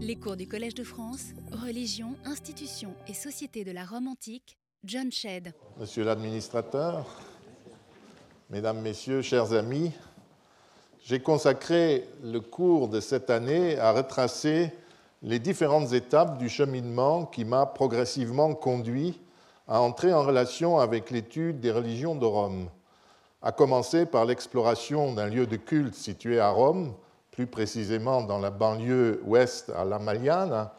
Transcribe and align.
Les 0.00 0.14
cours 0.14 0.36
du 0.36 0.46
Collège 0.46 0.74
de 0.74 0.84
France, 0.84 1.32
Religion, 1.50 2.14
Institutions 2.24 2.94
et 3.08 3.14
Société 3.14 3.64
de 3.64 3.72
la 3.72 3.84
Rome 3.84 4.06
antique, 4.06 4.56
John 4.84 5.10
Shedd. 5.10 5.52
Monsieur 5.76 6.04
l'administrateur, 6.04 7.04
Mesdames, 8.48 8.80
Messieurs, 8.80 9.22
chers 9.22 9.52
amis, 9.52 9.90
j'ai 11.02 11.18
consacré 11.18 12.08
le 12.22 12.38
cours 12.38 12.86
de 12.86 13.00
cette 13.00 13.28
année 13.28 13.76
à 13.76 13.90
retracer 13.90 14.70
les 15.20 15.40
différentes 15.40 15.92
étapes 15.92 16.38
du 16.38 16.48
cheminement 16.48 17.26
qui 17.26 17.44
m'a 17.44 17.66
progressivement 17.66 18.54
conduit 18.54 19.20
à 19.66 19.80
entrer 19.80 20.12
en 20.12 20.22
relation 20.22 20.78
avec 20.78 21.10
l'étude 21.10 21.58
des 21.58 21.72
religions 21.72 22.14
de 22.14 22.24
Rome, 22.24 22.68
à 23.42 23.50
commencer 23.50 24.06
par 24.06 24.26
l'exploration 24.26 25.12
d'un 25.12 25.26
lieu 25.26 25.48
de 25.48 25.56
culte 25.56 25.94
situé 25.94 26.38
à 26.38 26.50
Rome, 26.50 26.94
plus 27.38 27.46
précisément 27.46 28.22
dans 28.22 28.40
la 28.40 28.50
banlieue 28.50 29.22
ouest 29.24 29.70
à 29.76 29.84
La 29.84 30.00
Magliana, 30.00 30.74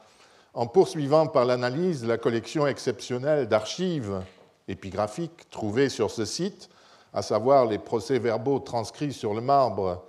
en 0.54 0.68
poursuivant 0.68 1.26
par 1.26 1.45
l'analyse 1.45 2.05
la 2.05 2.18
collection 2.18 2.68
exceptionnelle 2.68 3.48
d'archives 3.48 4.22
épigraphiques 4.68 5.49
trouvées 5.52 5.88
sur 5.88 6.12
ce 6.12 6.26
site, 6.26 6.70
à 7.13 7.22
savoir 7.22 7.66
les 7.66 7.77
procès-verbaux 7.77 8.59
transcrits 8.59 9.13
sur 9.13 9.34
le 9.34 9.40
marbre 9.40 10.04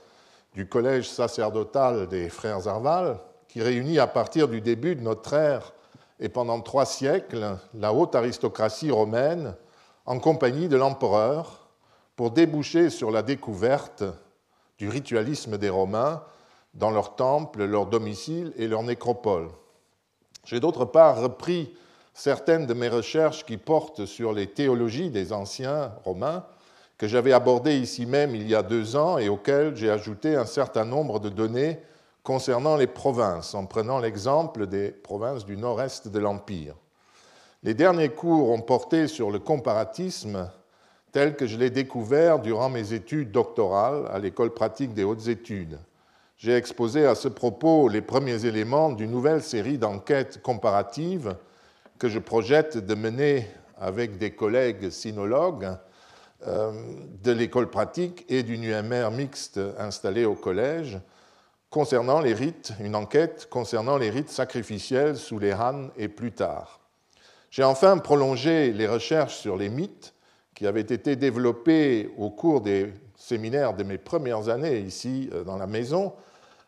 du 0.52 0.66
collège 0.66 1.08
sacerdotal 1.08 2.08
des 2.08 2.28
frères 2.28 2.66
Arval, 2.66 3.20
qui 3.46 3.62
réunit 3.62 4.00
à 4.00 4.08
partir 4.08 4.48
du 4.48 4.60
début 4.60 4.96
de 4.96 5.02
notre 5.02 5.32
ère 5.34 5.72
et 6.18 6.28
pendant 6.28 6.60
trois 6.62 6.84
siècles 6.84 7.58
la 7.74 7.92
haute 7.92 8.16
aristocratie 8.16 8.90
romaine 8.90 9.54
en 10.04 10.18
compagnie 10.18 10.66
de 10.66 10.76
l'empereur 10.76 11.68
pour 12.16 12.32
déboucher 12.32 12.90
sur 12.90 13.12
la 13.12 13.22
découverte 13.22 14.02
du 14.78 14.88
ritualisme 14.88 15.58
des 15.58 15.68
Romains 15.68 16.24
dans 16.74 16.90
leurs 16.90 17.16
temples, 17.16 17.64
leurs 17.64 17.86
domiciles 17.86 18.52
et 18.56 18.68
leurs 18.68 18.82
nécropoles. 18.82 19.48
J'ai 20.44 20.60
d'autre 20.60 20.84
part 20.84 21.20
repris 21.20 21.74
certaines 22.14 22.66
de 22.66 22.74
mes 22.74 22.88
recherches 22.88 23.44
qui 23.44 23.56
portent 23.56 24.06
sur 24.06 24.32
les 24.32 24.46
théologies 24.46 25.10
des 25.10 25.32
anciens 25.32 25.92
romains, 26.04 26.44
que 26.98 27.08
j'avais 27.08 27.32
abordées 27.32 27.78
ici 27.78 28.04
même 28.04 28.34
il 28.34 28.48
y 28.48 28.54
a 28.54 28.62
deux 28.62 28.96
ans 28.96 29.18
et 29.18 29.28
auxquelles 29.28 29.74
j'ai 29.74 29.90
ajouté 29.90 30.36
un 30.36 30.44
certain 30.44 30.84
nombre 30.84 31.18
de 31.18 31.30
données 31.30 31.80
concernant 32.22 32.76
les 32.76 32.86
provinces, 32.86 33.54
en 33.54 33.66
prenant 33.66 33.98
l'exemple 33.98 34.66
des 34.66 34.90
provinces 34.90 35.46
du 35.46 35.56
nord-est 35.56 36.08
de 36.08 36.18
l'Empire. 36.18 36.74
Les 37.62 37.74
derniers 37.74 38.10
cours 38.10 38.50
ont 38.50 38.60
porté 38.60 39.06
sur 39.06 39.30
le 39.30 39.38
comparatisme 39.38 40.50
tel 41.12 41.36
que 41.36 41.46
je 41.46 41.56
l'ai 41.56 41.70
découvert 41.70 42.38
durant 42.38 42.68
mes 42.68 42.92
études 42.92 43.32
doctorales 43.32 44.06
à 44.12 44.18
l'École 44.18 44.54
pratique 44.54 44.94
des 44.94 45.04
hautes 45.04 45.28
études. 45.28 45.78
J'ai 46.40 46.56
exposé 46.56 47.04
à 47.04 47.14
ce 47.14 47.28
propos 47.28 47.90
les 47.90 48.00
premiers 48.00 48.46
éléments 48.46 48.92
d'une 48.92 49.10
nouvelle 49.10 49.42
série 49.42 49.76
d'enquêtes 49.76 50.40
comparatives 50.40 51.36
que 51.98 52.08
je 52.08 52.18
projette 52.18 52.78
de 52.78 52.94
mener 52.94 53.46
avec 53.78 54.16
des 54.16 54.30
collègues 54.30 54.88
sinologues 54.88 55.76
euh, 56.46 56.72
de 57.22 57.32
l'école 57.32 57.68
pratique 57.68 58.24
et 58.30 58.42
d'une 58.42 58.64
UMR 58.64 59.10
mixte 59.10 59.60
installée 59.76 60.24
au 60.24 60.34
collège 60.34 60.98
concernant 61.68 62.20
les 62.20 62.32
rites, 62.32 62.72
une 62.80 62.96
enquête 62.96 63.46
concernant 63.50 63.98
les 63.98 64.08
rites 64.08 64.30
sacrificiels 64.30 65.18
sous 65.18 65.38
les 65.38 65.52
Han 65.52 65.90
et 65.98 66.08
plus 66.08 66.32
tard. 66.32 66.80
J'ai 67.50 67.64
enfin 67.64 67.98
prolongé 67.98 68.72
les 68.72 68.88
recherches 68.88 69.36
sur 69.36 69.58
les 69.58 69.68
mythes 69.68 70.14
qui 70.54 70.66
avaient 70.66 70.80
été 70.80 71.16
développées 71.16 72.10
au 72.16 72.30
cours 72.30 72.62
des 72.62 72.94
séminaires 73.14 73.74
de 73.74 73.82
mes 73.82 73.98
premières 73.98 74.48
années 74.48 74.78
ici 74.78 75.28
euh, 75.34 75.44
dans 75.44 75.58
la 75.58 75.66
maison 75.66 76.14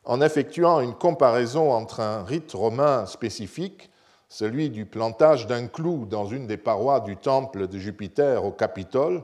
en 0.04 0.20
effectuant 0.20 0.80
une 0.80 0.94
comparaison 0.94 1.72
entre 1.72 2.00
un 2.00 2.24
rite 2.24 2.52
romain 2.52 3.06
spécifique, 3.06 3.90
celui 4.28 4.70
du 4.70 4.86
plantage 4.86 5.46
d'un 5.46 5.66
clou 5.66 6.06
dans 6.06 6.26
une 6.26 6.46
des 6.46 6.56
parois 6.56 7.00
du 7.00 7.16
temple 7.16 7.68
de 7.68 7.78
Jupiter 7.78 8.44
au 8.44 8.50
Capitole, 8.50 9.22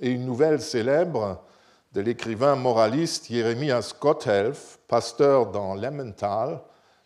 et 0.00 0.10
une 0.10 0.24
nouvelle 0.24 0.60
célèbre 0.60 1.42
de 1.92 2.00
l'écrivain 2.00 2.56
moraliste 2.56 3.30
Jeremias 3.30 3.92
Gotthelf, 4.00 4.78
pasteur 4.88 5.50
dans 5.50 5.74
Lemmental, 5.74 6.60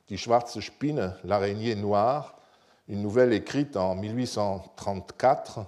Die 0.09 0.17
Schwarze 0.17 0.61
Spinne, 0.61 1.15
l'araignée 1.25 1.75
noire, 1.75 2.37
une 2.89 3.03
nouvelle 3.03 3.33
écrite 3.33 3.77
en 3.77 3.95
1834, 3.95 5.61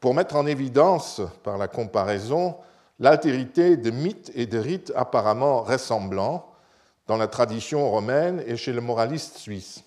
pour 0.00 0.14
mettre 0.14 0.36
en 0.36 0.46
évidence, 0.46 1.20
par 1.42 1.58
la 1.58 1.68
comparaison, 1.68 2.56
l'altérité 3.00 3.76
de 3.76 3.90
mythes 3.90 4.32
et 4.34 4.46
de 4.46 4.58
rites 4.58 4.92
apparemment 4.96 5.62
ressemblants, 5.62 6.51
dans 7.06 7.16
la 7.16 7.26
tradition 7.26 7.90
romaine 7.90 8.42
et 8.46 8.56
chez 8.56 8.72
le 8.72 8.80
moraliste 8.80 9.38
suisse. 9.38 9.82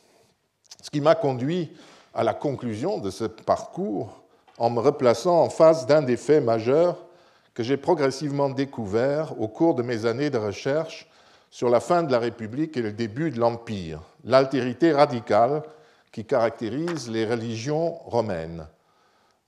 Ce 0.81 0.89
qui 0.89 1.01
m'a 1.01 1.15
conduit 1.15 1.71
à 2.13 2.23
la 2.23 2.33
conclusion 2.33 2.99
de 2.99 3.09
ce 3.09 3.25
parcours 3.25 4.21
en 4.57 4.69
me 4.69 4.79
replaçant 4.79 5.41
en 5.41 5.49
face 5.49 5.85
d'un 5.85 6.01
des 6.01 6.17
faits 6.17 6.43
majeurs 6.43 7.05
que 7.53 7.63
j'ai 7.63 7.77
progressivement 7.77 8.49
découvert 8.49 9.39
au 9.39 9.47
cours 9.47 9.75
de 9.75 9.83
mes 9.83 10.05
années 10.05 10.29
de 10.29 10.37
recherche 10.37 11.07
sur 11.49 11.69
la 11.69 11.79
fin 11.79 12.03
de 12.03 12.11
la 12.11 12.19
République 12.19 12.75
et 12.75 12.81
le 12.81 12.91
début 12.91 13.31
de 13.31 13.39
l'Empire, 13.39 14.01
l'altérité 14.25 14.91
radicale 14.91 15.63
qui 16.11 16.25
caractérise 16.25 17.09
les 17.09 17.25
religions 17.25 17.93
romaines. 18.05 18.67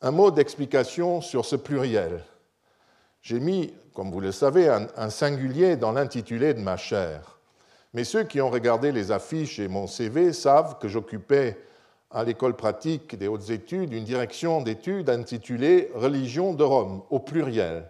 Un 0.01 0.11
mot 0.11 0.31
d'explication 0.31 1.21
sur 1.21 1.45
ce 1.45 1.55
pluriel. 1.55 2.23
J'ai 3.21 3.39
mis, 3.39 3.73
comme 3.93 4.11
vous 4.11 4.21
le 4.21 4.31
savez, 4.31 4.69
un, 4.69 5.09
singulier 5.09 5.75
dans 5.75 5.91
l'intitulé 5.91 6.53
de 6.53 6.61
ma 6.61 6.77
chaire. 6.77 7.36
Mais 7.93 8.03
ceux 8.03 8.23
qui 8.23 8.41
ont 8.41 8.49
regardé 8.49 8.91
les 8.91 9.11
affiches 9.11 9.59
et 9.59 9.67
mon 9.67 9.87
CV 9.87 10.33
savent 10.33 10.77
que 10.79 10.87
j'occupais 10.87 11.57
à 12.11 12.23
l'école 12.23 12.55
pratique 12.55 13.17
des 13.17 13.27
hautes 13.27 13.49
études 13.49 13.93
une 13.93 14.03
direction 14.03 14.61
d'études 14.61 15.09
intitulée 15.09 15.89
Religion 15.93 16.53
de 16.53 16.63
Rome, 16.63 17.01
au 17.09 17.19
pluriel. 17.19 17.89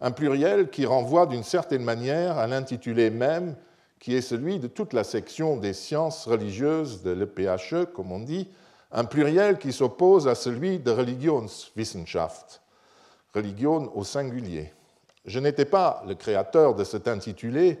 Un 0.00 0.12
pluriel 0.12 0.70
qui 0.70 0.86
renvoie 0.86 1.26
d'une 1.26 1.42
certaine 1.42 1.82
manière 1.82 2.38
à 2.38 2.46
l'intitulé 2.46 3.10
même 3.10 3.56
qui 3.98 4.14
est 4.14 4.22
celui 4.22 4.58
de 4.58 4.68
toute 4.68 4.92
la 4.92 5.02
section 5.02 5.56
des 5.56 5.72
sciences 5.72 6.26
religieuses 6.26 7.02
de 7.02 7.10
l'EPHE, 7.10 7.86
comme 7.92 8.12
on 8.12 8.20
dit, 8.20 8.48
un 8.92 9.04
pluriel 9.04 9.58
qui 9.58 9.72
s'oppose 9.72 10.28
à 10.28 10.34
celui 10.34 10.78
de 10.78 10.90
Religionswissenschaft, 10.90 12.62
religion 13.34 13.90
au 13.96 14.04
singulier. 14.04 14.72
Je 15.26 15.40
n'étais 15.40 15.64
pas 15.64 16.02
le 16.06 16.14
créateur 16.14 16.74
de 16.74 16.84
cet 16.84 17.08
intitulé, 17.08 17.78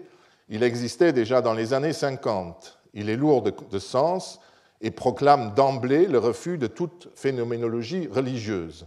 il 0.48 0.62
existait 0.62 1.12
déjà 1.12 1.42
dans 1.42 1.54
les 1.54 1.74
années 1.74 1.92
50. 1.92 2.78
Il 2.94 3.10
est 3.10 3.16
lourd 3.16 3.42
de, 3.42 3.78
sens 3.78 4.40
et 4.80 4.90
proclame 4.90 5.54
d'emblée 5.54 6.06
le 6.06 6.18
refus 6.18 6.58
de 6.58 6.66
toute 6.66 7.10
phénoménologie 7.14 8.08
religieuse. 8.10 8.86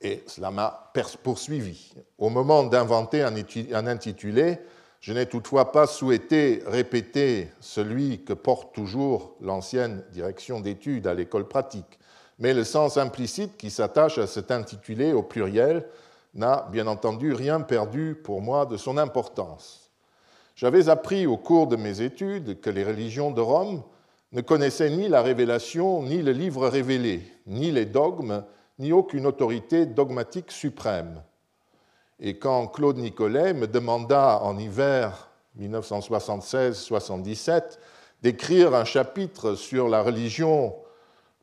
Et 0.00 0.22
cela 0.26 0.50
m'a 0.50 0.92
poursuivi. 1.22 1.94
Au 2.18 2.28
moment 2.28 2.62
d'inventer 2.62 3.22
un 3.22 3.86
intitulé, 3.86 4.58
je 5.00 5.12
n'ai 5.12 5.26
toutefois 5.26 5.72
pas 5.72 5.86
souhaité 5.86 6.62
répéter 6.66 7.50
celui 7.60 8.24
que 8.24 8.32
porte 8.32 8.74
toujours 8.74 9.34
l'ancienne 9.40 10.04
direction 10.12 10.60
d'études 10.60 11.06
à 11.06 11.14
l'école 11.14 11.48
pratique, 11.48 11.98
mais 12.38 12.52
le 12.52 12.64
sens 12.64 12.96
implicite 12.96 13.56
qui 13.56 13.70
s'attache 13.70 14.18
à 14.18 14.26
cet 14.26 14.50
intitulé 14.50 15.12
au 15.12 15.22
pluriel 15.22 15.86
n'a 16.34 16.68
bien 16.70 16.86
entendu 16.86 17.32
rien 17.32 17.60
perdu 17.60 18.16
pour 18.22 18.40
moi 18.40 18.66
de 18.66 18.76
son 18.76 18.98
importance. 18.98 19.87
J'avais 20.58 20.88
appris 20.88 21.24
au 21.24 21.36
cours 21.36 21.68
de 21.68 21.76
mes 21.76 22.00
études 22.00 22.60
que 22.60 22.68
les 22.68 22.82
religions 22.82 23.30
de 23.30 23.40
Rome 23.40 23.84
ne 24.32 24.40
connaissaient 24.40 24.90
ni 24.90 25.06
la 25.06 25.22
révélation, 25.22 26.02
ni 26.02 26.20
le 26.20 26.32
livre 26.32 26.66
révélé, 26.66 27.22
ni 27.46 27.70
les 27.70 27.84
dogmes, 27.84 28.42
ni 28.80 28.90
aucune 28.90 29.26
autorité 29.26 29.86
dogmatique 29.86 30.50
suprême. 30.50 31.22
Et 32.18 32.40
quand 32.40 32.66
Claude 32.66 32.96
Nicolet 32.96 33.54
me 33.54 33.68
demanda 33.68 34.40
en 34.42 34.58
hiver 34.58 35.30
1976-77 35.60 37.78
d'écrire 38.22 38.74
un 38.74 38.84
chapitre 38.84 39.54
sur 39.54 39.88
la 39.88 40.02
religion 40.02 40.74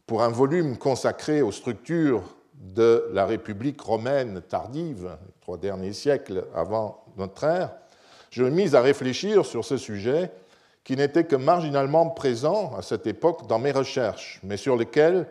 pour 0.08 0.24
un 0.24 0.30
volume 0.30 0.78
consacré 0.78 1.42
aux 1.42 1.54
structures 1.54 2.36
de 2.54 3.10
la 3.14 3.26
République 3.26 3.80
romaine 3.80 4.42
tardive, 4.42 5.18
trois 5.40 5.56
derniers 5.56 5.94
siècles 5.94 6.44
avant 6.54 7.06
notre 7.16 7.46
ère, 7.46 7.72
je 8.36 8.44
me 8.44 8.50
mis 8.50 8.76
à 8.76 8.82
réfléchir 8.82 9.46
sur 9.46 9.64
ce 9.64 9.78
sujet 9.78 10.30
qui 10.84 10.98
n'était 10.98 11.24
que 11.24 11.38
marginalement 11.38 12.10
présent 12.10 12.74
à 12.78 12.82
cette 12.82 13.08
époque 13.08 13.48
dans 13.48 13.60
mes 13.60 13.72
recherches, 13.72 14.42
mais 14.44 14.58
sur 14.58 14.76
lequel 14.76 15.26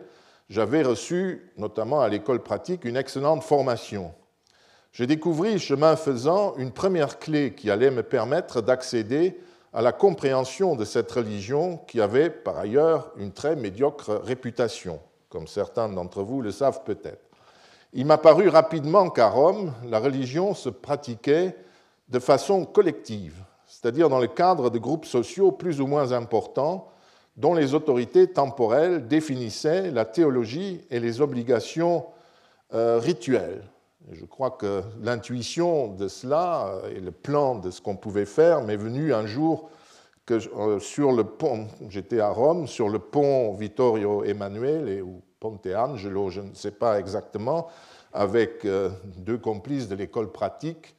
j'avais 0.49 0.81
reçu, 0.81 1.51
notamment 1.55 2.01
à 2.01 2.09
l'école 2.09 2.41
pratique, 2.41 2.83
une 2.83 2.97
excellente 2.97 3.43
formation. 3.43 4.11
Je 4.91 5.03
découvris, 5.03 5.59
chemin 5.59 5.95
faisant, 5.95 6.55
une 6.57 6.71
première 6.71 7.19
clé 7.19 7.53
qui 7.53 7.69
allait 7.69 7.91
me 7.91 8.01
permettre 8.01 8.61
d'accéder 8.61 9.39
à 9.71 9.83
la 9.83 9.91
compréhension 9.91 10.75
de 10.75 10.83
cette 10.83 11.11
religion 11.11 11.77
qui 11.87 12.01
avait 12.01 12.31
par 12.31 12.57
ailleurs 12.57 13.11
une 13.17 13.33
très 13.33 13.55
médiocre 13.55 14.19
réputation, 14.23 14.99
comme 15.29 15.45
certains 15.45 15.89
d'entre 15.89 16.23
vous 16.23 16.41
le 16.41 16.51
savent 16.51 16.81
peut-être. 16.83 17.21
Il 17.93 18.07
m'a 18.07 18.17
paru 18.17 18.49
rapidement 18.49 19.11
qu'à 19.11 19.29
Rome, 19.29 19.73
la 19.91 19.99
religion 19.99 20.55
se 20.55 20.69
pratiquait 20.69 21.55
de 22.09 22.19
façon 22.19 22.65
collective, 22.65 23.43
c'est-à-dire 23.65 24.09
dans 24.09 24.19
le 24.19 24.27
cadre 24.27 24.69
de 24.69 24.79
groupes 24.79 25.05
sociaux 25.05 25.51
plus 25.51 25.81
ou 25.81 25.87
moins 25.87 26.11
importants 26.11 26.89
dont 27.37 27.53
les 27.53 27.73
autorités 27.73 28.27
temporelles 28.27 29.07
définissaient 29.07 29.91
la 29.91 30.05
théologie 30.05 30.81
et 30.89 30.99
les 30.99 31.21
obligations 31.21 32.05
euh, 32.73 32.97
rituelles. 32.99 33.63
je 34.11 34.25
crois 34.25 34.51
que 34.51 34.81
l'intuition 35.01 35.89
de 35.89 36.07
cela 36.07 36.67
euh, 36.67 36.95
et 36.95 36.99
le 36.99 37.11
plan 37.11 37.55
de 37.55 37.71
ce 37.71 37.81
qu'on 37.81 37.95
pouvait 37.95 38.25
faire 38.25 38.63
m'est 38.63 38.77
venu 38.77 39.13
un 39.13 39.25
jour 39.25 39.69
que 40.25 40.35
euh, 40.57 40.79
sur 40.79 41.11
le 41.11 41.25
pont, 41.25 41.67
j'étais 41.89 42.19
à 42.19 42.29
Rome, 42.29 42.67
sur 42.67 42.89
le 42.89 42.99
pont 42.99 43.53
Vittorio 43.53 44.23
Emanuele 44.23 45.03
ou 45.03 45.21
Ponte 45.39 45.67
Angelo, 45.67 46.29
je 46.29 46.41
ne 46.41 46.53
sais 46.53 46.71
pas 46.71 46.99
exactement, 46.99 47.67
avec 48.13 48.65
deux 49.17 49.37
complices 49.37 49.89
de 49.89 49.95
l'école 49.95 50.31
pratique, 50.31 50.95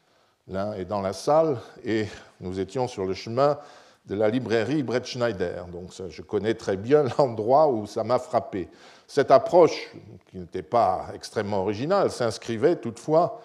l'un 0.48 0.72
est 0.74 0.84
dans 0.84 1.00
la 1.00 1.12
salle, 1.12 1.58
et 1.84 2.06
nous 2.40 2.60
étions 2.60 2.88
sur 2.88 3.04
le 3.04 3.14
chemin 3.14 3.58
de 4.06 4.14
la 4.14 4.28
librairie 4.28 4.82
Brett 4.82 5.04
Schneider. 5.04 5.66
Donc 5.66 5.90
je 6.08 6.22
connais 6.22 6.54
très 6.54 6.76
bien 6.76 7.04
l'endroit 7.18 7.68
où 7.68 7.86
ça 7.86 8.04
m'a 8.04 8.18
frappé. 8.18 8.68
Cette 9.06 9.30
approche, 9.30 9.92
qui 10.30 10.38
n'était 10.38 10.62
pas 10.62 11.06
extrêmement 11.14 11.62
originale, 11.62 12.10
s'inscrivait 12.10 12.76
toutefois 12.76 13.40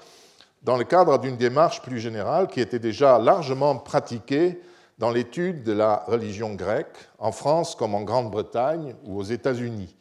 dans 0.64 0.78
le 0.78 0.84
cadre 0.84 1.18
d'une 1.18 1.38
démarche 1.38 1.82
plus 1.82 2.00
générale 2.00 2.48
qui 2.48 2.62
était 2.62 2.80
déjà 2.80 3.18
largement 3.18 3.78
pratiquée 3.78 4.62
dans 5.00 5.10
l'étude 5.10 5.64
de 5.64 5.72
la 5.72 6.04
religion 6.08 6.54
grecque, 6.54 6.96
en 7.18 7.32
France 7.32 7.76
comme 7.76 7.96
en 7.96 8.04
Grande-Bretagne 8.04 8.96
ou 9.06 9.18
aux 9.18 9.24
États-Unis. 9.24 9.96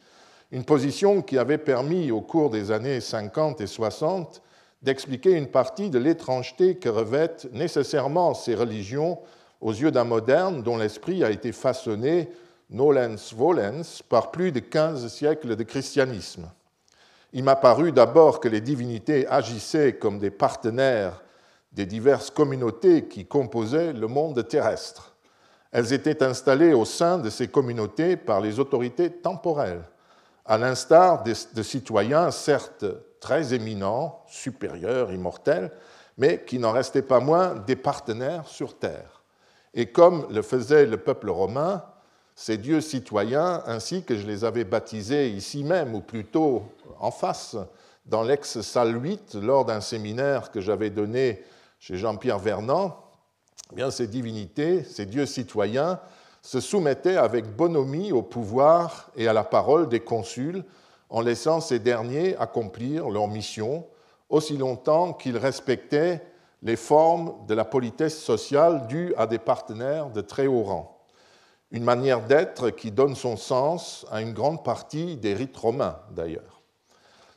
Une 0.51 0.63
position 0.63 1.23
qui 1.23 1.39
avait 1.39 1.57
permis 1.57 2.11
au 2.11 2.21
cours 2.21 2.51
des 2.51 2.69
années 2.69 3.01
50 3.01 3.61
et 3.61 3.67
60 3.67 4.43
d'expliquer 4.81 5.31
une 5.31 5.47
partie 5.47 5.89
de 5.89 5.99
l'étrangeté 5.99 6.75
que 6.75 6.89
revêtent 6.89 7.47
nécessairement 7.53 8.33
ces 8.33 8.55
religions 8.55 9.19
aux 9.59 9.73
yeux 9.73 9.91
d'un 9.91 10.03
moderne 10.03 10.63
dont 10.63 10.77
l'esprit 10.77 11.23
a 11.23 11.29
été 11.29 11.51
façonné 11.51 12.29
nolens 12.69 13.33
volens 13.35 14.01
par 14.09 14.31
plus 14.31 14.51
de 14.51 14.59
15 14.59 15.07
siècles 15.07 15.55
de 15.55 15.63
christianisme. 15.63 16.49
Il 17.33 17.43
m'a 17.43 17.55
paru 17.55 17.91
d'abord 17.91 18.39
que 18.39 18.47
les 18.47 18.61
divinités 18.61 19.27
agissaient 19.27 19.93
comme 19.93 20.19
des 20.19 20.31
partenaires 20.31 21.21
des 21.71 21.85
diverses 21.85 22.31
communautés 22.31 23.07
qui 23.07 23.25
composaient 23.25 23.93
le 23.93 24.07
monde 24.07 24.45
terrestre. 24.47 25.15
Elles 25.71 25.93
étaient 25.93 26.21
installées 26.21 26.73
au 26.73 26.83
sein 26.83 27.17
de 27.17 27.29
ces 27.29 27.47
communautés 27.47 28.17
par 28.17 28.41
les 28.41 28.59
autorités 28.59 29.09
temporelles, 29.09 29.83
à 30.45 30.57
l'instar 30.57 31.23
de 31.23 31.63
citoyens 31.63 32.31
certes 32.31 32.85
très 33.21 33.53
éminents, 33.53 34.19
supérieurs, 34.27 35.13
immortels, 35.13 35.71
mais 36.17 36.43
qui 36.45 36.59
n'en 36.59 36.73
restaient 36.73 37.01
pas 37.01 37.21
moins 37.21 37.55
des 37.55 37.77
partenaires 37.77 38.47
sur 38.47 38.77
Terre. 38.77 39.23
Et 39.73 39.85
comme 39.85 40.27
le 40.29 40.41
faisait 40.41 40.85
le 40.85 40.97
peuple 40.97 41.29
romain, 41.29 41.85
ces 42.35 42.57
dieux 42.57 42.81
citoyens, 42.81 43.63
ainsi 43.67 44.03
que 44.03 44.17
je 44.17 44.27
les 44.27 44.43
avais 44.43 44.65
baptisés 44.65 45.29
ici 45.29 45.63
même, 45.63 45.95
ou 45.95 46.01
plutôt 46.01 46.63
en 46.99 47.11
face, 47.11 47.55
dans 48.05 48.23
l'ex-salle 48.23 49.01
8, 49.01 49.35
lors 49.35 49.63
d'un 49.63 49.79
séminaire 49.79 50.51
que 50.51 50.59
j'avais 50.59 50.89
donné 50.89 51.43
chez 51.79 51.97
Jean-Pierre 51.97 52.39
Vernant, 52.39 52.97
eh 53.71 53.75
bien, 53.75 53.91
ces 53.91 54.07
divinités, 54.07 54.83
ces 54.83 55.05
dieux 55.05 55.25
citoyens, 55.25 55.99
se 56.41 56.59
soumettaient 56.59 57.17
avec 57.17 57.55
bonhomie 57.55 58.11
au 58.11 58.23
pouvoir 58.23 59.11
et 59.15 59.27
à 59.27 59.33
la 59.33 59.43
parole 59.43 59.87
des 59.87 59.99
consuls, 59.99 60.65
en 61.11 61.21
laissant 61.21 61.59
ces 61.59 61.77
derniers 61.77 62.35
accomplir 62.37 63.09
leur 63.09 63.27
mission 63.27 63.85
aussi 64.29 64.57
longtemps 64.57 65.13
qu'ils 65.13 65.37
respectaient 65.37 66.21
les 66.63 66.77
formes 66.77 67.33
de 67.47 67.53
la 67.53 67.65
politesse 67.65 68.17
sociale 68.17 68.87
dues 68.87 69.13
à 69.17 69.27
des 69.27 69.37
partenaires 69.37 70.09
de 70.09 70.21
très 70.21 70.47
haut 70.47 70.63
rang. 70.63 71.05
Une 71.71 71.83
manière 71.83 72.25
d'être 72.25 72.69
qui 72.69 72.91
donne 72.91 73.15
son 73.15 73.35
sens 73.35 74.05
à 74.09 74.21
une 74.21 74.33
grande 74.33 74.63
partie 74.63 75.17
des 75.17 75.33
rites 75.33 75.57
romains, 75.57 75.99
d'ailleurs. 76.11 76.61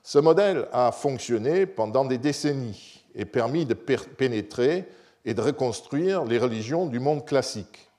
Ce 0.03 0.19
modèle 0.19 0.69
a 0.73 0.93
fonctionné 0.93 1.67
pendant 1.67 2.05
des 2.05 2.19
décennies 2.19 3.05
et 3.15 3.25
permis 3.25 3.65
de 3.65 3.75
pénétrer 3.75 4.87
et 5.25 5.35
de 5.35 5.41
reconstruire 5.41 6.25
les 6.25 6.39
religions 6.39 6.87
du 6.87 7.01
monde 7.01 7.25
classique. 7.25 7.91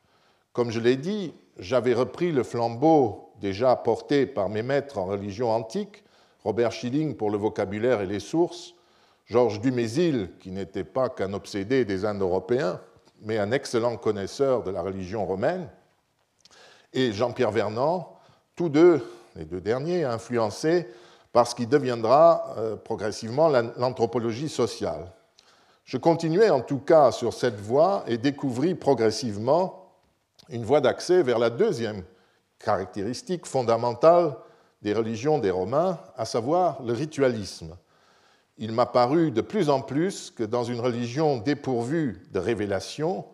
Comme 0.54 0.72
je 0.72 0.80
l'ai 0.80 0.96
dit, 0.96 1.34
j'avais 1.58 1.94
repris 1.94 2.32
le 2.32 2.44
flambeau 2.44 3.25
déjà 3.42 3.76
porté 3.76 4.26
par 4.26 4.50
mes 4.50 4.64
maîtres 4.64 4.98
en 4.98 5.06
religion 5.06 5.52
antique, 5.52 6.04
Robert 6.44 6.72
Schilling 6.72 7.16
pour 7.16 7.30
le 7.30 7.38
vocabulaire 7.38 8.02
et 8.02 8.06
les 8.06 8.20
sources, 8.20 8.76
Georges 9.26 9.60
Dumézil, 9.60 10.30
qui 10.40 10.52
n'était 10.52 10.84
pas 10.84 11.10
qu'un 11.10 11.34
obsédé 11.34 11.86
des 11.86 12.06
Indo-Européens, 12.06 12.80
mais 13.22 13.40
un 13.40 13.52
excellent 13.52 13.98
connaisseur 13.98 14.64
de 14.64 14.72
la 14.72 14.82
religion 14.82 15.26
romaine, 15.26 15.68
et 16.94 17.12
Jean-Pierre 17.12 17.52
Vernant, 17.52 18.20
tous 18.56 18.70
deux, 18.70 19.02
les 19.36 19.46
deux 19.46 19.62
derniers, 19.62 20.04
influencés 20.04 20.88
par 21.34 21.48
ce 21.48 21.56
qui 21.56 21.68
deviendra 21.68 22.56
euh, 22.58 22.76
progressivement 22.76 23.50
l'anthropologie 23.50 24.48
sociale. 24.48 25.12
Je 25.84 25.98
continuais 25.98 26.50
en 26.50 26.62
tout 26.62 26.80
cas 26.80 27.12
sur 27.12 27.34
cette 27.34 27.60
voie 27.60 28.04
et 28.08 28.18
découvris 28.18 28.76
progressivement 28.76 29.92
une 30.50 30.64
voie 30.64 30.82
d'accès 30.82 31.24
vers 31.24 31.40
la 31.40 31.50
deuxième 31.50 32.04
caractéristique 32.66 33.46
fondamentale 33.46 34.36
des 34.82 34.94
religions 34.94 35.40
des 35.40 35.52
Romains, 35.52 36.00
à 36.18 36.26
savoir 36.26 36.84
le 36.84 36.92
ritualisme 36.92 37.78
il 38.58 38.72
m'a 38.72 38.86
paru 38.86 39.32
de 39.32 39.42
plus 39.42 39.70
en 39.70 39.82
plus 39.82 40.32
que 40.32 40.44
dans 40.44 40.64
une 40.64 40.80
religion 40.80 41.38
dépourvue 41.38 42.24
de 42.32 42.40
révélation, 42.40 43.26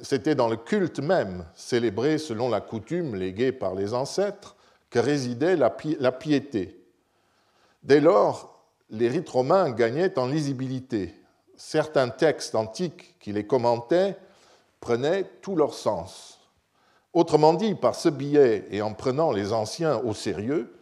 c'était 0.00 0.34
dans 0.34 0.48
le 0.48 0.56
culte 0.56 1.00
même, 1.00 1.44
célébré 1.54 2.18
selon 2.18 2.48
la 2.48 2.60
coutume 2.60 3.14
léguée 3.14 3.52
par 3.52 3.74
les 3.74 3.94
ancêtres, 3.94 4.56
que 4.90 4.98
résidait 4.98 5.56
la, 5.56 5.74
la 5.98 6.12
piété. 6.12 6.84
Dès 7.82 8.00
lors, 8.00 8.62
les 8.90 9.08
rites 9.08 9.28
romains 9.28 9.70
gagnaient 9.70 10.18
en 10.18 10.26
lisibilité. 10.26 11.14
Certains 11.56 12.08
textes 12.08 12.54
antiques 12.54 13.16
qui 13.18 13.32
les 13.32 13.46
commentaient 13.46 14.16
prenaient 14.80 15.24
tout 15.40 15.56
leur 15.56 15.74
sens. 15.74 16.31
Autrement 17.12 17.52
dit, 17.52 17.74
par 17.74 17.94
ce 17.94 18.08
biais 18.08 18.66
et 18.70 18.80
en 18.80 18.94
prenant 18.94 19.32
les 19.32 19.52
anciens 19.52 19.98
au 19.98 20.14
sérieux, 20.14 20.72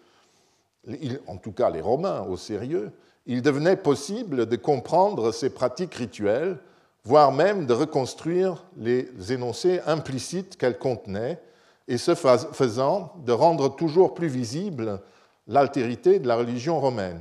en 1.27 1.37
tout 1.37 1.53
cas 1.53 1.71
les 1.71 1.81
Romains 1.81 2.23
au 2.23 2.37
sérieux, 2.37 2.93
il 3.27 3.43
devenait 3.43 3.77
possible 3.77 4.47
de 4.47 4.57
comprendre 4.57 5.33
ces 5.33 5.51
pratiques 5.51 5.95
rituelles, 5.95 6.59
voire 7.05 7.33
même 7.33 7.67
de 7.67 7.75
reconstruire 7.75 8.65
les 8.77 9.09
énoncés 9.33 9.81
implicites 9.87 10.57
qu'elles 10.57 10.79
contenaient, 10.79 11.41
et 11.89 11.99
ce 11.99 12.15
faisant, 12.15 13.13
de 13.25 13.33
rendre 13.33 13.75
toujours 13.75 14.15
plus 14.15 14.29
visible 14.29 15.01
l'altérité 15.49 16.21
de 16.21 16.29
la 16.29 16.37
religion 16.37 16.79
romaine. 16.79 17.21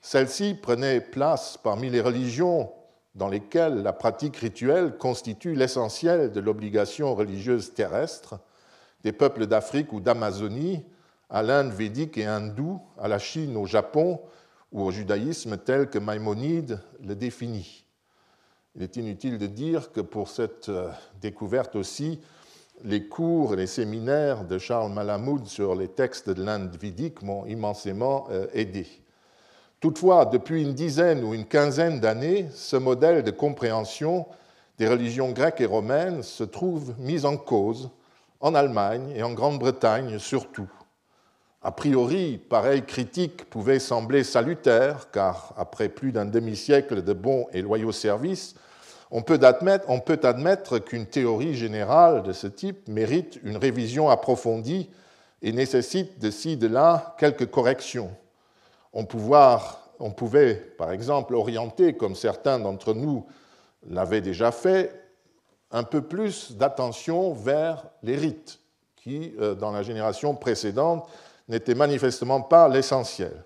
Celle-ci 0.00 0.54
prenait 0.54 1.00
place 1.00 1.58
parmi 1.62 1.90
les 1.90 2.00
religions 2.00 2.70
dans 3.16 3.28
lesquelles 3.28 3.82
la 3.82 3.94
pratique 3.94 4.36
rituelle 4.36 4.96
constitue 4.98 5.54
l'essentiel 5.54 6.30
de 6.32 6.40
l'obligation 6.40 7.14
religieuse 7.14 7.72
terrestre, 7.72 8.38
des 9.02 9.12
peuples 9.12 9.46
d'Afrique 9.46 9.92
ou 9.92 10.00
d'Amazonie, 10.00 10.84
à 11.30 11.42
l'Inde 11.42 11.72
védique 11.72 12.18
et 12.18 12.26
hindoue, 12.26 12.80
à 12.98 13.08
la 13.08 13.18
Chine, 13.18 13.56
au 13.56 13.66
Japon, 13.66 14.20
ou 14.70 14.82
au 14.82 14.90
judaïsme 14.90 15.56
tel 15.56 15.88
que 15.88 15.98
Maïmonide 15.98 16.80
le 17.02 17.14
définit. 17.14 17.86
Il 18.74 18.82
est 18.82 18.96
inutile 18.96 19.38
de 19.38 19.46
dire 19.46 19.90
que 19.92 20.02
pour 20.02 20.28
cette 20.28 20.68
euh, 20.68 20.90
découverte 21.20 21.76
aussi, 21.76 22.20
les 22.84 23.08
cours 23.08 23.54
et 23.54 23.56
les 23.56 23.66
séminaires 23.66 24.44
de 24.44 24.58
Charles 24.58 24.92
Malamoud 24.92 25.46
sur 25.46 25.74
les 25.74 25.88
textes 25.88 26.28
de 26.28 26.42
l'Inde 26.42 26.76
védique 26.76 27.22
m'ont 27.22 27.46
immensément 27.46 28.26
euh, 28.30 28.46
aidé. 28.52 28.86
Toutefois, 29.80 30.24
depuis 30.24 30.62
une 30.62 30.74
dizaine 30.74 31.22
ou 31.22 31.34
une 31.34 31.44
quinzaine 31.44 32.00
d'années, 32.00 32.48
ce 32.54 32.76
modèle 32.76 33.22
de 33.22 33.30
compréhension 33.30 34.26
des 34.78 34.88
religions 34.88 35.32
grecques 35.32 35.60
et 35.60 35.66
romaines 35.66 36.22
se 36.22 36.44
trouve 36.44 36.94
mis 36.98 37.24
en 37.24 37.36
cause 37.36 37.90
en 38.40 38.54
Allemagne 38.54 39.12
et 39.14 39.22
en 39.22 39.32
Grande-Bretagne 39.32 40.18
surtout. 40.18 40.70
A 41.62 41.72
priori, 41.72 42.38
pareille 42.38 42.84
critique 42.84 43.50
pouvait 43.50 43.78
sembler 43.78 44.24
salutaire, 44.24 45.10
car 45.10 45.52
après 45.56 45.88
plus 45.88 46.12
d'un 46.12 46.26
demi-siècle 46.26 47.02
de 47.02 47.12
bons 47.12 47.46
et 47.52 47.60
loyaux 47.60 47.92
services, 47.92 48.54
on 49.10 49.22
peut 49.22 49.40
admettre, 49.42 50.78
qu'une 50.78 51.06
théorie 51.06 51.54
générale 51.54 52.22
de 52.22 52.32
ce 52.32 52.46
type 52.46 52.88
mérite 52.88 53.38
une 53.42 53.56
révision 53.56 54.10
approfondie 54.10 54.90
et 55.42 55.52
nécessite 55.52 56.18
de 56.18 56.30
ci, 56.30 56.56
de 56.56 56.66
là 56.66 57.14
quelques 57.18 57.50
corrections. 57.50 58.10
On, 58.98 59.04
pouvait, 59.04 60.54
par 60.78 60.90
exemple, 60.90 61.34
orienter, 61.34 61.94
comme 61.98 62.14
certains 62.14 62.58
d'entre 62.58 62.94
nous 62.94 63.26
l'avaient 63.86 64.22
déjà 64.22 64.50
fait, 64.52 64.90
un 65.70 65.82
peu 65.82 66.00
plus 66.00 66.52
d'attention 66.52 67.34
vers 67.34 67.84
les 68.02 68.16
rites, 68.16 68.58
qui, 68.96 69.34
euh, 69.38 69.54
dans 69.54 69.70
la 69.70 69.82
génération 69.82 70.34
précédente, 70.34 71.06
n'était 71.46 71.74
manifestement 71.74 72.40
pas 72.40 72.68
l'essentiel. 72.68 73.44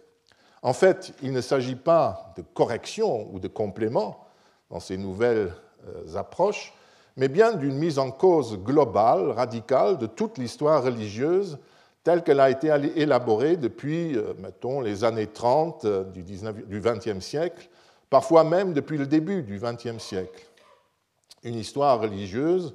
En 0.62 0.72
fait, 0.72 1.14
il 1.20 1.32
ne 1.32 1.40
s'agit 1.40 1.74
pas 1.74 2.32
de 2.36 2.42
correction 2.42 3.28
ou 3.32 3.40
de 3.40 3.48
complément 3.48 4.24
dans 4.70 4.78
ces 4.78 4.96
nouvelles 4.96 5.52
euh, 5.88 6.14
approches, 6.14 6.72
mais 7.16 7.26
bien 7.26 7.54
d'une 7.54 7.76
mise 7.76 7.98
en 7.98 8.12
cause 8.12 8.56
globale, 8.56 9.30
radicale, 9.30 9.98
de 9.98 10.06
toute 10.06 10.38
l'histoire 10.38 10.84
religieuse 10.84 11.58
telle 12.02 12.22
qu'elle 12.22 12.40
a 12.40 12.50
été 12.50 12.68
élaborée 12.96 13.56
depuis, 13.56 14.16
euh, 14.16 14.32
mettons, 14.38 14.80
les 14.80 15.04
années 15.04 15.26
30 15.26 15.84
euh, 15.84 16.04
du, 16.04 16.80
XXe 16.80 17.20
siècle, 17.20 17.68
parfois 18.08 18.44
même 18.44 18.72
depuis 18.72 18.96
le 18.96 19.06
début 19.06 19.42
du 19.42 19.60
XXe 19.60 20.02
siècle. 20.02 20.46
Une 21.42 21.56
histoire 21.56 22.00
religieuse 22.00 22.74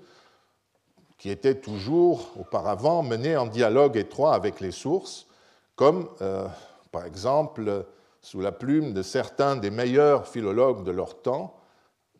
qui 1.17 1.29
était 1.29 1.55
toujours 1.55 2.31
auparavant 2.39 3.01
menée 3.01 3.37
en 3.37 3.47
dialogue 3.47 3.97
étroit 3.97 4.35
avec 4.35 4.59
les 4.59 4.71
sources, 4.71 5.27
comme 5.75 6.09
euh, 6.21 6.47
par 6.91 7.05
exemple 7.05 7.85
sous 8.21 8.41
la 8.41 8.51
plume 8.51 8.93
de 8.93 9.01
certains 9.01 9.55
des 9.55 9.69
meilleurs 9.69 10.27
philologues 10.27 10.83
de 10.83 10.91
leur 10.91 11.21
temps, 11.21 11.55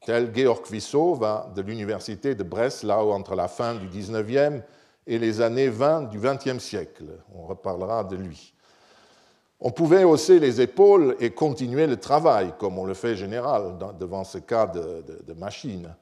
tels 0.06 0.32
Georg 0.36 0.62
Vissova 0.70 1.52
de 1.56 1.62
l'université 1.62 2.36
de 2.36 2.44
Breslau 2.44 3.12
entre 3.12 3.36
la 3.36 3.48
fin 3.48 3.76
du 3.76 3.88
XIXe 3.88 4.62
et 5.08 5.20
les 5.20 5.42
années 5.42 5.70
20 5.70 6.04
du 6.04 6.20
XXe 6.20 6.60
siècle. 6.60 7.06
On 7.34 7.46
reparlera 7.46 8.04
de 8.04 8.16
lui. 8.16 8.54
On 9.60 9.72
pouvait 9.72 10.04
hausser 10.04 10.40
les 10.40 10.62
épaules 10.62 11.16
et 11.20 11.32
continuer 11.32 11.88
le 11.88 11.98
travail, 11.98 12.54
comme 12.60 12.78
on 12.78 12.86
le 12.86 12.94
fait 12.94 13.16
général 13.16 13.78
devant 14.00 14.24
ce 14.24 14.38
cas 14.38 14.68
de, 14.68 15.34
machine. 15.34 15.96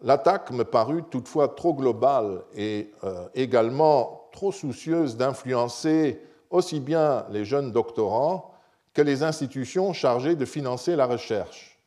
L'attaque 0.00 0.50
me 0.50 0.64
parut 0.64 1.02
toutefois 1.10 1.48
trop 1.48 1.74
globale 1.74 2.42
et 2.54 2.90
euh, 3.04 3.28
également 3.34 4.28
trop 4.32 4.52
soucieuse 4.52 5.16
d'influencer 5.16 6.20
aussi 6.50 6.80
bien 6.80 7.24
les 7.30 7.44
jeunes 7.44 7.72
doctorants 7.72 8.52
que 8.92 9.02
les 9.02 9.22
institutions 9.22 9.92
chargées 9.92 10.36
de 10.36 10.44
financer 10.44 10.96
la 10.96 11.06
recherche. 11.06 11.78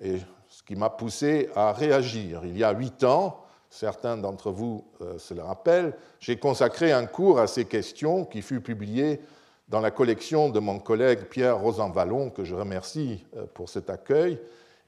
Et 0.00 0.18
ce 0.48 0.62
qui 0.62 0.76
m'a 0.76 0.90
poussé 0.90 1.50
à 1.54 1.72
réagir. 1.72 2.42
Il 2.44 2.56
y 2.56 2.64
a 2.64 2.72
huit 2.72 3.02
ans, 3.04 3.43
certains 3.74 4.16
d'entre 4.16 4.52
vous 4.52 4.84
euh, 5.00 5.18
se 5.18 5.34
le 5.34 5.42
rappellent, 5.42 5.94
j'ai 6.20 6.36
consacré 6.36 6.92
un 6.92 7.06
cours 7.06 7.40
à 7.40 7.48
ces 7.48 7.64
questions 7.64 8.24
qui 8.24 8.40
fut 8.40 8.60
publié 8.60 9.20
dans 9.68 9.80
la 9.80 9.90
collection 9.90 10.48
de 10.48 10.60
mon 10.60 10.78
collègue 10.78 11.24
Pierre 11.24 11.58
Rosanvallon, 11.58 12.30
que 12.30 12.44
je 12.44 12.54
remercie 12.54 13.24
euh, 13.36 13.46
pour 13.52 13.68
cet 13.68 13.90
accueil, 13.90 14.38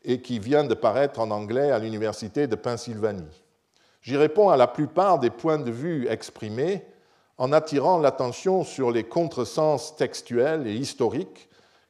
et 0.04 0.22
qui 0.22 0.38
vient 0.38 0.62
de 0.62 0.74
paraître 0.74 1.18
en 1.18 1.32
anglais 1.32 1.72
à 1.72 1.80
l'Université 1.80 2.46
de 2.46 2.54
Pennsylvanie. 2.54 3.42
J'y 4.02 4.16
réponds 4.16 4.50
à 4.50 4.56
la 4.56 4.68
plupart 4.68 5.18
des 5.18 5.30
points 5.30 5.58
de 5.58 5.72
vue 5.72 6.06
exprimés 6.08 6.84
en 7.38 7.52
attirant 7.52 7.98
l'attention 7.98 8.62
sur 8.62 8.92
les 8.92 9.02
contresens 9.02 9.96
textuels 9.96 10.68
et 10.68 10.74
historiques 10.74 11.48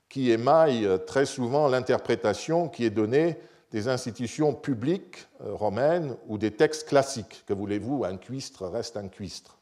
qui 0.08 0.30
émaillent 0.30 0.88
très 1.06 1.26
souvent 1.26 1.68
l'interprétation 1.68 2.68
qui 2.68 2.86
est 2.86 2.90
donnée 2.90 3.36
des 3.76 3.88
institutions 3.88 4.54
publiques 4.54 5.26
euh, 5.44 5.52
romaines 5.52 6.16
ou 6.28 6.38
des 6.38 6.50
textes 6.50 6.88
classiques. 6.88 7.44
Que 7.46 7.52
voulez-vous, 7.52 8.06
un 8.06 8.16
cuistre 8.16 8.66
reste 8.66 8.96
un 8.96 9.08
cuistre. 9.08 9.58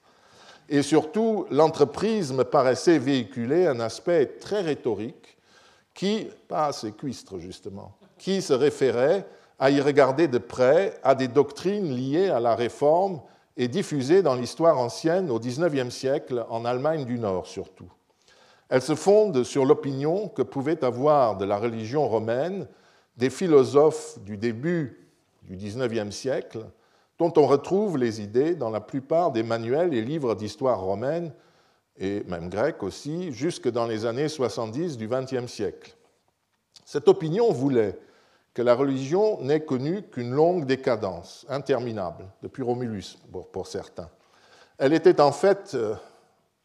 Et 0.69 0.83
surtout, 0.83 1.47
l'entreprise 1.51 2.33
me 2.33 2.45
paraissait 2.45 2.99
véhiculer 2.99 3.67
un 3.67 3.81
aspect 3.81 4.27
très 4.39 4.61
rhétorique 4.61 5.37
qui, 5.95 6.29
pas 6.47 6.67
assez 6.67 6.93
cuistre 6.93 7.41
justement, 7.41 7.97
qui 8.17 8.41
se 8.41 8.53
référait 8.53 9.27
à 9.59 9.73
y 9.73 9.81
regarder 9.81 10.29
de 10.29 10.39
près 10.39 10.97
à 11.03 11.17
des 11.17 11.27
doctrines 11.27 11.93
liées 11.93 12.29
à 12.29 12.39
la 12.39 12.55
réforme 12.55 13.21
et 13.57 13.67
diffusées 13.67 14.23
dans 14.23 14.37
l'histoire 14.37 14.79
ancienne 14.79 15.29
au 15.29 15.41
XIXe 15.41 15.93
siècle, 15.93 16.47
en 16.51 16.65
Allemagne 16.65 17.05
du 17.05 17.19
Nord 17.19 17.49
surtout. 17.49 17.91
Elles 18.69 18.81
se 18.81 18.95
fondent 18.95 19.43
sur 19.43 19.65
l'opinion 19.65 20.29
que 20.29 20.43
pouvait 20.43 20.85
avoir 20.85 21.37
de 21.37 21.45
la 21.45 21.57
religion 21.57 22.09
romaine 22.09 22.69
des 23.17 23.31
philosophes 23.31 24.19
du 24.21 24.37
début 24.37 25.09
du 25.43 25.57
XIXe 25.57 26.15
siècle, 26.15 26.67
dont 27.19 27.33
on 27.37 27.47
retrouve 27.47 27.99
les 27.99 28.21
idées 28.21 28.55
dans 28.55 28.71
la 28.71 28.81
plupart 28.81 29.31
des 29.31 29.43
manuels 29.43 29.95
et 29.95 30.03
livres 30.03 30.35
d'histoire 30.35 30.81
romaine, 30.81 31.33
et 31.97 32.25
même 32.25 32.49
grecque 32.49 32.83
aussi, 32.83 33.33
jusque 33.33 33.71
dans 33.71 33.87
les 33.87 34.05
années 34.05 34.29
70 34.29 34.97
du 34.97 35.07
XXe 35.07 35.47
siècle. 35.47 35.95
Cette 36.85 37.07
opinion 37.07 37.53
voulait 37.53 37.99
que 38.53 38.63
la 38.63 38.75
religion 38.75 39.41
n'ait 39.43 39.65
connu 39.65 40.03
qu'une 40.03 40.33
longue 40.33 40.67
décadence, 40.67 41.47
interminable, 41.49 42.25
depuis 42.43 42.63
Romulus 42.63 43.19
pour 43.53 43.67
certains. 43.67 44.09
Elle 44.79 44.93
était 44.93 45.21
en 45.21 45.33
fait, 45.33 45.73
euh, 45.75 45.95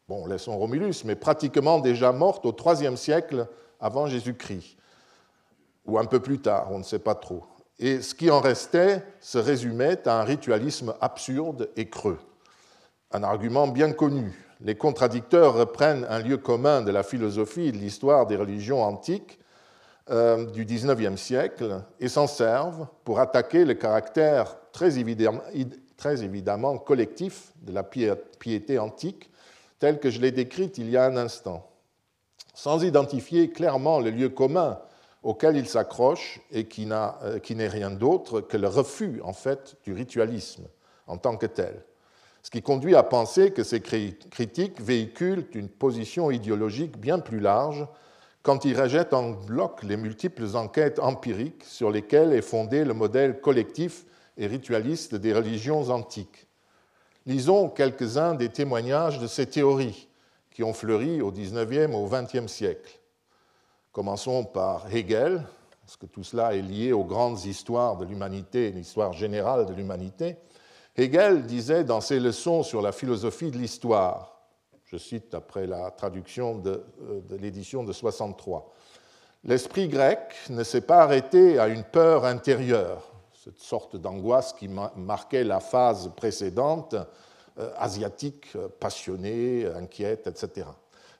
bon, 0.08 0.26
laissons 0.26 0.56
Romulus, 0.56 1.04
mais 1.04 1.14
pratiquement 1.14 1.78
déjà 1.78 2.10
morte 2.10 2.44
au 2.44 2.52
IIIe 2.52 2.96
siècle 2.96 3.46
avant 3.80 4.06
Jésus-Christ 4.06 4.79
ou 5.90 5.98
un 5.98 6.04
peu 6.04 6.20
plus 6.20 6.38
tard, 6.38 6.68
on 6.70 6.78
ne 6.78 6.84
sait 6.84 7.00
pas 7.00 7.16
trop. 7.16 7.44
Et 7.78 8.00
ce 8.00 8.14
qui 8.14 8.30
en 8.30 8.40
restait 8.40 9.02
se 9.20 9.38
résumait 9.38 10.06
à 10.06 10.20
un 10.20 10.24
ritualisme 10.24 10.94
absurde 11.00 11.70
et 11.76 11.88
creux. 11.88 12.18
Un 13.10 13.22
argument 13.22 13.66
bien 13.66 13.92
connu. 13.92 14.32
Les 14.60 14.76
contradicteurs 14.76 15.54
reprennent 15.54 16.06
un 16.08 16.20
lieu 16.20 16.36
commun 16.36 16.82
de 16.82 16.92
la 16.92 17.02
philosophie 17.02 17.68
et 17.68 17.72
de 17.72 17.78
l'histoire 17.78 18.26
des 18.26 18.36
religions 18.36 18.82
antiques 18.82 19.38
euh, 20.10 20.44
du 20.50 20.64
XIXe 20.64 21.20
siècle 21.20 21.82
et 21.98 22.08
s'en 22.08 22.26
servent 22.26 22.86
pour 23.04 23.18
attaquer 23.18 23.64
le 23.64 23.74
caractère 23.74 24.56
très 24.72 24.98
évidemment, 24.98 25.40
très 25.96 26.22
évidemment 26.22 26.78
collectif 26.78 27.52
de 27.62 27.72
la 27.72 27.82
piété 27.82 28.78
antique, 28.78 29.30
tel 29.78 29.98
que 29.98 30.10
je 30.10 30.20
l'ai 30.20 30.30
décrite 30.30 30.78
il 30.78 30.90
y 30.90 30.96
a 30.96 31.04
un 31.04 31.16
instant, 31.16 31.70
sans 32.54 32.84
identifier 32.84 33.50
clairement 33.50 33.98
le 33.98 34.10
lieu 34.10 34.28
commun 34.28 34.78
auquel 35.22 35.56
il 35.56 35.68
s'accroche 35.68 36.40
et 36.50 36.66
euh, 36.90 37.38
qui 37.38 37.54
n'est 37.56 37.68
rien 37.68 37.90
d'autre 37.90 38.40
que 38.40 38.56
le 38.56 38.68
refus 38.68 39.20
en 39.22 39.32
fait 39.32 39.76
du 39.84 39.92
ritualisme 39.92 40.66
en 41.06 41.18
tant 41.18 41.36
que 41.36 41.46
tel. 41.46 41.84
Ce 42.42 42.50
qui 42.50 42.62
conduit 42.62 42.94
à 42.94 43.02
penser 43.02 43.50
que 43.50 43.62
ces 43.62 43.80
critiques 43.80 44.80
véhiculent 44.80 45.46
une 45.54 45.68
position 45.68 46.30
idéologique 46.30 46.98
bien 46.98 47.18
plus 47.18 47.40
large 47.40 47.86
quand 48.42 48.64
ils 48.64 48.80
rejettent 48.80 49.12
en 49.12 49.30
bloc 49.30 49.82
les 49.82 49.98
multiples 49.98 50.56
enquêtes 50.56 50.98
empiriques 50.98 51.64
sur 51.64 51.90
lesquelles 51.90 52.32
est 52.32 52.40
fondé 52.40 52.84
le 52.84 52.94
modèle 52.94 53.40
collectif 53.40 54.06
et 54.38 54.46
ritualiste 54.46 55.14
des 55.14 55.34
religions 55.34 55.90
antiques. 55.90 56.46
Lisons 57.26 57.68
quelques-uns 57.68 58.34
des 58.34 58.48
témoignages 58.48 59.18
de 59.18 59.26
ces 59.26 59.44
théories 59.44 60.08
qui 60.50 60.62
ont 60.62 60.72
fleuri 60.72 61.20
au 61.20 61.30
XIXe 61.30 61.94
au 61.94 62.08
XXe 62.08 62.50
siècle. 62.50 62.99
Commençons 63.92 64.44
par 64.44 64.86
Hegel, 64.94 65.42
parce 65.80 65.96
que 65.96 66.06
tout 66.06 66.22
cela 66.22 66.54
est 66.54 66.62
lié 66.62 66.92
aux 66.92 67.02
grandes 67.02 67.44
histoires 67.44 67.96
de 67.96 68.04
l'humanité, 68.04 68.70
l'histoire 68.70 69.12
générale 69.12 69.66
de 69.66 69.72
l'humanité. 69.72 70.36
Hegel 70.96 71.44
disait 71.44 71.82
dans 71.82 72.00
ses 72.00 72.20
leçons 72.20 72.62
sur 72.62 72.82
la 72.82 72.92
philosophie 72.92 73.50
de 73.50 73.58
l'histoire, 73.58 74.42
je 74.84 74.96
cite 74.96 75.34
après 75.34 75.66
la 75.66 75.90
traduction 75.90 76.54
de, 76.54 76.84
euh, 77.02 77.20
l'édition 77.40 77.82
de 77.82 77.92
63, 77.92 78.72
L'esprit 79.42 79.88
grec 79.88 80.36
ne 80.50 80.62
s'est 80.62 80.82
pas 80.82 80.98
arrêté 80.98 81.58
à 81.58 81.66
une 81.66 81.82
peur 81.82 82.26
intérieure, 82.26 83.10
cette 83.32 83.58
sorte 83.58 83.96
d'angoisse 83.96 84.52
qui 84.52 84.68
marquait 84.68 85.44
la 85.44 85.58
phase 85.58 86.12
précédente, 86.14 86.94
euh, 87.58 87.72
asiatique, 87.78 88.56
passionnée, 88.78 89.66
inquiète, 89.66 90.28
etc 90.28 90.66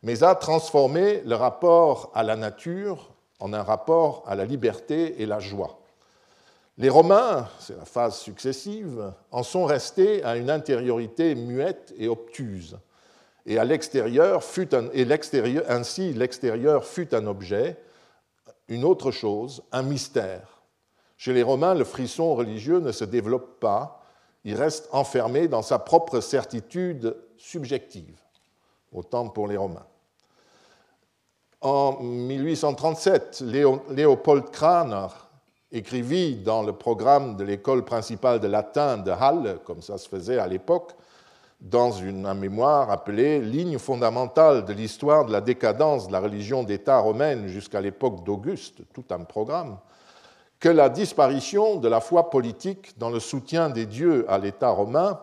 mais 0.02 0.22
a 0.22 0.34
transformé 0.34 1.22
le 1.24 1.34
rapport 1.34 2.10
à 2.14 2.22
la 2.22 2.36
nature 2.36 3.10
en 3.38 3.52
un 3.52 3.62
rapport 3.62 4.22
à 4.26 4.34
la 4.34 4.44
liberté 4.44 5.20
et 5.22 5.26
la 5.26 5.38
joie. 5.38 5.80
Les 6.78 6.88
Romains, 6.88 7.48
c'est 7.58 7.76
la 7.76 7.84
phase 7.84 8.18
successive, 8.18 9.12
en 9.30 9.42
sont 9.42 9.64
restés 9.64 10.24
à 10.24 10.36
une 10.36 10.48
intériorité 10.48 11.34
muette 11.34 11.92
et 11.98 12.08
obtuse. 12.08 12.78
Et, 13.46 13.58
à 13.58 13.64
l'extérieur 13.64 14.44
fut 14.44 14.74
un, 14.74 14.88
et 14.92 15.04
l'extérieur, 15.04 15.64
ainsi, 15.68 16.12
l'extérieur 16.12 16.84
fut 16.84 17.14
un 17.14 17.26
objet, 17.26 17.76
une 18.68 18.84
autre 18.84 19.10
chose, 19.10 19.62
un 19.72 19.82
mystère. 19.82 20.62
Chez 21.16 21.34
les 21.34 21.42
Romains, 21.42 21.74
le 21.74 21.84
frisson 21.84 22.34
religieux 22.34 22.80
ne 22.80 22.92
se 22.92 23.04
développe 23.04 23.60
pas, 23.60 24.02
il 24.44 24.54
reste 24.54 24.88
enfermé 24.92 25.48
dans 25.48 25.62
sa 25.62 25.78
propre 25.78 26.20
certitude 26.20 27.14
subjective. 27.36 28.16
Autant 28.92 29.28
pour 29.28 29.46
les 29.46 29.56
Romains. 29.56 29.86
En 31.60 32.00
1837, 32.00 33.42
Léopold 33.90 34.50
Kraner 34.50 35.08
écrivit 35.70 36.36
dans 36.36 36.62
le 36.62 36.72
programme 36.72 37.36
de 37.36 37.44
l'école 37.44 37.84
principale 37.84 38.40
de 38.40 38.48
latin 38.48 38.96
de 38.96 39.10
Halle, 39.10 39.58
comme 39.64 39.82
ça 39.82 39.98
se 39.98 40.08
faisait 40.08 40.38
à 40.38 40.46
l'époque, 40.46 40.92
dans 41.60 41.92
une, 41.92 42.24
un 42.24 42.34
mémoire 42.34 42.90
appelé 42.90 43.40
Ligne 43.40 43.78
fondamentale 43.78 44.64
de 44.64 44.72
l'histoire 44.72 45.26
de 45.26 45.32
la 45.32 45.42
décadence 45.42 46.08
de 46.08 46.12
la 46.12 46.20
religion 46.20 46.62
d'État 46.62 46.98
romaine 46.98 47.46
jusqu'à 47.46 47.80
l'époque 47.80 48.24
d'Auguste, 48.24 48.82
tout 48.94 49.04
un 49.10 49.24
programme, 49.24 49.78
que 50.58 50.68
la 50.68 50.88
disparition 50.88 51.76
de 51.76 51.88
la 51.88 52.00
foi 52.00 52.30
politique 52.30 52.98
dans 52.98 53.10
le 53.10 53.20
soutien 53.20 53.68
des 53.68 53.86
dieux 53.86 54.24
à 54.28 54.38
l'État 54.38 54.70
romain 54.70 55.20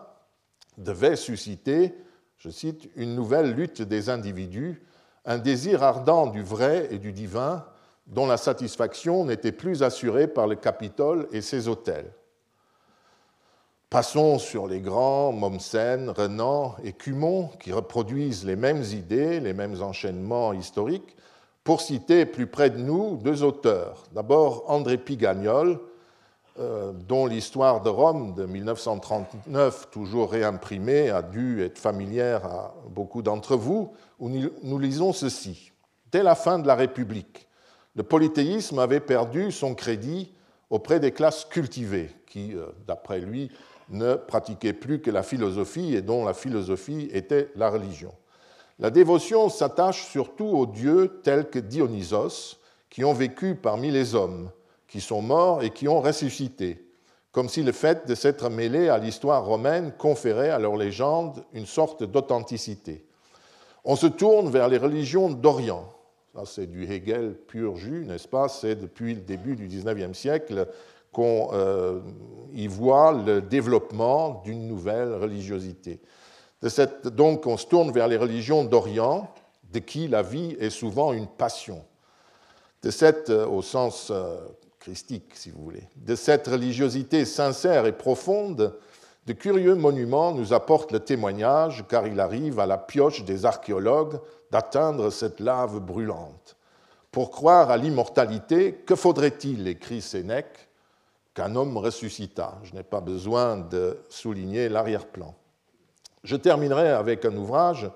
devait 0.76 1.16
susciter, 1.16 1.94
je 2.38 2.50
cite, 2.50 2.88
une 2.96 3.14
nouvelle 3.14 3.52
lutte 3.52 3.82
des 3.82 4.10
individus 4.10 4.82
un 5.28 5.36
désir 5.36 5.82
ardent 5.82 6.26
du 6.26 6.42
vrai 6.42 6.88
et 6.90 6.98
du 6.98 7.12
divin 7.12 7.64
dont 8.06 8.26
la 8.26 8.38
satisfaction 8.38 9.26
n'était 9.26 9.52
plus 9.52 9.82
assurée 9.82 10.26
par 10.26 10.46
le 10.46 10.56
Capitole 10.56 11.28
et 11.32 11.42
ses 11.42 11.68
hôtels. 11.68 12.10
Passons 13.90 14.38
sur 14.38 14.66
les 14.66 14.80
grands, 14.80 15.32
Mommsen, 15.32 16.08
Renan 16.08 16.76
et 16.82 16.94
Cumont, 16.94 17.48
qui 17.60 17.72
reproduisent 17.72 18.46
les 18.46 18.56
mêmes 18.56 18.82
idées, 18.82 19.38
les 19.40 19.52
mêmes 19.52 19.82
enchaînements 19.82 20.54
historiques, 20.54 21.14
pour 21.62 21.82
citer 21.82 22.24
plus 22.24 22.46
près 22.46 22.70
de 22.70 22.78
nous 22.78 23.18
deux 23.18 23.42
auteurs. 23.42 24.04
D'abord 24.12 24.64
André 24.68 24.96
Pigagnol, 24.96 25.78
dont 27.06 27.26
l'histoire 27.26 27.82
de 27.82 27.88
Rome 27.88 28.34
de 28.34 28.44
1939, 28.44 29.90
toujours 29.90 30.32
réimprimée, 30.32 31.10
a 31.10 31.22
dû 31.22 31.62
être 31.62 31.78
familière 31.78 32.44
à 32.44 32.74
beaucoup 32.90 33.22
d'entre 33.22 33.56
vous, 33.56 33.92
où 34.18 34.28
nous 34.28 34.78
lisons 34.78 35.12
ceci. 35.12 35.72
Dès 36.10 36.22
la 36.22 36.34
fin 36.34 36.58
de 36.58 36.66
la 36.66 36.74
République, 36.74 37.48
le 37.94 38.02
polythéisme 38.02 38.78
avait 38.78 39.00
perdu 39.00 39.50
son 39.52 39.74
crédit 39.74 40.32
auprès 40.70 41.00
des 41.00 41.12
classes 41.12 41.44
cultivées, 41.44 42.10
qui, 42.26 42.54
euh, 42.54 42.66
d'après 42.86 43.20
lui, 43.20 43.50
ne 43.90 44.14
pratiquaient 44.14 44.72
plus 44.72 45.00
que 45.00 45.10
la 45.10 45.22
philosophie 45.22 45.94
et 45.94 46.02
dont 46.02 46.24
la 46.24 46.34
philosophie 46.34 47.08
était 47.12 47.50
la 47.56 47.70
religion. 47.70 48.14
La 48.78 48.90
dévotion 48.90 49.48
s'attache 49.48 50.06
surtout 50.06 50.46
aux 50.46 50.66
dieux 50.66 51.20
tels 51.24 51.48
que 51.48 51.58
Dionysos, 51.58 52.58
qui 52.90 53.04
ont 53.04 53.14
vécu 53.14 53.54
parmi 53.54 53.90
les 53.90 54.14
hommes, 54.14 54.50
qui 54.88 55.00
sont 55.00 55.22
morts 55.22 55.62
et 55.62 55.70
qui 55.70 55.86
ont 55.86 56.00
ressuscité, 56.00 56.84
comme 57.30 57.48
si 57.48 57.62
le 57.62 57.72
fait 57.72 58.08
de 58.08 58.14
s'être 58.14 58.48
mêlé 58.48 58.88
à 58.88 58.98
l'histoire 58.98 59.44
romaine 59.44 59.92
conférait 59.96 60.50
à 60.50 60.58
leur 60.58 60.76
légende 60.76 61.44
une 61.52 61.66
sorte 61.66 62.02
d'authenticité. 62.02 63.04
On 63.84 63.96
se 63.96 64.06
tourne 64.06 64.50
vers 64.50 64.68
les 64.68 64.78
religions 64.78 65.30
d'Orient. 65.30 65.92
Ça, 66.34 66.42
c'est 66.44 66.66
du 66.66 66.90
Hegel 66.90 67.34
pur 67.34 67.76
jus, 67.76 68.04
n'est-ce 68.06 68.28
pas? 68.28 68.48
C'est 68.48 68.74
depuis 68.74 69.14
le 69.14 69.20
début 69.20 69.56
du 69.56 69.66
XIXe 69.66 70.16
siècle 70.16 70.66
qu'on 71.12 71.50
euh, 71.52 72.00
y 72.52 72.66
voit 72.66 73.12
le 73.12 73.40
développement 73.40 74.42
d'une 74.44 74.68
nouvelle 74.68 75.14
religiosité. 75.14 76.00
donc 77.04 77.46
on 77.46 77.56
se 77.56 77.66
tourne 77.66 77.90
vers 77.92 78.08
les 78.08 78.16
religions 78.16 78.64
d'Orient, 78.64 79.32
de 79.72 79.78
qui 79.78 80.08
la 80.08 80.22
vie 80.22 80.56
est 80.60 80.70
souvent 80.70 81.12
une 81.12 81.26
passion. 81.26 81.84
De 82.82 82.90
cette, 82.90 83.30
euh, 83.30 83.46
au 83.46 83.62
sens 83.62 84.10
euh, 84.10 84.38
si 84.94 85.50
vous 85.50 85.62
voulez, 85.62 85.88
de 85.96 86.14
cette 86.14 86.46
religiosité 86.46 87.24
sincère 87.24 87.86
et 87.86 87.92
profonde, 87.92 88.78
de 89.26 89.32
curieux 89.32 89.74
monuments 89.74 90.32
nous 90.32 90.52
apportent 90.52 90.92
le 90.92 91.00
témoignage, 91.00 91.84
car 91.88 92.06
il 92.06 92.18
arrive 92.20 92.60
à 92.60 92.66
la 92.66 92.78
pioche 92.78 93.24
des 93.24 93.44
archéologues 93.44 94.20
d'atteindre 94.50 95.10
cette 95.10 95.40
lave 95.40 95.80
brûlante. 95.80 96.56
Pour 97.10 97.30
croire 97.30 97.70
à 97.70 97.76
l'immortalité, 97.76 98.72
que 98.74 98.94
faudrait-il, 98.94 99.66
écrit 99.68 100.00
Sénèque, 100.00 100.68
qu'un 101.34 101.56
homme 101.56 101.76
ressuscita? 101.76 102.58
Je 102.62 102.74
n'ai 102.74 102.82
pas 102.82 103.00
besoin 103.00 103.56
de 103.56 103.98
souligner 104.08 104.68
l'arrière-plan. 104.68 105.34
Je 106.24 106.36
terminerai 106.36 106.90
avec 106.90 107.24
un 107.24 107.36
ouvrage 107.36 107.90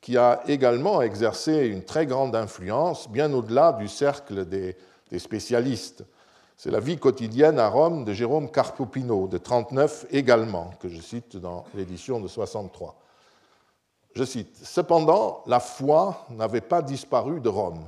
qui 0.00 0.16
a 0.16 0.42
également 0.46 1.02
exercé 1.02 1.66
une 1.66 1.84
très 1.84 2.06
grande 2.06 2.34
influence, 2.34 3.08
bien 3.08 3.32
au-delà 3.32 3.72
du 3.72 3.88
cercle 3.88 4.46
des, 4.46 4.76
spécialistes. 5.18 6.04
C'est 6.62 6.70
La 6.70 6.78
vie 6.78 6.98
quotidienne 6.98 7.58
à 7.58 7.68
Rome 7.68 8.04
de 8.04 8.12
Jérôme 8.12 8.50
Carpopino, 8.50 9.26
de 9.28 9.38
39 9.38 10.04
également, 10.10 10.72
que 10.78 10.90
je 10.90 11.00
cite 11.00 11.38
dans 11.38 11.64
l'édition 11.74 12.20
de 12.20 12.28
63. 12.28 13.00
Je 14.14 14.24
cite 14.24 14.58
Cependant, 14.62 15.42
la 15.46 15.58
foi 15.58 16.26
n'avait 16.28 16.60
pas 16.60 16.82
disparu 16.82 17.40
de 17.40 17.48
Rome. 17.48 17.82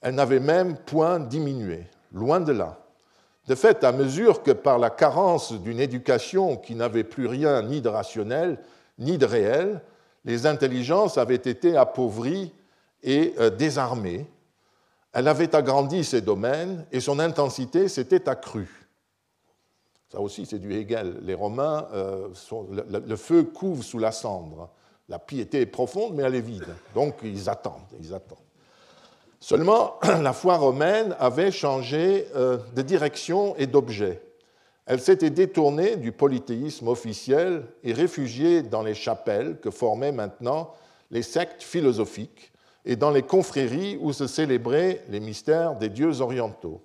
Elle 0.00 0.14
n'avait 0.14 0.38
même 0.38 0.76
point 0.76 1.18
diminué, 1.18 1.82
loin 2.12 2.38
de 2.38 2.52
là. 2.52 2.78
De 3.48 3.56
fait, 3.56 3.82
à 3.82 3.90
mesure 3.90 4.44
que 4.44 4.52
par 4.52 4.78
la 4.78 4.90
carence 4.90 5.52
d'une 5.52 5.80
éducation 5.80 6.56
qui 6.56 6.76
n'avait 6.76 7.02
plus 7.02 7.26
rien 7.26 7.60
ni 7.62 7.80
de 7.80 7.88
rationnel 7.88 8.60
ni 9.00 9.18
de 9.18 9.26
réel, 9.26 9.82
les 10.24 10.46
intelligences 10.46 11.18
avaient 11.18 11.34
été 11.34 11.76
appauvries 11.76 12.54
et 13.02 13.34
euh, 13.40 13.50
désarmées, 13.50 14.28
elle 15.16 15.28
avait 15.28 15.56
agrandi 15.56 16.04
ses 16.04 16.20
domaines 16.20 16.84
et 16.92 17.00
son 17.00 17.18
intensité 17.20 17.88
s'était 17.88 18.28
accrue. 18.28 18.86
Ça 20.12 20.20
aussi, 20.20 20.44
c'est 20.44 20.58
du 20.58 20.74
Hegel. 20.74 21.20
Les 21.22 21.32
Romains, 21.32 21.88
euh, 21.94 22.28
le, 23.06 23.16
feu 23.16 23.44
couvre 23.44 23.82
sous 23.82 23.98
la 23.98 24.12
cendre. 24.12 24.68
La 25.08 25.18
piété 25.18 25.62
est 25.62 25.66
profonde, 25.66 26.12
mais 26.14 26.22
elle 26.22 26.34
est 26.34 26.42
vide. 26.42 26.68
Donc, 26.94 27.14
ils 27.22 27.48
attendent, 27.48 27.80
ils 27.98 28.12
attendent. 28.12 28.36
Seulement, 29.40 29.98
la 30.20 30.34
foi 30.34 30.58
romaine 30.58 31.16
avait 31.18 31.50
changé 31.50 32.26
euh, 32.36 32.58
de 32.74 32.82
direction 32.82 33.56
et 33.56 33.66
d'objet. 33.66 34.20
Elle 34.84 35.00
s'était 35.00 35.30
détournée 35.30 35.96
du 35.96 36.12
polythéisme 36.12 36.88
officiel 36.88 37.64
et 37.82 37.94
réfugiée 37.94 38.60
dans 38.60 38.82
les 38.82 38.94
chapelles 38.94 39.56
que 39.62 39.70
formaient 39.70 40.12
maintenant 40.12 40.74
les 41.10 41.22
sectes 41.22 41.62
philosophiques 41.62 42.52
et 42.86 42.96
dans 42.96 43.10
les 43.10 43.22
confréries 43.22 43.98
où 44.00 44.12
se 44.12 44.26
célébraient 44.26 45.04
les 45.08 45.20
mystères 45.20 45.74
des 45.76 45.90
dieux 45.90 46.20
orientaux. 46.20 46.80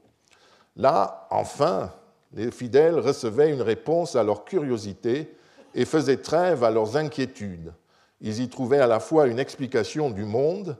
Là, 0.75 1.27
enfin, 1.29 1.91
les 2.33 2.51
fidèles 2.51 2.99
recevaient 2.99 3.53
une 3.53 3.61
réponse 3.61 4.15
à 4.15 4.23
leur 4.23 4.43
curiosité 4.43 5.33
et 5.75 5.85
faisaient 5.85 6.17
trêve 6.17 6.63
à 6.63 6.71
leurs 6.71 6.97
inquiétudes. 6.97 7.73
Ils 8.19 8.41
y 8.41 8.49
trouvaient 8.49 8.79
à 8.79 8.87
la 8.87 8.99
fois 8.99 9.27
une 9.27 9.39
explication 9.39 10.09
du 10.09 10.25
monde, 10.25 10.75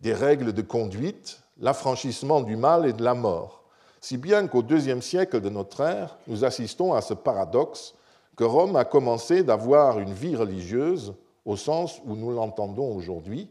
des 0.00 0.14
règles 0.14 0.52
de 0.52 0.62
conduite, 0.62 1.40
l'affranchissement 1.60 2.40
du 2.40 2.56
mal 2.56 2.86
et 2.86 2.92
de 2.92 3.04
la 3.04 3.14
mort, 3.14 3.64
si 4.04 4.18
bien 4.18 4.46
qu'au 4.48 4.62
deuxième 4.62 5.00
siècle 5.00 5.40
de 5.40 5.48
notre 5.48 5.80
ère, 5.80 6.18
nous 6.26 6.44
assistons 6.44 6.92
à 6.92 7.00
ce 7.00 7.14
paradoxe 7.14 7.94
que 8.36 8.44
Rome 8.44 8.76
a 8.76 8.84
commencé 8.84 9.42
d'avoir 9.42 9.98
une 9.98 10.12
vie 10.12 10.36
religieuse 10.36 11.14
au 11.46 11.56
sens 11.56 12.02
où 12.04 12.14
nous 12.14 12.30
l'entendons 12.30 12.94
aujourd'hui, 12.94 13.48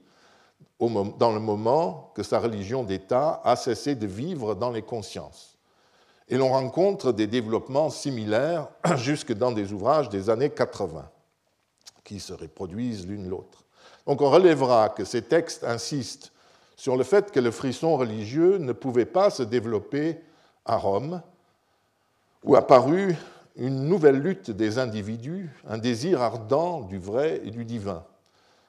dans 0.79 1.31
le 1.31 1.39
moment 1.39 2.11
que 2.15 2.23
sa 2.23 2.39
religion 2.39 2.83
d'État 2.83 3.41
a 3.43 3.55
cessé 3.55 3.95
de 3.95 4.07
vivre 4.07 4.55
dans 4.55 4.71
les 4.71 4.81
consciences. 4.81 5.57
Et 6.29 6.37
l'on 6.37 6.49
rencontre 6.49 7.11
des 7.11 7.27
développements 7.27 7.89
similaires 7.89 8.67
jusque 8.95 9.33
dans 9.33 9.51
des 9.51 9.71
ouvrages 9.71 10.09
des 10.09 10.29
années 10.29 10.49
80, 10.49 11.09
qui 12.03 12.19
se 12.19 12.33
reproduisent 12.33 13.07
l'une 13.07 13.29
l'autre. 13.29 13.63
Donc 14.07 14.21
on 14.21 14.29
relèvera 14.29 14.89
que 14.89 15.05
ces 15.05 15.21
textes 15.21 15.63
insistent 15.63 16.31
sur 16.75 16.97
le 16.97 17.03
fait 17.03 17.31
que 17.31 17.39
le 17.39 17.51
frisson 17.51 17.95
religieux 17.95 18.57
ne 18.57 18.73
pouvait 18.73 19.05
pas 19.05 19.29
se 19.29 19.43
développer 19.43 20.19
à 20.65 20.77
Rome, 20.77 21.21
où 22.43 22.55
apparut 22.55 23.15
une 23.55 23.87
nouvelle 23.87 24.19
lutte 24.19 24.51
des 24.51 24.79
individus, 24.79 25.49
un 25.67 25.77
désir 25.77 26.21
ardent 26.21 26.81
du 26.81 26.97
vrai 26.97 27.41
et 27.45 27.51
du 27.51 27.65
divin. 27.65 28.03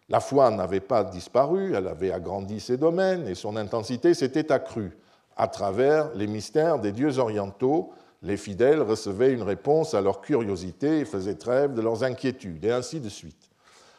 La 0.08 0.20
foi 0.20 0.50
n'avait 0.50 0.80
pas 0.80 1.02
disparu, 1.02 1.74
elle 1.74 1.88
avait 1.88 2.12
agrandi 2.12 2.60
ses 2.60 2.76
domaines 2.76 3.26
et 3.26 3.34
son 3.34 3.56
intensité 3.56 4.12
s'était 4.12 4.52
accrue. 4.52 4.96
À 5.36 5.48
travers 5.48 6.14
les 6.14 6.26
mystères 6.26 6.78
des 6.78 6.92
dieux 6.92 7.18
orientaux, 7.18 7.92
les 8.22 8.36
fidèles 8.36 8.82
recevaient 8.82 9.32
une 9.32 9.42
réponse 9.42 9.94
à 9.94 10.00
leur 10.00 10.20
curiosité 10.20 11.00
et 11.00 11.04
faisaient 11.04 11.34
trêve 11.34 11.74
de 11.74 11.82
leurs 11.82 12.04
inquiétudes, 12.04 12.64
et 12.64 12.72
ainsi 12.72 13.00
de 13.00 13.08
suite. 13.08 13.50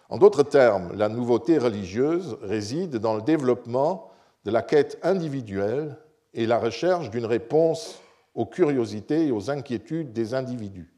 En 0.10 0.18
d'autres 0.18 0.44
termes, 0.44 0.96
la 0.96 1.10
nouveauté 1.10 1.58
religieuse 1.58 2.38
réside 2.42 2.98
dans 2.98 3.16
le 3.16 3.22
développement 3.22 4.10
de 4.44 4.52
la 4.52 4.62
quête 4.62 5.00
individuelle 5.04 5.98
et 6.34 6.46
la 6.46 6.60
recherche 6.60 7.10
d'une 7.10 7.26
réponse 7.26 8.00
aux 8.36 8.46
curiosités 8.46 9.28
et 9.28 9.32
aux 9.32 9.50
inquiétudes 9.50 10.14
des 10.14 10.34
individus. 10.34 10.92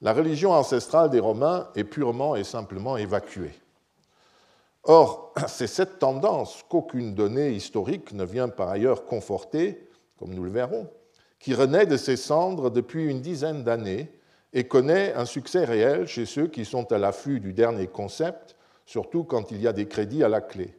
La 0.00 0.12
religion 0.12 0.52
ancestrale 0.52 1.10
des 1.10 1.20
Romains 1.20 1.68
est 1.74 1.84
purement 1.84 2.36
et 2.36 2.44
simplement 2.44 2.96
évacuée. 2.96 3.52
Or, 4.84 5.32
c'est 5.48 5.66
cette 5.66 5.98
tendance 5.98 6.64
qu'aucune 6.68 7.14
donnée 7.14 7.52
historique 7.52 8.12
ne 8.12 8.24
vient 8.24 8.48
par 8.48 8.68
ailleurs 8.68 9.04
conforter, 9.04 9.88
comme 10.18 10.34
nous 10.34 10.44
le 10.44 10.50
verrons, 10.50 10.88
qui 11.38 11.54
renaît 11.54 11.86
de 11.86 11.96
ses 11.96 12.16
cendres 12.16 12.70
depuis 12.70 13.06
une 13.06 13.20
dizaine 13.20 13.64
d'années 13.64 14.12
et 14.52 14.64
connaît 14.64 15.14
un 15.14 15.24
succès 15.24 15.64
réel 15.64 16.06
chez 16.06 16.26
ceux 16.26 16.46
qui 16.46 16.64
sont 16.64 16.92
à 16.92 16.98
l'affût 16.98 17.40
du 17.40 17.52
dernier 17.52 17.86
concept, 17.86 18.56
surtout 18.86 19.24
quand 19.24 19.50
il 19.50 19.60
y 19.60 19.66
a 19.66 19.72
des 19.72 19.86
crédits 19.86 20.24
à 20.24 20.28
la 20.28 20.40
clé. 20.40 20.74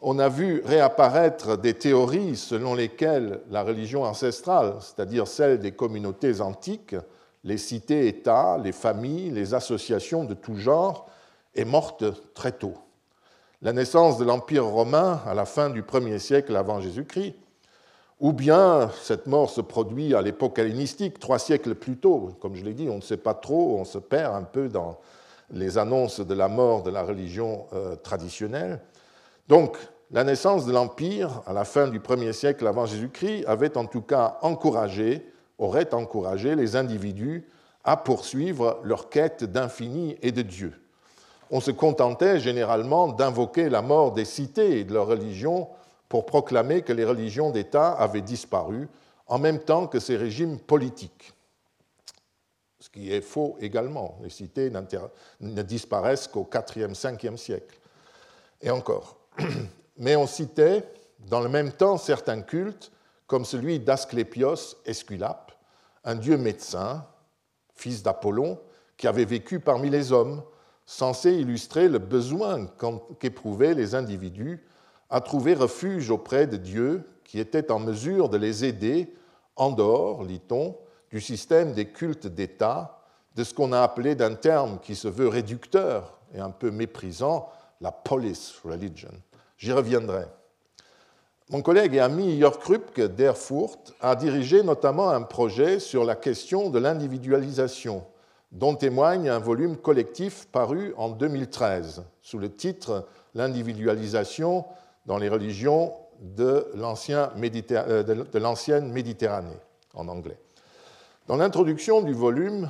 On 0.00 0.18
a 0.18 0.28
vu 0.28 0.62
réapparaître 0.64 1.58
des 1.58 1.74
théories 1.74 2.36
selon 2.36 2.74
lesquelles 2.74 3.40
la 3.50 3.62
religion 3.62 4.04
ancestrale, 4.04 4.76
c'est-à-dire 4.80 5.26
celle 5.26 5.58
des 5.58 5.72
communautés 5.72 6.40
antiques, 6.40 6.96
les 7.44 7.58
cités-États, 7.58 8.58
les 8.58 8.72
familles, 8.72 9.30
les 9.30 9.54
associations 9.54 10.24
de 10.24 10.34
tout 10.34 10.56
genre, 10.56 11.08
est 11.54 11.64
morte 11.64 12.04
très 12.34 12.52
tôt. 12.52 12.74
La 13.60 13.72
naissance 13.72 14.18
de 14.18 14.24
l'Empire 14.24 14.64
romain 14.64 15.20
à 15.26 15.34
la 15.34 15.44
fin 15.44 15.68
du 15.68 15.82
1er 15.82 16.18
siècle 16.18 16.54
avant 16.54 16.80
Jésus-Christ 16.80 17.34
ou 18.20 18.32
bien 18.32 18.90
cette 19.02 19.26
mort 19.26 19.50
se 19.50 19.60
produit 19.60 20.14
à 20.14 20.22
l'époque 20.22 20.58
hellénistique, 20.58 21.18
trois 21.18 21.38
siècles 21.38 21.74
plus 21.74 21.96
tôt. 21.96 22.30
Comme 22.40 22.54
je 22.54 22.64
l'ai 22.64 22.74
dit, 22.74 22.88
on 22.88 22.96
ne 22.96 23.00
sait 23.00 23.16
pas 23.16 23.34
trop, 23.34 23.78
on 23.78 23.84
se 23.84 23.98
perd 23.98 24.34
un 24.34 24.42
peu 24.42 24.68
dans 24.68 24.98
les 25.50 25.78
annonces 25.78 26.20
de 26.20 26.34
la 26.34 26.48
mort 26.48 26.82
de 26.82 26.90
la 26.90 27.02
religion 27.02 27.66
euh, 27.72 27.96
traditionnelle. 27.96 28.80
Donc, 29.48 29.76
la 30.10 30.24
naissance 30.24 30.64
de 30.64 30.72
l'Empire 30.72 31.42
à 31.46 31.52
la 31.52 31.64
fin 31.64 31.88
du 31.88 32.00
1er 32.00 32.32
siècle 32.32 32.66
avant 32.66 32.86
Jésus-Christ 32.86 33.44
avait 33.46 33.76
en 33.76 33.86
tout 33.86 34.02
cas 34.02 34.38
encouragé, 34.42 35.26
aurait 35.58 35.94
encouragé 35.94 36.54
les 36.54 36.76
individus 36.76 37.48
à 37.84 37.96
poursuivre 37.96 38.80
leur 38.84 39.08
quête 39.10 39.44
d'infini 39.44 40.16
et 40.22 40.32
de 40.32 40.42
Dieu. 40.42 40.74
On 41.50 41.60
se 41.60 41.70
contentait 41.70 42.40
généralement 42.40 43.08
d'invoquer 43.08 43.68
la 43.68 43.82
mort 43.82 44.12
des 44.12 44.24
cités 44.24 44.80
et 44.80 44.84
de 44.84 44.92
leurs 44.92 45.06
religions 45.06 45.68
pour 46.08 46.26
proclamer 46.26 46.82
que 46.82 46.92
les 46.92 47.04
religions 47.04 47.50
d'État 47.50 47.92
avaient 47.92 48.22
disparu 48.22 48.88
en 49.26 49.38
même 49.38 49.58
temps 49.58 49.86
que 49.86 50.00
ces 50.00 50.16
régimes 50.16 50.58
politiques. 50.58 51.32
Ce 52.80 52.88
qui 52.88 53.12
est 53.12 53.20
faux 53.20 53.56
également. 53.60 54.18
Les 54.22 54.30
cités 54.30 54.70
ne 55.40 55.62
disparaissent 55.62 56.28
qu'au 56.28 56.48
IVe, 56.54 56.92
5e 56.92 57.36
siècle. 57.36 57.78
Et 58.62 58.70
encore. 58.70 59.16
Mais 59.98 60.16
on 60.16 60.26
citait 60.26 60.84
dans 61.18 61.40
le 61.40 61.48
même 61.48 61.72
temps 61.72 61.98
certains 61.98 62.42
cultes, 62.42 62.92
comme 63.26 63.44
celui 63.44 63.80
d'Asclépios 63.80 64.76
Esculape, 64.86 65.52
un 66.04 66.14
dieu 66.14 66.38
médecin, 66.38 67.04
fils 67.74 68.02
d'Apollon, 68.02 68.58
qui 68.96 69.06
avait 69.06 69.24
vécu 69.24 69.60
parmi 69.60 69.90
les 69.90 70.12
hommes, 70.12 70.42
censé 70.88 71.34
illustrer 71.34 71.86
le 71.86 71.98
besoin 71.98 72.66
qu'éprouvaient 73.20 73.74
les 73.74 73.94
individus 73.94 74.64
à 75.10 75.20
trouver 75.20 75.52
refuge 75.52 76.10
auprès 76.10 76.46
de 76.46 76.56
Dieu 76.56 77.02
qui 77.24 77.38
était 77.38 77.70
en 77.70 77.78
mesure 77.78 78.30
de 78.30 78.38
les 78.38 78.64
aider 78.64 79.14
en 79.54 79.70
dehors, 79.70 80.24
lit-on, 80.24 80.74
du 81.10 81.20
système 81.20 81.74
des 81.74 81.90
cultes 81.90 82.26
d'État, 82.26 83.02
de 83.36 83.44
ce 83.44 83.52
qu'on 83.52 83.72
a 83.72 83.82
appelé 83.82 84.14
d'un 84.14 84.34
terme 84.34 84.78
qui 84.80 84.94
se 84.94 85.08
veut 85.08 85.28
réducteur 85.28 86.18
et 86.34 86.40
un 86.40 86.50
peu 86.50 86.70
méprisant, 86.70 87.50
la 87.82 87.92
police 87.92 88.54
religion. 88.64 89.12
J'y 89.58 89.72
reviendrai. 89.72 90.24
Mon 91.50 91.60
collègue 91.60 91.96
et 91.96 92.00
ami 92.00 92.40
Jörg 92.40 92.56
Krupke 92.60 93.02
d'Erfurt 93.02 93.94
a 94.00 94.16
dirigé 94.16 94.62
notamment 94.62 95.10
un 95.10 95.22
projet 95.22 95.80
sur 95.80 96.06
la 96.06 96.16
question 96.16 96.70
de 96.70 96.78
l'individualisation, 96.78 98.06
dont 98.52 98.74
témoigne 98.74 99.28
un 99.28 99.38
volume 99.38 99.76
collectif 99.76 100.46
paru 100.50 100.94
en 100.96 101.10
2013 101.10 102.04
sous 102.22 102.38
le 102.38 102.50
titre 102.50 103.06
L'individualisation 103.34 104.64
dans 105.06 105.18
les 105.18 105.28
religions 105.28 105.92
de 106.20 106.66
euh, 106.74 108.24
l'ancienne 108.34 108.90
Méditerranée, 108.90 109.58
en 109.94 110.08
anglais. 110.08 110.38
Dans 111.28 111.36
l'introduction 111.36 112.00
du 112.00 112.14
volume, 112.14 112.68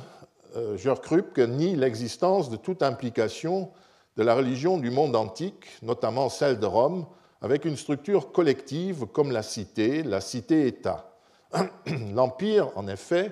euh, 0.57 0.77
Jörg 0.77 0.99
Krupke 0.99 1.39
nie 1.39 1.75
l'existence 1.75 2.49
de 2.49 2.57
toute 2.57 2.83
implication 2.83 3.71
de 4.17 4.23
la 4.23 4.35
religion 4.35 4.77
du 4.77 4.91
monde 4.91 5.15
antique, 5.15 5.65
notamment 5.81 6.29
celle 6.29 6.59
de 6.59 6.65
Rome, 6.65 7.05
avec 7.41 7.63
une 7.63 7.77
structure 7.77 8.31
collective 8.31 9.05
comme 9.05 9.31
la 9.31 9.43
cité, 9.43 10.03
la 10.03 10.19
cité-État. 10.19 11.09
L'Empire, 12.13 12.69
en 12.75 12.87
effet, 12.87 13.31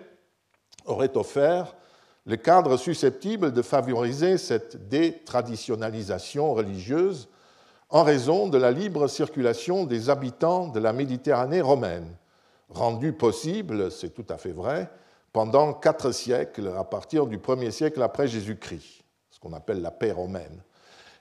aurait 0.85 1.15
offert 1.17 1.75
le 2.27 2.35
cadre 2.35 2.75
susceptible 2.75 3.53
de 3.53 3.61
favoriser 3.61 4.37
cette 4.37 4.89
détraditionnalisation 4.89 6.53
religieuse 6.53 7.29
en 7.89 8.03
raison 8.03 8.49
de 8.49 8.57
la 8.57 8.71
libre 8.71 9.07
circulation 9.07 9.85
des 9.85 10.09
habitants 10.09 10.67
de 10.67 10.81
la 10.81 10.91
Méditerranée 10.91 11.61
romaine, 11.61 12.17
rendue 12.67 13.13
possible, 13.13 13.89
c'est 13.91 14.09
tout 14.09 14.25
à 14.29 14.37
fait 14.37 14.51
vrai, 14.51 14.91
pendant 15.31 15.71
quatre 15.71 16.11
siècles, 16.11 16.73
à 16.77 16.83
partir 16.83 17.27
du 17.27 17.37
premier 17.37 17.71
siècle 17.71 18.01
après 18.01 18.27
Jésus-Christ, 18.27 19.03
ce 19.29 19.39
qu'on 19.39 19.53
appelle 19.53 19.81
la 19.81 19.91
paix 19.91 20.11
romaine. 20.11 20.61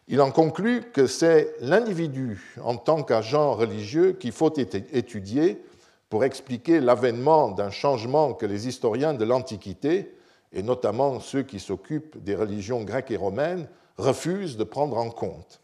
Il 0.09 0.21
en 0.21 0.33
conclut 0.33 0.91
que 0.93 1.07
c'est 1.07 1.55
l'individu 1.61 2.57
en 2.65 2.77
tant 2.77 3.05
qu'agent 3.05 3.55
religieux 3.55 4.13
qu'il 4.13 4.33
faut 4.33 4.53
étudier 4.57 5.63
pour 6.09 6.25
expliquer 6.25 6.81
l'avènement 6.81 7.53
d'un 7.53 7.71
changement 7.71 8.35
que 8.35 8.47
les 8.47 8.67
historiens 8.67 9.15
de 9.15 9.25
l'Antiquité, 9.25 10.16
et 10.53 10.63
notamment 10.63 11.21
ceux 11.21 11.43
qui 11.43 11.61
s'occupent 11.61 12.23
des 12.23 12.35
religions 12.35 12.83
grecques 12.83 13.11
et 13.11 13.17
romaines, 13.17 13.69
refusent 13.99 14.57
de 14.57 14.65
prendre 14.65 14.99
en 14.99 15.11
compte. 15.11 15.61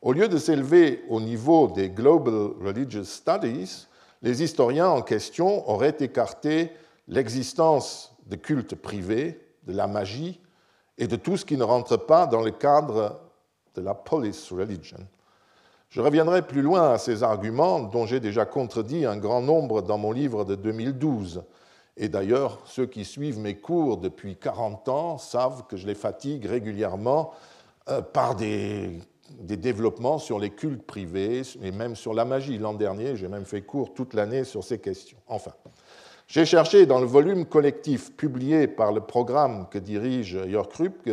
Au 0.00 0.12
lieu 0.12 0.28
de 0.28 0.38
s'élever 0.38 1.02
au 1.08 1.20
niveau 1.20 1.68
des 1.68 1.90
Global 1.90 2.52
Religious 2.60 3.04
Studies, 3.04 3.86
les 4.22 4.42
historiens 4.42 4.88
en 4.88 5.02
question 5.02 5.68
auraient 5.68 5.96
écarté 6.00 6.70
l'existence 7.08 8.14
de 8.26 8.36
cultes 8.36 8.74
privés, 8.74 9.40
de 9.66 9.72
la 9.72 9.86
magie 9.86 10.40
et 10.98 11.06
de 11.06 11.16
tout 11.16 11.36
ce 11.36 11.44
qui 11.44 11.56
ne 11.56 11.64
rentre 11.64 11.96
pas 11.96 12.26
dans 12.26 12.42
le 12.42 12.50
cadre 12.50 13.20
de 13.74 13.80
la 13.80 13.94
police 13.94 14.52
religion. 14.52 14.98
Je 15.88 16.00
reviendrai 16.00 16.46
plus 16.46 16.62
loin 16.62 16.92
à 16.92 16.98
ces 16.98 17.22
arguments 17.22 17.80
dont 17.80 18.06
j'ai 18.06 18.20
déjà 18.20 18.44
contredit 18.44 19.06
un 19.06 19.16
grand 19.16 19.40
nombre 19.40 19.82
dans 19.82 19.98
mon 19.98 20.12
livre 20.12 20.44
de 20.44 20.54
2012. 20.54 21.42
Et 21.98 22.08
d'ailleurs, 22.08 22.60
ceux 22.64 22.86
qui 22.86 23.04
suivent 23.04 23.38
mes 23.38 23.56
cours 23.56 23.96
depuis 23.96 24.36
40 24.36 24.88
ans 24.88 25.18
savent 25.18 25.64
que 25.68 25.76
je 25.76 25.86
les 25.86 25.96
fatigue 25.96 26.46
régulièrement 26.46 27.32
euh, 27.88 28.00
par 28.00 28.36
des 28.36 29.00
développements 29.40 30.18
sur 30.18 30.38
les 30.38 30.50
cultes 30.50 30.84
privés 30.84 31.42
et 31.60 31.72
même 31.72 31.96
sur 31.96 32.14
la 32.14 32.24
magie. 32.24 32.56
L'an 32.56 32.74
dernier, 32.74 33.16
j'ai 33.16 33.28
même 33.28 33.44
fait 33.44 33.62
cours 33.62 33.92
toute 33.94 34.14
l'année 34.14 34.44
sur 34.44 34.62
ces 34.62 34.78
questions. 34.78 35.18
Enfin, 35.26 35.52
j'ai 36.28 36.44
cherché 36.44 36.86
dans 36.86 37.00
le 37.00 37.06
volume 37.06 37.46
collectif 37.46 38.12
publié 38.16 38.68
par 38.68 38.92
le 38.92 39.00
programme 39.00 39.66
que 39.68 39.78
dirige 39.78 40.38
Jörg 40.46 40.68
Krupke 40.68 41.10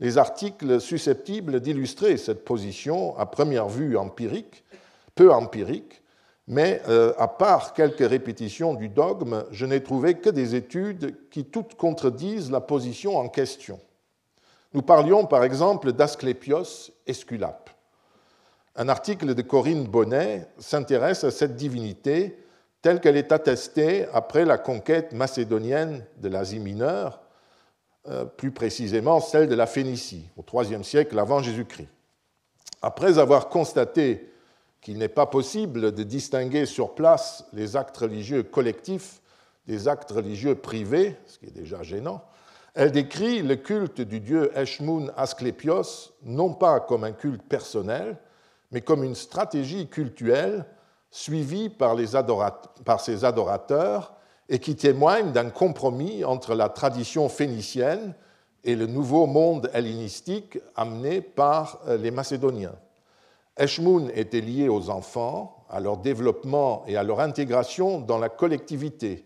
les 0.00 0.18
articles 0.18 0.80
susceptibles 0.80 1.60
d'illustrer 1.60 2.16
cette 2.16 2.44
position 2.44 3.16
à 3.18 3.26
première 3.26 3.68
vue 3.68 3.96
empirique, 3.96 4.64
peu 5.14 5.32
empirique, 5.32 6.02
mais 6.48 6.80
euh, 6.88 7.12
à 7.18 7.28
part 7.28 7.74
quelques 7.74 8.08
répétitions 8.08 8.74
du 8.74 8.88
dogme, 8.88 9.44
je 9.50 9.66
n'ai 9.66 9.82
trouvé 9.82 10.14
que 10.14 10.30
des 10.30 10.54
études 10.54 11.28
qui 11.30 11.44
toutes 11.44 11.74
contredisent 11.74 12.50
la 12.50 12.60
position 12.60 13.16
en 13.16 13.28
question. 13.28 13.80
Nous 14.72 14.82
parlions 14.82 15.26
par 15.26 15.42
exemple 15.42 15.92
d'Asclépios 15.92 16.92
Esculape. 17.06 17.70
Un 18.76 18.88
article 18.88 19.34
de 19.34 19.42
Corinne 19.42 19.84
Bonnet 19.84 20.46
s'intéresse 20.58 21.24
à 21.24 21.30
cette 21.30 21.56
divinité 21.56 22.38
telle 22.82 23.00
qu'elle 23.00 23.16
est 23.16 23.32
attestée 23.32 24.06
après 24.12 24.44
la 24.44 24.58
conquête 24.58 25.12
macédonienne 25.12 26.04
de 26.18 26.28
l'Asie 26.28 26.60
mineure, 26.60 27.20
euh, 28.06 28.24
plus 28.24 28.52
précisément 28.52 29.18
celle 29.18 29.48
de 29.48 29.54
la 29.56 29.66
Phénicie, 29.66 30.28
au 30.36 30.62
IIIe 30.62 30.84
siècle 30.84 31.18
avant 31.18 31.42
Jésus-Christ. 31.42 31.88
Après 32.82 33.18
avoir 33.18 33.48
constaté 33.48 34.30
qu'il 34.80 34.98
n'est 34.98 35.08
pas 35.08 35.26
possible 35.26 35.92
de 35.92 36.02
distinguer 36.02 36.66
sur 36.66 36.94
place 36.94 37.44
les 37.52 37.76
actes 37.76 37.96
religieux 37.96 38.42
collectifs 38.42 39.20
des 39.66 39.88
actes 39.88 40.10
religieux 40.10 40.54
privés, 40.54 41.16
ce 41.26 41.38
qui 41.38 41.46
est 41.46 41.50
déjà 41.50 41.82
gênant, 41.82 42.22
elle 42.74 42.92
décrit 42.92 43.42
le 43.42 43.56
culte 43.56 44.00
du 44.00 44.20
dieu 44.20 44.52
Eshmun 44.56 45.10
Asclepios 45.16 46.12
non 46.22 46.52
pas 46.52 46.80
comme 46.80 47.04
un 47.04 47.12
culte 47.12 47.42
personnel, 47.42 48.18
mais 48.70 48.80
comme 48.80 49.02
une 49.02 49.14
stratégie 49.14 49.88
cultuelle 49.88 50.66
suivie 51.10 51.68
par, 51.68 51.96
par 52.84 53.00
ses 53.00 53.24
adorateurs 53.24 54.14
et 54.48 54.58
qui 54.58 54.76
témoigne 54.76 55.32
d'un 55.32 55.50
compromis 55.50 56.24
entre 56.24 56.54
la 56.54 56.68
tradition 56.68 57.28
phénicienne 57.28 58.14
et 58.62 58.76
le 58.76 58.86
nouveau 58.86 59.26
monde 59.26 59.70
hellénistique 59.72 60.58
amené 60.74 61.20
par 61.20 61.80
euh, 61.86 61.96
les 61.96 62.10
Macédoniens. 62.10 62.74
Eshmun 63.58 64.08
était 64.14 64.40
lié 64.40 64.68
aux 64.68 64.90
enfants, 64.90 65.64
à 65.70 65.80
leur 65.80 65.96
développement 65.96 66.84
et 66.86 66.96
à 66.96 67.02
leur 67.02 67.20
intégration 67.20 68.00
dans 68.00 68.18
la 68.18 68.28
collectivité. 68.28 69.24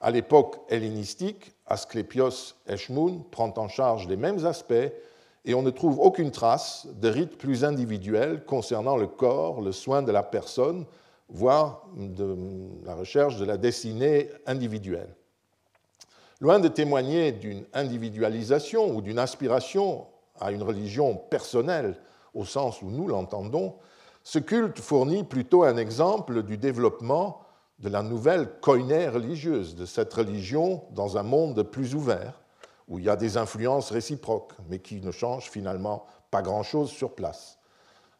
À 0.00 0.10
l'époque 0.10 0.60
hellénistique, 0.68 1.52
Asclépios 1.66 2.54
Eshmun 2.66 3.24
prend 3.30 3.52
en 3.56 3.68
charge 3.68 4.08
les 4.08 4.16
mêmes 4.16 4.46
aspects 4.46 4.72
et 5.44 5.54
on 5.54 5.62
ne 5.62 5.70
trouve 5.70 5.98
aucune 5.98 6.30
trace 6.30 6.86
de 7.00 7.08
rite 7.08 7.36
plus 7.36 7.64
individuel 7.64 8.44
concernant 8.44 8.96
le 8.96 9.06
corps, 9.06 9.60
le 9.60 9.72
soin 9.72 10.02
de 10.02 10.12
la 10.12 10.22
personne, 10.22 10.86
voire 11.28 11.86
la 12.84 12.94
recherche 12.94 13.36
de 13.36 13.44
la 13.44 13.56
destinée 13.56 14.30
individuelle. 14.46 15.14
Loin 16.40 16.58
de 16.58 16.68
témoigner 16.68 17.32
d'une 17.32 17.64
individualisation 17.74 18.94
ou 18.94 19.02
d'une 19.02 19.18
aspiration 19.18 20.06
à 20.40 20.52
une 20.52 20.62
religion 20.62 21.16
personnelle 21.16 21.96
au 22.38 22.44
sens 22.44 22.82
où 22.82 22.90
nous 22.90 23.08
l'entendons, 23.08 23.74
ce 24.22 24.38
culte 24.38 24.78
fournit 24.78 25.24
plutôt 25.24 25.64
un 25.64 25.76
exemple 25.76 26.44
du 26.44 26.56
développement 26.56 27.40
de 27.80 27.88
la 27.88 28.02
nouvelle 28.02 28.48
koiné 28.60 29.08
religieuse, 29.08 29.74
de 29.74 29.84
cette 29.84 30.14
religion 30.14 30.84
dans 30.92 31.18
un 31.18 31.24
monde 31.24 31.64
plus 31.64 31.96
ouvert, 31.96 32.40
où 32.86 33.00
il 33.00 33.06
y 33.06 33.10
a 33.10 33.16
des 33.16 33.36
influences 33.36 33.90
réciproques, 33.90 34.52
mais 34.68 34.78
qui 34.78 35.00
ne 35.00 35.10
changent 35.10 35.50
finalement 35.50 36.06
pas 36.30 36.40
grand-chose 36.40 36.90
sur 36.90 37.14
place. 37.14 37.58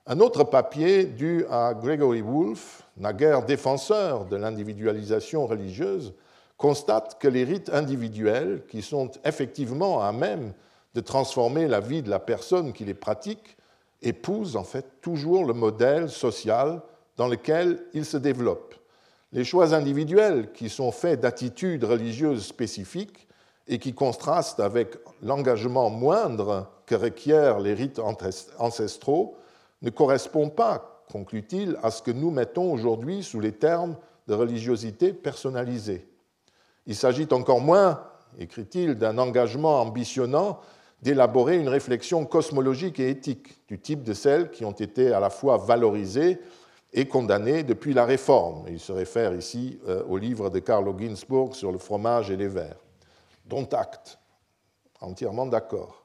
Un 0.07 0.18
autre 0.18 0.42
papier 0.42 1.04
dû 1.04 1.44
à 1.48 1.74
Gregory 1.74 2.22
Wolfe, 2.22 2.83
naguère 2.96 3.44
défenseur 3.44 4.24
de 4.24 4.37
l'individualisation 4.37 5.46
religieuse, 5.46 6.14
constate 6.57 7.20
que 7.20 7.28
les 7.28 7.44
rites 7.44 7.70
individuels, 7.72 8.64
qui 8.68 8.83
sont 8.83 9.12
effectivement 9.24 10.02
à 10.02 10.11
même 10.11 10.54
de 10.94 11.00
transformer 11.00 11.68
la 11.68 11.78
vie 11.78 12.02
de 12.02 12.11
la 12.11 12.18
personne 12.18 12.72
qui 12.72 12.85
les 12.85 12.94
pratique, 12.94 13.57
épousent 14.02 14.56
en 14.56 14.64
fait 14.64 15.00
toujours 15.00 15.44
le 15.44 15.54
modèle 15.54 16.08
social 16.08 16.82
dans 17.16 17.28
lequel 17.28 17.84
ils 17.94 18.04
se 18.04 18.16
développent 18.16 18.78
les 19.32 19.44
choix 19.44 19.74
individuels 19.74 20.52
qui 20.52 20.68
sont 20.68 20.90
faits 20.90 21.20
d'attitudes 21.20 21.84
religieuses 21.84 22.46
spécifiques 22.46 23.26
et 23.66 23.78
qui 23.78 23.94
contraste 23.94 24.61
avec 24.61 24.96
l'engagement 25.22 25.90
moindre 25.90 26.70
que 26.87 26.94
requièrent 26.94 27.61
les 27.61 27.74
rites 27.74 28.00
ancestraux, 28.58 29.37
ne 29.82 29.90
correspond 29.90 30.48
pas, 30.48 31.04
conclut-il, 31.12 31.76
à 31.82 31.90
ce 31.90 32.00
que 32.00 32.11
nous 32.11 32.30
mettons 32.30 32.72
aujourd'hui 32.72 33.22
sous 33.22 33.40
les 33.40 33.52
termes 33.52 33.96
de 34.26 34.34
religiosité 34.34 35.12
personnalisée. 35.12 36.08
Il 36.87 36.96
s'agit 36.96 37.28
encore 37.30 37.61
moins, 37.61 38.02
écrit-il, 38.38 38.94
d'un 38.94 39.18
engagement 39.18 39.82
ambitionnant 39.82 40.61
d'élaborer 41.02 41.58
une 41.58 41.68
réflexion 41.68 42.24
cosmologique 42.24 42.98
et 42.98 43.11
éthique 43.11 43.61
du 43.68 43.78
type 43.78 44.02
de 44.02 44.12
celles 44.12 44.50
qui 44.50 44.64
ont 44.64 44.72
été 44.72 45.12
à 45.12 45.20
la 45.20 45.30
fois 45.30 45.56
valorisées 45.56 46.40
et 46.92 47.06
condamnées 47.06 47.62
depuis 47.62 47.94
la 47.94 48.04
Réforme. 48.04 48.64
Il 48.68 48.80
se 48.80 48.92
réfère 48.92 49.34
ici 49.34 49.78
euh, 49.87 50.02
au 50.08 50.16
livre 50.16 50.50
de 50.50 50.58
Carlo 50.58 50.96
Ginzburg 50.98 51.54
sur 51.54 51.70
le 51.70 51.78
fromage 51.78 52.30
et 52.30 52.37
les 52.37 52.48
vers. 52.48 52.76
Dont 53.46 53.68
acte, 53.72 54.18
entièrement 55.00 55.46
d'accord. 55.46 56.04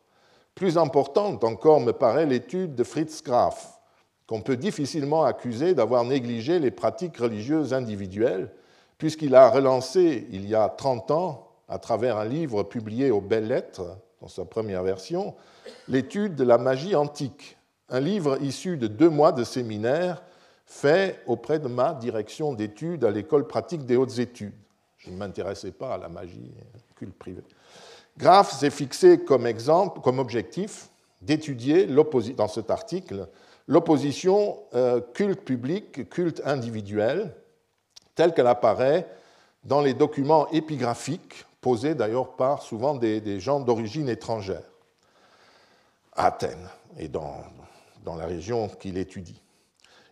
Plus 0.55 0.77
importante 0.77 1.43
encore 1.43 1.79
me 1.79 1.93
paraît 1.93 2.25
l'étude 2.25 2.75
de 2.75 2.83
Fritz 2.83 3.23
Graf, 3.23 3.79
qu'on 4.27 4.41
peut 4.41 4.57
difficilement 4.57 5.23
accuser 5.23 5.73
d'avoir 5.73 6.03
négligé 6.03 6.59
les 6.59 6.71
pratiques 6.71 7.17
religieuses 7.17 7.73
individuelles, 7.73 8.51
puisqu'il 8.97 9.35
a 9.35 9.49
relancé 9.49 10.27
il 10.31 10.47
y 10.47 10.53
a 10.53 10.69
30 10.69 11.11
ans, 11.11 11.49
à 11.67 11.79
travers 11.79 12.17
un 12.17 12.25
livre 12.25 12.63
publié 12.63 13.09
aux 13.09 13.21
Belles 13.21 13.47
Lettres, 13.47 13.97
dans 14.23 14.29
sa 14.29 14.45
première 14.45 14.83
version, 14.83 15.35
l'étude 15.89 16.35
de 16.35 16.45
la 16.45 16.57
magie 16.57 16.95
antique, 16.95 17.57
un 17.89 17.99
livre 17.99 18.41
issu 18.41 18.77
de 18.77 18.87
deux 18.87 19.09
mois 19.09 19.33
de 19.33 19.43
séminaire 19.43 20.23
fait 20.65 21.21
auprès 21.27 21.59
de 21.59 21.67
ma 21.67 21.93
direction 21.93 22.53
d'études 22.53 23.03
à 23.03 23.11
l'école 23.11 23.45
pratique 23.45 23.85
des 23.85 23.97
hautes 23.97 24.19
études. 24.19 24.53
Je 24.97 25.09
ne 25.11 25.17
m'intéressais 25.17 25.71
pas 25.71 25.95
à 25.95 25.97
la 25.97 26.07
magie 26.07 26.53
culte 26.95 27.17
privée. 27.17 27.43
Graff 28.17 28.53
s'est 28.53 28.69
fixé 28.69 29.19
comme 29.25 29.45
exemple, 29.45 29.99
comme 29.99 30.19
objectif 30.19 30.89
d'étudier 31.21 31.85
dans 31.85 32.47
cet 32.47 32.71
article 32.71 33.27
l'opposition 33.67 34.57
euh, 34.73 35.01
culte 35.13 35.41
public, 35.41 36.09
culte 36.09 36.41
individuel, 36.45 37.35
telle 38.15 38.33
qu'elle 38.33 38.47
apparaît 38.47 39.05
dans 39.65 39.81
les 39.81 39.93
documents 39.93 40.49
épigraphiques 40.51 41.45
posés 41.63 41.95
d'ailleurs 41.95 42.35
par 42.35 42.61
souvent 42.61 42.93
des, 42.93 43.39
gens 43.39 43.59
d'origine 43.59 44.09
étrangère, 44.09 44.69
à 46.15 46.27
Athènes 46.27 46.69
et 46.99 47.07
dans, 47.07 47.37
dans 48.03 48.15
la 48.15 48.25
région 48.25 48.67
qu'il 48.67 48.97
étudie. 48.99 49.41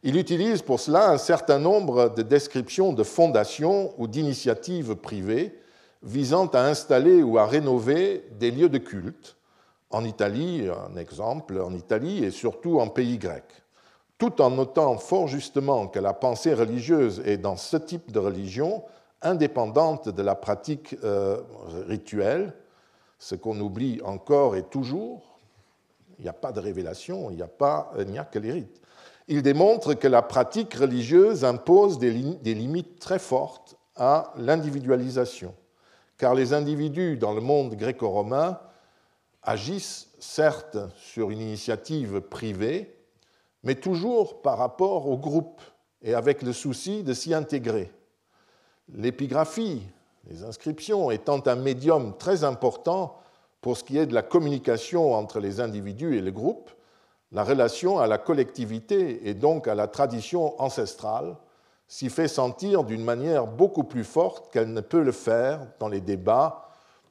Il 0.01 0.15
utilise 0.15 0.63
pour 0.63 0.79
cela 0.79 1.11
un 1.11 1.19
certain 1.19 1.59
nombre 1.59 2.09
de 2.09 2.23
descriptions 2.23 2.93
de 2.93 3.03
fondations 3.03 3.93
ou 3.99 4.07
d'initiatives 4.07 4.95
privées 4.95 5.53
visant 6.01 6.47
à 6.47 6.61
installer 6.61 7.21
ou 7.21 7.37
à 7.37 7.45
rénover 7.45 8.25
des 8.39 8.49
lieux 8.49 8.69
de 8.69 8.79
culte, 8.79 9.35
en 9.91 10.05
Italie, 10.05 10.67
un 10.69 10.95
exemple, 10.97 11.59
en 11.61 11.73
Italie 11.73 12.23
et 12.23 12.31
surtout 12.31 12.79
en 12.79 12.87
pays 12.87 13.17
grec, 13.17 13.43
tout 14.17 14.41
en 14.41 14.49
notant 14.49 14.97
fort 14.97 15.27
justement 15.27 15.87
que 15.87 15.99
la 15.99 16.13
pensée 16.13 16.53
religieuse 16.53 17.21
est 17.25 17.37
dans 17.37 17.57
ce 17.57 17.77
type 17.77 18.09
de 18.11 18.19
religion 18.19 18.83
indépendante 19.21 20.09
de 20.09 20.21
la 20.21 20.35
pratique 20.35 20.95
euh, 21.03 21.41
rituelle, 21.87 22.53
ce 23.19 23.35
qu'on 23.35 23.59
oublie 23.59 24.01
encore 24.03 24.55
et 24.55 24.63
toujours, 24.63 25.39
il 26.17 26.23
n'y 26.23 26.29
a 26.29 26.33
pas 26.33 26.51
de 26.51 26.59
révélation, 26.59 27.29
il 27.29 27.35
n'y 27.35 27.41
a, 27.41 27.47
pas, 27.47 27.93
a 27.97 28.23
que 28.25 28.39
les 28.39 28.51
rites. 28.51 28.81
Il 29.27 29.41
démontre 29.41 29.93
que 29.93 30.07
la 30.07 30.21
pratique 30.21 30.73
religieuse 30.73 31.45
impose 31.45 31.99
des, 31.99 32.11
des 32.11 32.53
limites 32.53 32.99
très 32.99 33.19
fortes 33.19 33.75
à 33.95 34.33
l'individualisation, 34.37 35.53
car 36.17 36.33
les 36.33 36.53
individus 36.53 37.17
dans 37.17 37.33
le 37.33 37.41
monde 37.41 37.75
gréco-romain 37.75 38.59
agissent 39.43 40.09
certes 40.19 40.77
sur 40.97 41.31
une 41.31 41.41
initiative 41.41 42.21
privée, 42.21 42.95
mais 43.63 43.75
toujours 43.75 44.41
par 44.41 44.57
rapport 44.57 45.07
au 45.07 45.17
groupe 45.17 45.61
et 46.01 46.13
avec 46.13 46.41
le 46.41 46.53
souci 46.53 47.03
de 47.03 47.13
s'y 47.13 47.33
intégrer. 47.33 47.91
L'épigraphie, 48.95 49.83
les 50.29 50.43
inscriptions 50.43 51.11
étant 51.11 51.41
un 51.47 51.55
médium 51.55 52.17
très 52.17 52.43
important 52.43 53.17
pour 53.61 53.77
ce 53.77 53.83
qui 53.83 53.97
est 53.97 54.05
de 54.05 54.13
la 54.13 54.21
communication 54.21 55.13
entre 55.13 55.39
les 55.39 55.61
individus 55.61 56.17
et 56.17 56.21
le 56.21 56.31
groupe, 56.31 56.71
la 57.31 57.43
relation 57.43 57.99
à 57.99 58.07
la 58.07 58.17
collectivité 58.17 59.29
et 59.29 59.33
donc 59.33 59.67
à 59.67 59.75
la 59.75 59.87
tradition 59.87 60.61
ancestrale 60.61 61.37
s'y 61.87 62.09
fait 62.09 62.27
sentir 62.27 62.83
d'une 62.83 63.03
manière 63.03 63.47
beaucoup 63.47 63.83
plus 63.83 64.03
forte 64.03 64.51
qu'elle 64.51 64.73
ne 64.73 64.81
peut 64.81 65.03
le 65.03 65.11
faire 65.11 65.67
dans 65.79 65.87
les 65.87 66.01
débats, 66.01 66.67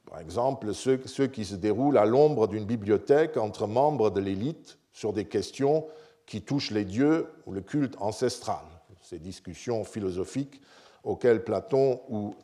par 0.09 0.19
exemple 0.19 0.73
ceux, 0.73 0.97
qui 0.97 1.45
se 1.45 1.55
déroulent 1.55 1.97
à 1.97 2.05
l'ombre 2.05 2.47
d'une 2.47 2.65
bibliothèque 2.65 3.37
entre 3.37 3.65
membres 3.65 4.11
de 4.11 4.19
l'élite 4.19 4.77
sur 4.91 5.13
des 5.13 5.25
questions 5.25 5.85
qui 6.25 6.41
touchent 6.41 6.71
les 6.71 6.85
dieux 6.85 7.27
ou 7.45 7.53
le 7.53 7.61
culte 7.61 7.95
ancestral. 7.99 8.65
Ces 9.01 9.19
discussions 9.19 9.83
philosophiques 9.83 10.61
auxquelles 11.03 11.43
Platon 11.43 12.01
ou 12.09 12.35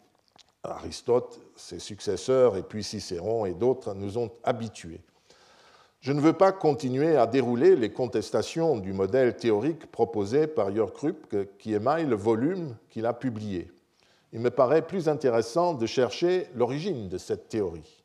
Aristote, 0.63 1.39
ses 1.56 1.80
successeurs, 1.80 2.58
et 2.58 2.63
puis 2.63 2.84
Cicéron 2.84 3.46
et 3.46 3.54
d'autres 3.54 3.93
nous 3.93 4.17
ont 4.17 4.32
habitués. 4.43 5.02
Je 6.00 6.12
ne 6.12 6.22
veux 6.22 6.34
pas 6.34 6.52
continuer 6.52 7.17
à 7.17 7.26
dérouler 7.26 7.76
les 7.76 7.91
contestations 7.91 8.78
du 8.78 8.93
modèle 8.93 9.36
théorique 9.36 9.91
proposé 9.91 10.48
par 10.48 10.74
Jörg 10.74 10.93
qui 11.58 11.74
émaille 11.74 12.06
le 12.06 12.15
volume 12.15 12.76
qu'il 12.89 13.06
a 13.06 13.13
publié. 13.13 13.72
Il 14.32 14.39
me 14.39 14.52
paraît 14.52 14.86
plus 14.86 15.10
intéressant 15.10 15.74
de 15.74 15.86
chercher 15.86 16.48
l'origine 16.54 17.10
de 17.10 17.17
cette 17.17 17.50
théorie. 17.50 18.04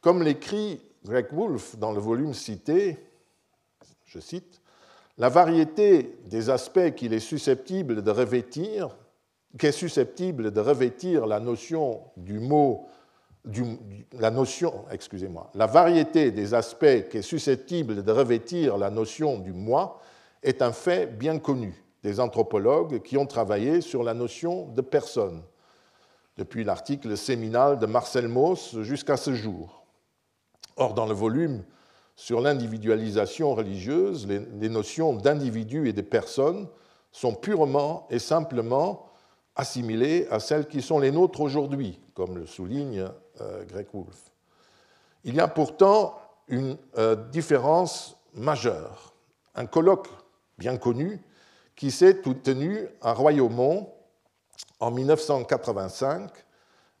Comme 0.00 0.22
l'écrit 0.22 0.80
Greg 1.04 1.32
Wolf 1.32 1.76
dans 1.76 1.92
le 1.92 2.00
volume 2.00 2.34
cité, 2.34 2.98
je 4.06 4.18
cite, 4.18 4.60
La 5.18 5.28
variété 5.28 6.16
des 6.26 6.50
aspects 6.50 6.94
qu'il 6.96 7.12
est 7.12 7.20
susceptible 7.20 8.02
de 8.02 8.10
revêtir 8.10 8.96
qui 9.58 9.66
est 9.66 9.72
susceptible 9.72 10.50
de 10.50 10.60
revêtir 10.60 11.26
la 11.26 11.40
notion 11.40 12.00
du 12.16 12.38
mot, 12.38 12.86
la 14.18 14.30
notion, 14.30 14.84
excusez-moi, 14.90 15.50
la 15.54 15.66
variété 15.66 16.30
des 16.30 16.54
aspects 16.54 17.08
qui 17.10 17.18
est 17.18 17.22
susceptible 17.22 18.02
de 18.02 18.12
revêtir 18.12 18.78
la 18.78 18.90
notion 18.90 19.38
du 19.38 19.52
moi 19.52 20.00
est 20.42 20.62
un 20.62 20.72
fait 20.72 21.06
bien 21.06 21.38
connu 21.38 21.74
des 22.02 22.18
anthropologues 22.18 23.02
qui 23.02 23.16
ont 23.16 23.26
travaillé 23.26 23.80
sur 23.80 24.02
la 24.02 24.14
notion 24.14 24.68
de 24.68 24.80
personne, 24.80 25.42
depuis 26.36 26.64
l'article 26.64 27.16
séminal 27.16 27.78
de 27.78 27.86
Marcel 27.86 28.28
Mauss 28.28 28.80
jusqu'à 28.80 29.16
ce 29.16 29.34
jour. 29.34 29.84
Or, 30.76 30.94
dans 30.94 31.06
le 31.06 31.14
volume 31.14 31.62
sur 32.16 32.40
l'individualisation 32.40 33.54
religieuse, 33.54 34.26
les 34.26 34.68
notions 34.68 35.12
d'individu 35.12 35.88
et 35.88 35.92
de 35.92 36.02
personne 36.02 36.68
sont 37.10 37.34
purement 37.34 38.06
et 38.10 38.18
simplement 38.18 39.11
assimilées 39.56 40.26
à 40.30 40.40
celles 40.40 40.66
qui 40.66 40.82
sont 40.82 40.98
les 40.98 41.10
nôtres 41.10 41.40
aujourd'hui, 41.40 42.00
comme 42.14 42.38
le 42.38 42.46
souligne 42.46 43.08
euh, 43.40 43.64
Greg 43.64 43.86
Wolf. 43.92 44.32
Il 45.24 45.34
y 45.34 45.40
a 45.40 45.48
pourtant 45.48 46.18
une 46.48 46.76
euh, 46.98 47.16
différence 47.30 48.16
majeure. 48.34 49.14
Un 49.54 49.66
colloque 49.66 50.08
bien 50.58 50.76
connu 50.76 51.20
qui 51.76 51.90
s'est 51.90 52.20
tenu 52.22 52.86
à 53.00 53.12
Royaumont 53.12 53.92
en 54.80 54.90
1985 54.90 56.30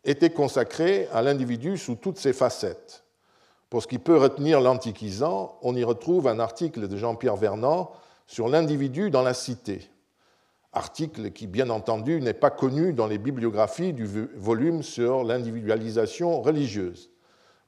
était 0.04 0.30
consacré 0.30 1.08
à 1.12 1.22
l'individu 1.22 1.76
sous 1.76 1.94
toutes 1.94 2.18
ses 2.18 2.32
facettes. 2.32 3.04
Pour 3.70 3.82
ce 3.82 3.88
qui 3.88 3.98
peut 3.98 4.18
retenir 4.18 4.60
l'antiquisant, 4.60 5.58
on 5.62 5.74
y 5.74 5.84
retrouve 5.84 6.28
un 6.28 6.40
article 6.40 6.88
de 6.88 6.96
Jean-Pierre 6.96 7.36
Vernant 7.36 7.92
sur 8.26 8.48
l'individu 8.48 9.10
dans 9.10 9.22
la 9.22 9.34
cité 9.34 9.88
article 10.72 11.30
qui, 11.30 11.46
bien 11.46 11.70
entendu, 11.70 12.20
n'est 12.20 12.32
pas 12.32 12.50
connu 12.50 12.92
dans 12.92 13.06
les 13.06 13.18
bibliographies 13.18 13.92
du 13.92 14.06
volume 14.36 14.82
sur 14.82 15.24
l'individualisation 15.24 16.40
religieuse. 16.40 17.10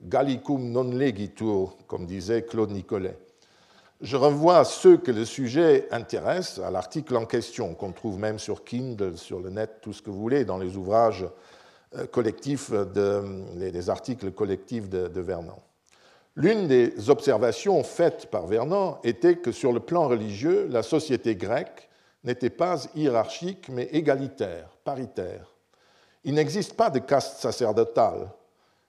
Gallicum 0.02 0.70
non 0.70 0.84
legitur, 0.84 1.76
comme 1.86 2.06
disait 2.06 2.42
Claude 2.42 2.70
Nicolet. 2.70 3.16
Je 4.00 4.16
renvoie 4.16 4.64
ceux 4.64 4.96
que 4.96 5.10
le 5.10 5.24
sujet 5.24 5.86
intéresse 5.90 6.58
à 6.58 6.70
l'article 6.70 7.16
en 7.16 7.24
question, 7.26 7.74
qu'on 7.74 7.92
trouve 7.92 8.18
même 8.18 8.38
sur 8.38 8.64
Kindle, 8.64 9.16
sur 9.16 9.40
le 9.40 9.50
net, 9.50 9.78
tout 9.80 9.92
ce 9.92 10.02
que 10.02 10.10
vous 10.10 10.20
voulez, 10.20 10.44
dans 10.44 10.58
les 10.58 10.76
ouvrages 10.76 11.24
euh, 11.96 12.06
collectifs, 12.06 12.70
de, 12.70 13.22
les 13.56 13.88
articles 13.88 14.32
collectifs 14.32 14.88
de, 14.88 15.08
de 15.08 15.20
Vernon. 15.20 15.56
L'une 16.36 16.66
des 16.66 17.08
observations 17.08 17.82
faites 17.84 18.26
par 18.26 18.46
Vernon 18.46 18.98
était 19.04 19.36
que 19.36 19.52
sur 19.52 19.72
le 19.72 19.80
plan 19.80 20.08
religieux, 20.08 20.66
la 20.68 20.82
société 20.82 21.36
grecque 21.36 21.88
n'était 22.24 22.50
pas 22.50 22.76
hiérarchique 22.94 23.68
mais 23.68 23.88
égalitaire, 23.92 24.68
paritaire. 24.82 25.52
Il 26.24 26.34
n'existe 26.34 26.74
pas 26.74 26.90
de 26.90 26.98
caste 26.98 27.38
sacerdotale, 27.38 28.30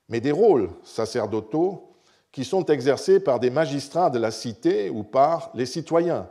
mais 0.08 0.21
des 0.21 0.32
rôles 0.32 0.69
sacerdotaux 0.84 1.91
qui 2.32 2.45
sont 2.45 2.65
exercés 2.65 3.19
par 3.19 3.39
des 3.39 3.50
magistrats 3.50 4.10
de 4.10 4.19
la 4.19 4.32
cité 4.32 4.89
ou 4.89 5.04
par 5.04 5.52
les 5.54 5.65
citoyens, 5.65 6.28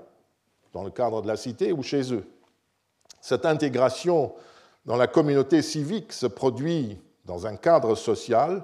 dans 0.73 0.83
le 0.83 0.91
cadre 0.91 1.23
de 1.23 1.29
la 1.29 1.37
cité 1.37 1.73
ou 1.73 1.83
chez 1.83 2.13
eux. 2.13 2.27
Cette 3.21 3.47
intégration 3.47 4.35
dans 4.85 4.97
la 4.97 5.07
communauté 5.07 5.63
civique 5.63 6.13
se 6.13 6.27
produit 6.27 6.99
dans 7.25 7.47
un 7.47 7.57
cadre 7.57 7.95
social 7.95 8.63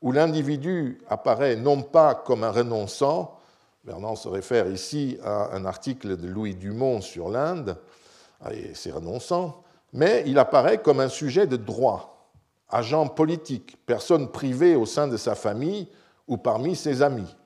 où 0.00 0.12
l'individu 0.12 1.00
apparaît 1.08 1.56
non 1.56 1.82
pas 1.82 2.14
comme 2.14 2.44
un 2.44 2.50
renonçant, 2.50 3.35
Vernon 3.86 4.16
se 4.16 4.26
réfère 4.26 4.66
ici 4.66 5.16
à 5.22 5.54
un 5.54 5.64
article 5.64 6.16
de 6.16 6.26
Louis 6.26 6.56
Dumont 6.56 7.00
sur 7.00 7.28
l'Inde 7.28 7.76
et 8.50 8.74
ses 8.74 8.90
renonçants, 8.90 9.62
mais 9.92 10.24
il 10.26 10.40
apparaît 10.40 10.78
comme 10.78 10.98
un 10.98 11.08
sujet 11.08 11.46
de 11.46 11.56
droit, 11.56 12.28
agent 12.68 13.06
politique, 13.06 13.78
personne 13.86 14.32
privée 14.32 14.74
au 14.74 14.86
sein 14.86 15.06
de 15.06 15.16
sa 15.16 15.36
famille 15.36 15.86
ou 16.26 16.36
parmi 16.36 16.74
ses 16.74 17.00
amis. 17.00 17.36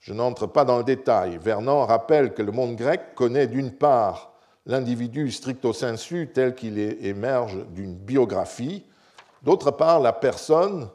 Je 0.00 0.12
n'entre 0.12 0.48
pas 0.48 0.64
dans 0.64 0.78
le 0.78 0.84
détail. 0.84 1.38
Vernon 1.40 1.86
rappelle 1.86 2.34
que 2.34 2.42
le 2.42 2.50
monde 2.50 2.74
grec 2.74 3.14
connaît 3.14 3.46
d'une 3.46 3.70
part 3.70 4.34
l'individu 4.66 5.30
stricto 5.30 5.72
sensu 5.72 6.32
tel 6.34 6.56
qu'il 6.56 6.80
émerge 6.80 7.64
d'une 7.68 7.94
biographie, 7.94 8.84
d'autre 9.44 9.70
part 9.70 10.00
la 10.00 10.12
personne 10.12 10.88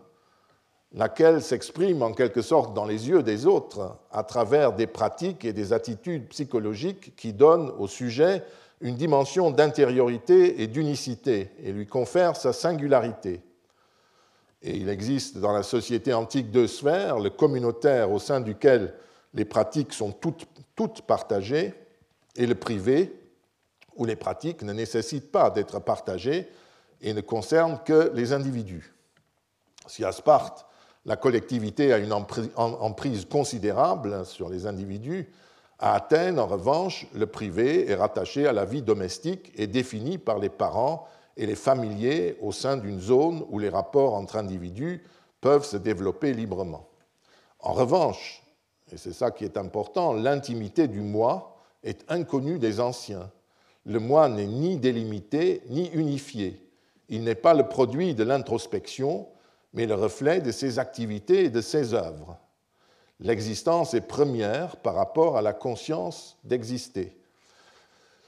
laquelle 0.94 1.42
s'exprime 1.42 2.02
en 2.02 2.14
quelque 2.14 2.42
sorte 2.42 2.74
dans 2.74 2.86
les 2.86 3.10
yeux 3.10 3.22
des 3.22 3.46
autres 3.46 3.98
à 4.12 4.24
travers 4.24 4.74
des 4.74 4.88
pratiques 4.88 5.46
et 5.46 5.54
des 5.54 5.72
attitudes 5.74 6.28
psychologiques 6.30 7.16
qui 7.16 7.34
donnent 7.34 7.72
au 7.78 7.88
sujet 7.88 8.44
une 8.82 8.96
dimension 8.96 9.52
d'intériorité 9.52 10.62
et 10.62 10.68
d'unicité 10.68 11.52
et 11.64 11.72
lui 11.72 11.86
confèrent 11.86 12.36
sa 12.36 12.54
singularité. 12.54 13.42
Et 14.62 14.78
il 14.78 14.90
existe 14.90 15.38
dans 15.38 15.52
la 15.52 15.64
société 15.64 16.14
antique 16.14 16.52
deux 16.52 16.68
sphères, 16.68 17.20
le 17.20 17.30
communautaire 17.30 18.12
au 18.12 18.20
sein 18.20 18.42
duquel 18.42 18.94
les 19.34 19.46
pratiques 19.46 19.94
sont 19.94 20.12
toutes, 20.12 20.48
toutes 20.76 21.04
partagées, 21.04 21.74
et 22.36 22.46
le 22.46 22.56
privé, 22.56 23.14
où 23.96 24.06
les 24.06 24.16
pratiques 24.16 24.64
ne 24.64 24.74
nécessitent 24.74 25.32
pas 25.32 25.50
d'être 25.50 25.80
partagées 25.80 26.48
et 27.02 27.14
ne 27.14 27.22
concernent 27.22 27.80
que 27.84 28.12
les 28.14 28.34
individus. 28.34 28.94
Si 29.88 30.06
à 30.06 30.12
Sparte, 30.12 30.66
la 31.06 31.16
collectivité 31.16 31.94
a 31.94 31.98
une 31.98 32.14
emprise 32.14 33.26
considérable 33.26 34.26
sur 34.26 34.50
les 34.50 34.66
individus, 34.66 35.32
à 35.82 35.96
Athènes, 35.96 36.40
en 36.40 36.46
revanche, 36.46 37.08
le 37.14 37.26
privé 37.26 37.90
est 37.90 37.96
rattaché 37.96 38.46
à 38.46 38.52
la 38.52 38.66
vie 38.66 38.82
domestique 38.82 39.54
et 39.56 39.66
défini 39.66 40.18
par 40.18 40.38
les 40.38 40.50
parents 40.50 41.08
et 41.38 41.46
les 41.46 41.56
familiers 41.56 42.36
au 42.42 42.52
sein 42.52 42.76
d'une 42.76 43.00
zone 43.00 43.46
où 43.50 43.60
les 43.60 43.70
rapports 43.70 44.14
entre 44.14 44.36
individus 44.36 45.02
peuvent 45.40 45.64
se 45.64 45.78
développer 45.78 46.34
librement. 46.34 46.90
En 47.62 47.72
revanche, 47.72 48.44
et 48.92 48.98
c'est 48.98 49.14
ça 49.14 49.32
qui 49.32 49.46
est 49.46 49.56
important, 49.56 50.12
l'intimité 50.12 50.90
du 50.90 51.00
moi 51.00 51.58
est 51.84 52.04
inconnue 52.12 52.60
des 52.60 52.82
anciens. 52.82 53.32
Le 53.86 54.00
moi 54.00 54.28
n'est 54.28 54.48
ni 54.48 54.76
délimité 54.76 55.62
ni 55.70 55.88
unifié. 55.94 56.62
Il 57.08 57.24
n'est 57.24 57.36
pas 57.36 57.54
le 57.54 57.70
produit 57.70 58.16
de 58.16 58.26
l'introspection, 58.26 59.28
mais 59.74 59.86
le 59.86 59.96
reflet 59.96 60.42
de 60.42 60.52
ses 60.52 60.80
activités 60.80 61.46
et 61.46 61.50
de 61.50 61.62
ses 61.62 61.94
œuvres. 61.94 62.38
L'existence 63.20 63.94
est 63.94 64.08
première 64.08 64.78
par 64.78 64.96
rapport 64.96 65.38
à 65.38 65.42
la 65.42 65.54
conscience 65.54 66.38
d'exister. 66.44 67.18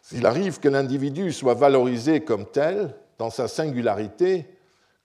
S'il 0.02 0.26
arrive 0.26 0.60
que 0.60 0.68
l'individu 0.68 1.32
soit 1.32 1.54
valorisé 1.54 2.22
comme 2.22 2.46
tel, 2.46 2.94
dans 3.18 3.30
sa 3.30 3.48
singularité, 3.48 4.48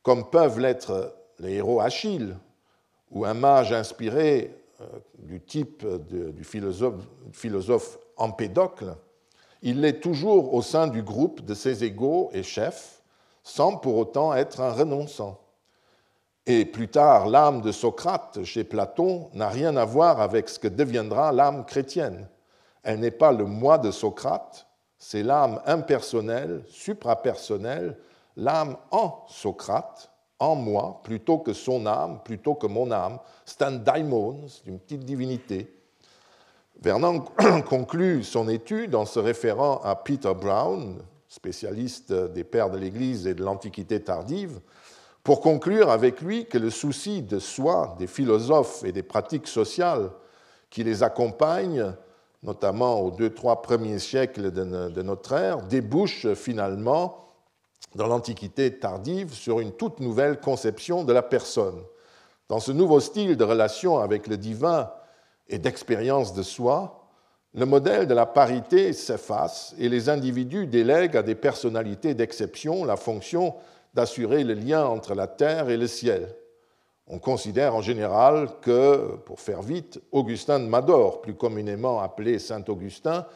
comme 0.02 0.30
peuvent 0.30 0.58
l'être 0.58 1.14
les 1.38 1.54
héros 1.54 1.80
Achille 1.80 2.34
ou 3.10 3.24
un 3.24 3.34
mage 3.34 3.72
inspiré 3.72 4.56
euh, 4.80 4.86
du 5.18 5.40
type 5.40 5.86
du 6.08 6.44
philosophe, 6.44 7.06
philosophe 7.32 7.98
Empédocle, 8.16 8.96
il 9.62 9.80
l'est 9.80 10.00
toujours 10.00 10.54
au 10.54 10.62
sein 10.62 10.86
du 10.86 11.02
groupe 11.02 11.44
de 11.44 11.54
ses 11.54 11.84
égaux 11.84 12.30
et 12.32 12.42
chefs, 12.42 13.02
sans 13.42 13.76
pour 13.76 13.96
autant 13.96 14.34
être 14.34 14.60
un 14.60 14.72
renonçant. 14.72 15.45
Et 16.48 16.64
plus 16.64 16.88
tard, 16.88 17.26
l'âme 17.26 17.60
de 17.60 17.72
Socrate 17.72 18.44
chez 18.44 18.62
Platon 18.62 19.30
n'a 19.34 19.48
rien 19.48 19.76
à 19.76 19.84
voir 19.84 20.20
avec 20.20 20.48
ce 20.48 20.60
que 20.60 20.68
deviendra 20.68 21.32
l'âme 21.32 21.66
chrétienne. 21.66 22.28
Elle 22.84 23.00
n'est 23.00 23.10
pas 23.10 23.32
le 23.32 23.44
moi 23.44 23.78
de 23.78 23.90
Socrate, 23.90 24.68
c'est 24.96 25.24
l'âme 25.24 25.60
impersonnelle, 25.66 26.62
suprapersonnelle, 26.68 27.98
l'âme 28.36 28.76
en 28.92 29.24
Socrate, 29.28 30.12
en 30.38 30.54
moi, 30.54 31.00
plutôt 31.02 31.38
que 31.38 31.52
son 31.52 31.84
âme, 31.84 32.20
plutôt 32.22 32.54
que 32.54 32.68
mon 32.68 32.92
âme. 32.92 33.18
C'est 33.44 33.62
un 33.62 33.72
daimon, 33.72 34.42
c'est 34.46 34.66
une 34.66 34.78
petite 34.78 35.04
divinité. 35.04 35.74
Vernon 36.80 37.24
conclut 37.68 38.22
son 38.22 38.48
étude 38.48 38.94
en 38.94 39.04
se 39.04 39.18
référant 39.18 39.80
à 39.82 39.96
Peter 39.96 40.34
Brown, 40.34 41.02
spécialiste 41.26 42.12
des 42.12 42.44
pères 42.44 42.70
de 42.70 42.78
l'Église 42.78 43.26
et 43.26 43.34
de 43.34 43.42
l'Antiquité 43.42 44.00
tardive, 44.00 44.60
pour 45.26 45.40
conclure 45.40 45.90
avec 45.90 46.20
lui 46.20 46.46
que 46.46 46.56
le 46.56 46.70
souci 46.70 47.20
de 47.20 47.40
soi 47.40 47.96
des 47.98 48.06
philosophes 48.06 48.84
et 48.84 48.92
des 48.92 49.02
pratiques 49.02 49.48
sociales 49.48 50.12
qui 50.70 50.84
les 50.84 51.02
accompagnent, 51.02 51.94
notamment 52.44 53.00
aux 53.00 53.10
deux, 53.10 53.30
trois 53.30 53.60
premiers 53.60 53.98
siècles 53.98 54.52
de 54.52 55.02
notre 55.02 55.32
ère, 55.32 55.62
débouche 55.62 56.32
finalement 56.34 57.32
dans 57.96 58.06
l'Antiquité 58.06 58.78
tardive 58.78 59.34
sur 59.34 59.58
une 59.58 59.72
toute 59.72 59.98
nouvelle 59.98 60.38
conception 60.38 61.02
de 61.02 61.12
la 61.12 61.22
personne. 61.22 61.82
Dans 62.48 62.60
ce 62.60 62.70
nouveau 62.70 63.00
style 63.00 63.36
de 63.36 63.42
relation 63.42 63.98
avec 63.98 64.28
le 64.28 64.36
divin 64.36 64.92
et 65.48 65.58
d'expérience 65.58 66.34
de 66.34 66.44
soi, 66.44 67.08
le 67.52 67.66
modèle 67.66 68.06
de 68.06 68.14
la 68.14 68.26
parité 68.26 68.92
s'efface 68.92 69.74
et 69.76 69.88
les 69.88 70.08
individus 70.08 70.68
délèguent 70.68 71.16
à 71.16 71.24
des 71.24 71.34
personnalités 71.34 72.14
d'exception 72.14 72.84
la 72.84 72.96
fonction 72.96 73.56
d'assurer 73.96 74.44
le 74.44 74.52
lien 74.52 74.84
entre 74.84 75.14
la 75.14 75.26
terre 75.26 75.70
et 75.70 75.78
le 75.78 75.86
ciel. 75.86 76.28
On 77.06 77.18
considère 77.18 77.74
en 77.74 77.80
général 77.80 78.50
que, 78.60 79.16
pour 79.24 79.40
faire 79.40 79.62
vite, 79.62 80.00
Augustin 80.12 80.60
de 80.60 80.66
Mador, 80.66 81.22
plus 81.22 81.34
communément 81.34 82.00
appelé 82.00 82.38
Saint 82.38 82.62
Augustin, 82.68 83.26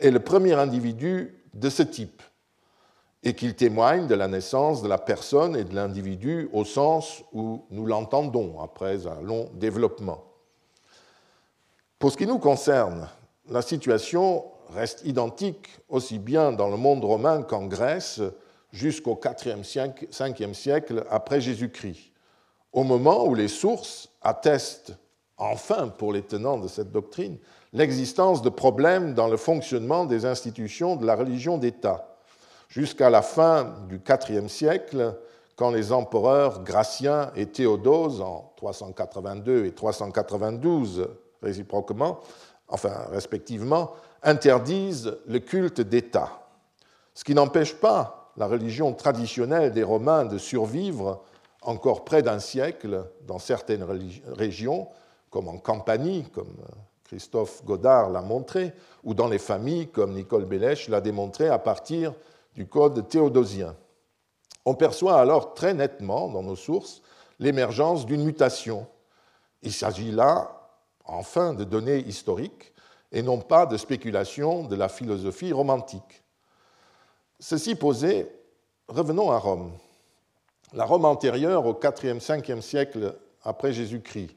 est 0.00 0.10
le 0.10 0.20
premier 0.20 0.54
individu 0.54 1.44
de 1.52 1.68
ce 1.68 1.82
type 1.82 2.22
et 3.24 3.34
qu'il 3.34 3.54
témoigne 3.54 4.06
de 4.06 4.14
la 4.14 4.28
naissance 4.28 4.82
de 4.82 4.88
la 4.88 4.98
personne 4.98 5.54
et 5.54 5.64
de 5.64 5.74
l'individu 5.74 6.48
au 6.52 6.64
sens 6.64 7.22
où 7.32 7.66
nous 7.70 7.84
l'entendons 7.84 8.60
après 8.60 9.06
un 9.06 9.20
long 9.20 9.50
développement. 9.54 10.24
Pour 11.98 12.10
ce 12.10 12.16
qui 12.16 12.26
nous 12.26 12.38
concerne, 12.38 13.08
la 13.50 13.60
situation 13.60 14.44
reste 14.74 15.04
identique 15.04 15.78
aussi 15.88 16.18
bien 16.18 16.52
dans 16.52 16.68
le 16.68 16.76
monde 16.76 17.04
romain 17.04 17.42
qu'en 17.42 17.66
Grèce, 17.66 18.20
jusqu'au 18.72 19.18
IVe 19.24 19.62
siècle, 19.64 20.06
5e 20.10 20.54
siècle 20.54 21.04
après 21.10 21.40
Jésus-Christ, 21.40 22.12
au 22.72 22.82
moment 22.82 23.24
où 23.26 23.34
les 23.34 23.48
sources 23.48 24.08
attestent, 24.22 24.92
enfin 25.38 25.88
pour 25.88 26.12
les 26.12 26.22
tenants 26.22 26.58
de 26.58 26.68
cette 26.68 26.92
doctrine, 26.92 27.38
l'existence 27.72 28.42
de 28.42 28.48
problèmes 28.48 29.14
dans 29.14 29.28
le 29.28 29.36
fonctionnement 29.36 30.04
des 30.04 30.24
institutions 30.24 30.96
de 30.96 31.06
la 31.06 31.14
religion 31.14 31.58
d'État, 31.58 32.16
jusqu'à 32.68 33.10
la 33.10 33.22
fin 33.22 33.74
du 33.88 34.00
IVe 34.28 34.48
siècle, 34.48 35.16
quand 35.56 35.70
les 35.70 35.90
empereurs 35.90 36.62
Gratien 36.62 37.30
et 37.34 37.46
Théodose, 37.46 38.20
en 38.20 38.52
382 38.56 39.64
et 39.64 39.72
392 39.72 41.08
réciproquement, 41.42 42.20
enfin 42.68 43.06
respectivement, 43.10 43.92
interdisent 44.22 45.16
le 45.26 45.38
culte 45.38 45.80
d'État. 45.80 46.46
Ce 47.14 47.24
qui 47.24 47.34
n'empêche 47.34 47.74
pas 47.74 48.15
la 48.36 48.46
religion 48.46 48.92
traditionnelle 48.92 49.72
des 49.72 49.82
Romains 49.82 50.24
de 50.24 50.38
survivre 50.38 51.22
encore 51.62 52.04
près 52.04 52.22
d'un 52.22 52.38
siècle 52.38 53.04
dans 53.26 53.38
certaines 53.38 53.84
régions, 54.28 54.88
comme 55.30 55.48
en 55.48 55.58
Campanie, 55.58 56.24
comme 56.32 56.54
Christophe 57.04 57.64
Godard 57.64 58.10
l'a 58.10 58.20
montré, 58.20 58.72
ou 59.04 59.14
dans 59.14 59.28
les 59.28 59.38
familles, 59.38 59.88
comme 59.88 60.14
Nicole 60.14 60.44
Bélèche 60.44 60.88
l'a 60.88 61.00
démontré 61.00 61.48
à 61.48 61.58
partir 61.58 62.14
du 62.54 62.66
code 62.66 63.08
théodosien. 63.08 63.74
On 64.64 64.74
perçoit 64.74 65.18
alors 65.18 65.54
très 65.54 65.74
nettement 65.74 66.28
dans 66.28 66.42
nos 66.42 66.56
sources 66.56 67.02
l'émergence 67.38 68.06
d'une 68.06 68.24
mutation. 68.24 68.86
Il 69.62 69.72
s'agit 69.72 70.10
là, 70.10 70.68
enfin, 71.04 71.54
de 71.54 71.64
données 71.64 71.98
historiques 71.98 72.72
et 73.12 73.22
non 73.22 73.38
pas 73.38 73.66
de 73.66 73.76
spéculations 73.76 74.64
de 74.64 74.74
la 74.74 74.88
philosophie 74.88 75.52
romantique. 75.52 76.24
Ceci 77.38 77.74
posé, 77.74 78.32
revenons 78.88 79.30
à 79.30 79.38
Rome. 79.38 79.72
La 80.72 80.86
Rome 80.86 81.04
antérieure 81.04 81.66
au 81.66 81.74
4e, 81.74 82.18
5e 82.18 82.62
siècle 82.62 83.14
après 83.42 83.74
Jésus-Christ. 83.74 84.34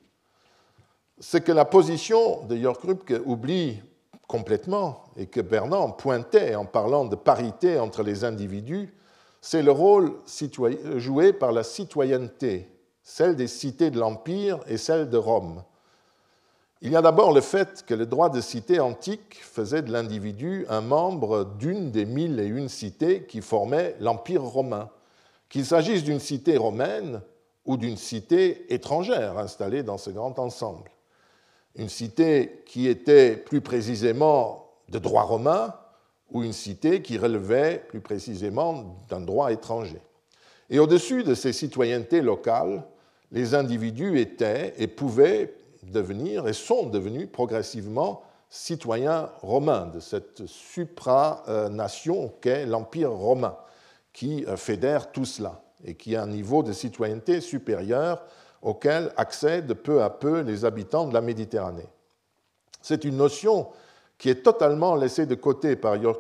Ce 1.21 1.37
que 1.37 1.53
la 1.53 1.63
position 1.63 2.45
de 2.45 2.57
Jörg 2.57 2.77
Rübke 2.83 3.21
oublie 3.25 3.81
complètement 4.27 5.05
et 5.15 5.27
que 5.27 5.39
Bernard 5.39 5.95
pointait 5.95 6.55
en 6.55 6.65
parlant 6.65 7.05
de 7.05 7.15
parité 7.15 7.79
entre 7.79 8.03
les 8.03 8.25
individus, 8.25 8.93
c'est 9.39 9.63
le 9.63 9.71
rôle 9.71 10.13
joué 10.97 11.31
par 11.31 11.53
la 11.53 11.63
citoyenneté, 11.63 12.67
celle 13.01 13.37
des 13.37 13.47
cités 13.47 13.91
de 13.91 13.99
l'Empire 13.99 14.59
et 14.67 14.77
celle 14.77 15.09
de 15.09 15.17
Rome. 15.17 15.63
Il 16.81 16.91
y 16.91 16.95
a 16.95 17.01
d'abord 17.01 17.33
le 17.33 17.41
fait 17.41 17.83
que 17.85 17.93
le 17.93 18.05
droit 18.05 18.29
de 18.29 18.39
cité 18.39 18.79
antique 18.79 19.39
faisait 19.41 19.81
de 19.81 19.91
l'individu 19.91 20.65
un 20.69 20.79
membre 20.79 21.43
d'une 21.59 21.91
des 21.91 22.05
mille 22.05 22.39
et 22.39 22.45
une 22.45 22.69
cités 22.69 23.23
qui 23.23 23.41
formaient 23.41 23.97
l'Empire 23.99 24.43
romain. 24.43 24.89
Qu'il 25.49 25.65
s'agisse 25.65 26.05
d'une 26.05 26.21
cité 26.21 26.55
romaine 26.55 27.21
ou 27.65 27.75
d'une 27.75 27.97
cité 27.97 28.73
étrangère 28.73 29.37
installée 29.37 29.83
dans 29.83 29.97
ce 29.97 30.09
grand 30.09 30.39
ensemble. 30.39 30.89
Une 31.75 31.89
cité 31.89 32.63
qui 32.65 32.87
était 32.87 33.35
plus 33.35 33.59
précisément 33.59 34.71
de 34.87 34.99
droit 34.99 35.23
romain 35.23 35.75
ou 36.31 36.43
une 36.43 36.53
cité 36.53 37.01
qui 37.01 37.17
relevait 37.17 37.83
plus 37.89 37.99
précisément 37.99 38.97
d'un 39.09 39.19
droit 39.19 39.51
étranger. 39.51 39.99
Et 40.69 40.79
au-dessus 40.79 41.23
de 41.23 41.33
ces 41.33 41.51
citoyennetés 41.51 42.21
locales, 42.21 42.83
les 43.31 43.53
individus 43.53 44.17
étaient 44.19 44.73
et 44.77 44.87
pouvaient 44.87 45.53
devenir 45.83 46.47
et 46.47 46.53
sont 46.53 46.87
devenus 46.87 47.29
progressivement 47.31 48.23
citoyens 48.49 49.29
romains 49.41 49.85
de 49.87 49.99
cette 49.99 50.45
supranation 50.47 52.33
qu'est 52.41 52.65
l'Empire 52.65 53.11
romain, 53.11 53.55
qui 54.13 54.45
fédère 54.55 55.11
tout 55.11 55.25
cela 55.25 55.61
et 55.85 55.95
qui 55.95 56.15
a 56.15 56.23
un 56.23 56.27
niveau 56.27 56.63
de 56.63 56.73
citoyenneté 56.73 57.41
supérieur 57.41 58.25
auquel 58.61 59.13
accèdent 59.15 59.73
peu 59.73 60.03
à 60.03 60.09
peu 60.09 60.41
les 60.41 60.65
habitants 60.65 61.07
de 61.07 61.13
la 61.13 61.21
Méditerranée. 61.21 61.87
C'est 62.81 63.05
une 63.05 63.17
notion 63.17 63.67
qui 64.17 64.29
est 64.29 64.43
totalement 64.43 64.95
laissée 64.95 65.25
de 65.25 65.35
côté 65.35 65.75
par 65.75 66.01
Jörg 66.01 66.19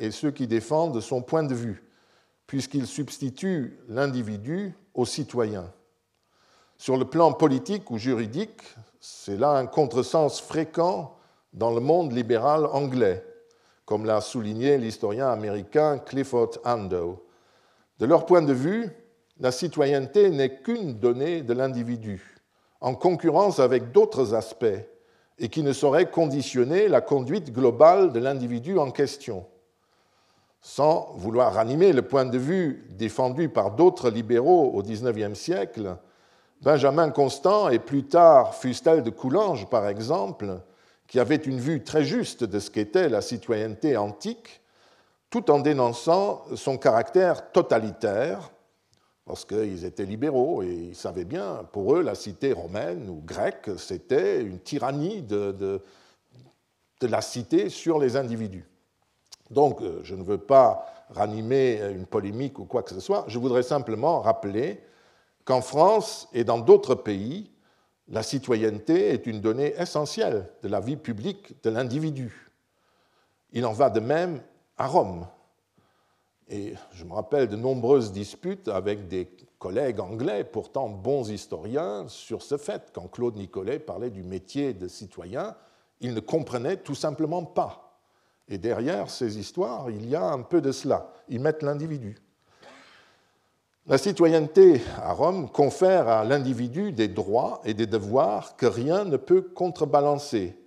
et 0.00 0.10
ceux 0.10 0.32
qui 0.32 0.46
défendent 0.46 1.00
son 1.00 1.22
point 1.22 1.44
de 1.44 1.54
vue, 1.54 1.84
puisqu'il 2.46 2.86
substitue 2.86 3.78
l'individu 3.88 4.74
au 4.94 5.04
citoyen. 5.04 5.70
Sur 6.78 6.96
le 6.96 7.04
plan 7.04 7.32
politique 7.32 7.90
ou 7.90 7.98
juridique, 7.98 8.62
c'est 9.00 9.36
là 9.36 9.50
un 9.50 9.66
contresens 9.66 10.40
fréquent 10.40 11.16
dans 11.52 11.72
le 11.72 11.80
monde 11.80 12.12
libéral 12.12 12.66
anglais, 12.66 13.24
comme 13.84 14.04
l'a 14.04 14.20
souligné 14.20 14.76
l'historien 14.78 15.28
américain 15.30 15.98
Clifford 15.98 16.58
Andow. 16.64 17.24
De 17.98 18.06
leur 18.06 18.26
point 18.26 18.42
de 18.42 18.52
vue, 18.52 18.90
la 19.40 19.52
citoyenneté 19.52 20.30
n'est 20.30 20.60
qu'une 20.62 20.98
donnée 20.98 21.42
de 21.42 21.52
l'individu, 21.52 22.36
en 22.80 22.94
concurrence 22.94 23.60
avec 23.60 23.92
d'autres 23.92 24.34
aspects, 24.34 24.66
et 25.38 25.48
qui 25.48 25.62
ne 25.62 25.72
saurait 25.72 26.10
conditionner 26.10 26.88
la 26.88 27.00
conduite 27.00 27.52
globale 27.52 28.12
de 28.12 28.18
l'individu 28.18 28.78
en 28.78 28.90
question. 28.90 29.46
Sans 30.60 31.12
vouloir 31.14 31.54
ranimer 31.54 31.92
le 31.92 32.02
point 32.02 32.24
de 32.24 32.38
vue 32.38 32.88
défendu 32.90 33.48
par 33.48 33.70
d'autres 33.70 34.10
libéraux 34.10 34.72
au 34.74 34.82
XIXe 34.82 35.38
siècle, 35.38 35.96
Benjamin 36.62 37.10
Constant 37.10 37.68
et 37.68 37.78
plus 37.78 38.04
tard 38.04 38.54
Fustel 38.56 39.02
de 39.02 39.10
Coulanges, 39.10 39.68
par 39.68 39.86
exemple, 39.86 40.60
qui 41.06 41.20
avaient 41.20 41.36
une 41.36 41.60
vue 41.60 41.84
très 41.84 42.02
juste 42.02 42.42
de 42.42 42.58
ce 42.58 42.70
qu'était 42.70 43.08
la 43.08 43.20
citoyenneté 43.20 43.96
antique, 43.96 44.60
tout 45.30 45.50
en 45.50 45.60
dénonçant 45.60 46.44
son 46.56 46.76
caractère 46.76 47.52
totalitaire, 47.52 48.50
parce 49.24 49.44
qu'ils 49.44 49.84
étaient 49.84 50.04
libéraux 50.04 50.62
et 50.62 50.88
ils 50.90 50.96
savaient 50.96 51.24
bien, 51.24 51.64
pour 51.72 51.94
eux, 51.94 52.02
la 52.02 52.14
cité 52.14 52.52
romaine 52.52 53.08
ou 53.08 53.22
grecque, 53.24 53.70
c'était 53.76 54.40
une 54.40 54.58
tyrannie 54.58 55.22
de, 55.22 55.52
de, 55.52 55.80
la 57.06 57.20
cité 57.20 57.68
sur 57.68 58.00
les 58.00 58.16
individus. 58.16 58.66
Donc, 59.50 59.80
euh, 59.80 60.00
je 60.02 60.14
ne 60.14 60.24
veux 60.24 60.38
pas 60.38 60.86
ranimer 61.10 61.80
une 61.94 62.06
polémique 62.06 62.58
ou 62.58 62.64
quoi 62.64 62.82
que 62.82 62.90
ce 62.90 63.00
soit, 63.00 63.24
je 63.28 63.38
voudrais 63.38 63.62
simplement 63.62 64.20
rappeler 64.20 64.80
qu'en 65.48 65.62
France 65.62 66.28
et 66.34 66.44
dans 66.44 66.58
d'autres 66.58 66.94
pays, 66.94 67.50
la 68.08 68.22
citoyenneté 68.22 69.08
est 69.08 69.26
une 69.26 69.40
donnée 69.40 69.72
essentielle 69.78 70.46
de 70.62 70.68
la 70.68 70.78
vie 70.78 70.98
publique 70.98 71.54
de 71.62 71.70
l'individu. 71.70 72.50
Il 73.52 73.64
en 73.64 73.72
va 73.72 73.88
de 73.88 74.00
même 74.00 74.42
à 74.76 74.86
Rome. 74.86 75.26
Et 76.50 76.74
je 76.92 77.02
me 77.04 77.14
rappelle 77.14 77.48
de 77.48 77.56
nombreuses 77.56 78.12
disputes 78.12 78.68
avec 78.68 79.08
des 79.08 79.30
collègues 79.58 80.00
anglais, 80.00 80.44
pourtant 80.44 80.90
bons 80.90 81.30
historiens, 81.30 82.04
sur 82.08 82.42
ce 82.42 82.58
fait. 82.58 82.90
Quand 82.92 83.08
Claude 83.08 83.36
Nicolet 83.36 83.78
parlait 83.78 84.10
du 84.10 84.22
métier 84.22 84.74
de 84.74 84.86
citoyen, 84.86 85.56
il 86.00 86.12
ne 86.12 86.20
comprenait 86.20 86.76
tout 86.76 86.94
simplement 86.94 87.44
pas. 87.44 87.98
Et 88.48 88.58
derrière 88.58 89.08
ces 89.08 89.38
histoires, 89.38 89.88
il 89.88 90.10
y 90.10 90.14
a 90.14 90.26
un 90.26 90.42
peu 90.42 90.60
de 90.60 90.72
cela. 90.72 91.10
Ils 91.30 91.40
mettent 91.40 91.62
l'individu. 91.62 92.18
La 93.88 93.96
citoyenneté 93.96 94.82
à 95.02 95.14
Rome 95.14 95.48
confère 95.48 96.08
à 96.08 96.22
l'individu 96.22 96.92
des 96.92 97.08
droits 97.08 97.62
et 97.64 97.72
des 97.72 97.86
devoirs 97.86 98.54
que 98.54 98.66
rien 98.66 99.06
ne 99.06 99.16
peut 99.16 99.40
contrebalancer, 99.40 100.58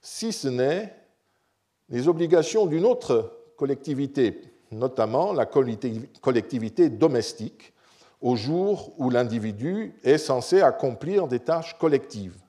si 0.00 0.32
ce 0.32 0.48
n'est 0.48 0.96
les 1.90 2.08
obligations 2.08 2.64
d'une 2.64 2.86
autre 2.86 3.30
collectivité, 3.58 4.40
notamment 4.70 5.34
la 5.34 5.44
collectivité 5.44 6.88
domestique, 6.88 7.74
au 8.22 8.36
jour 8.36 8.94
où 8.96 9.10
l'individu 9.10 9.94
est 10.02 10.16
censé 10.16 10.62
accomplir 10.62 11.28
des 11.28 11.40
tâches 11.40 11.76
collectives. 11.78 12.40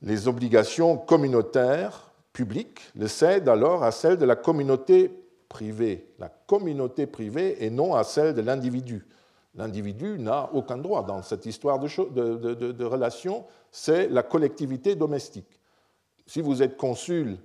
Les 0.00 0.28
obligations 0.28 0.96
communautaires 0.96 2.12
publiques 2.32 2.82
le 2.94 3.08
cèdent 3.08 3.48
alors 3.48 3.82
à 3.82 3.90
celles 3.90 4.18
de 4.18 4.24
la 4.24 4.36
communauté 4.36 5.10
privée, 5.48 6.12
la 6.18 6.28
communauté 6.28 7.06
privée 7.06 7.64
et 7.64 7.70
non 7.70 7.94
à 7.94 8.04
celle 8.04 8.34
de 8.34 8.42
l'individu. 8.42 9.06
L'individu 9.54 10.18
n'a 10.18 10.50
aucun 10.52 10.78
droit 10.78 11.04
dans 11.04 11.22
cette 11.22 11.46
histoire 11.46 11.78
de, 11.78 12.36
de, 12.54 12.84
relation, 12.84 13.44
c'est 13.72 14.08
la 14.08 14.22
collectivité 14.22 14.94
domestique. 14.94 15.60
Si 16.26 16.40
vous 16.40 16.62
êtes 16.62 16.76
consul 16.76 17.38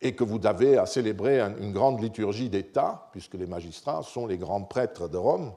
et 0.00 0.14
que 0.16 0.24
vous 0.24 0.44
avez 0.44 0.78
à 0.78 0.86
célébrer 0.86 1.40
une 1.40 1.72
grande 1.72 2.00
liturgie 2.00 2.48
d'État, 2.48 3.08
puisque 3.12 3.34
les 3.34 3.46
magistrats 3.46 4.02
sont 4.02 4.26
les 4.26 4.38
grands 4.38 4.64
prêtres 4.64 5.08
de 5.08 5.18
Rome, 5.18 5.52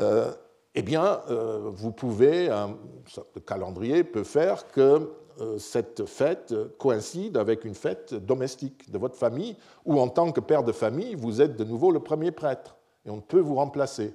euh, 0.00 0.30
eh 0.74 0.82
bien, 0.82 1.20
euh, 1.28 1.70
vous 1.72 1.92
pouvez, 1.92 2.48
le 2.48 3.40
calendrier 3.40 4.04
peut 4.04 4.24
faire 4.24 4.68
que 4.68 5.12
cette 5.58 6.06
fête 6.06 6.54
coïncide 6.78 7.36
avec 7.36 7.64
une 7.64 7.74
fête 7.74 8.14
domestique 8.14 8.90
de 8.90 8.98
votre 8.98 9.16
famille, 9.16 9.56
ou 9.84 10.00
en 10.00 10.08
tant 10.08 10.32
que 10.32 10.40
père 10.40 10.64
de 10.64 10.72
famille, 10.72 11.14
vous 11.14 11.40
êtes 11.40 11.56
de 11.56 11.64
nouveau 11.64 11.90
le 11.90 12.00
premier 12.00 12.30
prêtre, 12.30 12.76
et 13.06 13.10
on 13.10 13.16
ne 13.16 13.20
peut 13.20 13.40
vous 13.40 13.56
remplacer. 13.56 14.14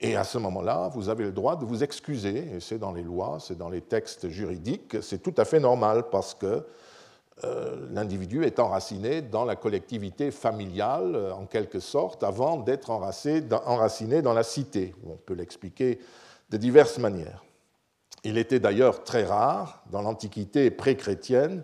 Et 0.00 0.16
à 0.16 0.24
ce 0.24 0.38
moment-là, 0.38 0.88
vous 0.94 1.10
avez 1.10 1.24
le 1.24 1.32
droit 1.32 1.56
de 1.56 1.64
vous 1.64 1.82
excuser, 1.82 2.56
et 2.56 2.60
c'est 2.60 2.78
dans 2.78 2.92
les 2.92 3.02
lois, 3.02 3.38
c'est 3.38 3.58
dans 3.58 3.68
les 3.68 3.82
textes 3.82 4.28
juridiques, 4.28 4.96
c'est 5.02 5.22
tout 5.22 5.34
à 5.36 5.44
fait 5.44 5.60
normal, 5.60 6.04
parce 6.10 6.34
que 6.34 6.64
euh, 7.44 7.86
l'individu 7.90 8.44
est 8.44 8.58
enraciné 8.58 9.22
dans 9.22 9.44
la 9.44 9.56
collectivité 9.56 10.30
familiale, 10.30 11.14
euh, 11.14 11.32
en 11.32 11.46
quelque 11.46 11.80
sorte, 11.80 12.22
avant 12.22 12.58
d'être 12.58 12.90
enraciné 12.90 14.22
dans 14.22 14.32
la 14.32 14.42
cité. 14.42 14.94
On 15.06 15.16
peut 15.16 15.34
l'expliquer 15.34 15.98
de 16.50 16.56
diverses 16.56 16.98
manières. 16.98 17.42
Il 18.24 18.36
était 18.38 18.60
d'ailleurs 18.60 19.04
très 19.04 19.24
rare, 19.24 19.82
dans 19.90 20.02
l'Antiquité 20.02 20.70
pré-chrétienne, 20.70 21.62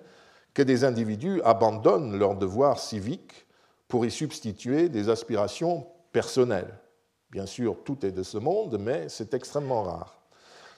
que 0.54 0.62
des 0.62 0.84
individus 0.84 1.42
abandonnent 1.42 2.18
leurs 2.18 2.36
devoirs 2.36 2.78
civiques 2.78 3.46
pour 3.88 4.06
y 4.06 4.10
substituer 4.10 4.88
des 4.88 5.08
aspirations 5.08 5.86
personnelles. 6.12 6.78
Bien 7.30 7.46
sûr, 7.46 7.76
tout 7.84 8.06
est 8.06 8.12
de 8.12 8.22
ce 8.22 8.38
monde, 8.38 8.78
mais 8.80 9.08
c'est 9.08 9.34
extrêmement 9.34 9.82
rare. 9.82 10.18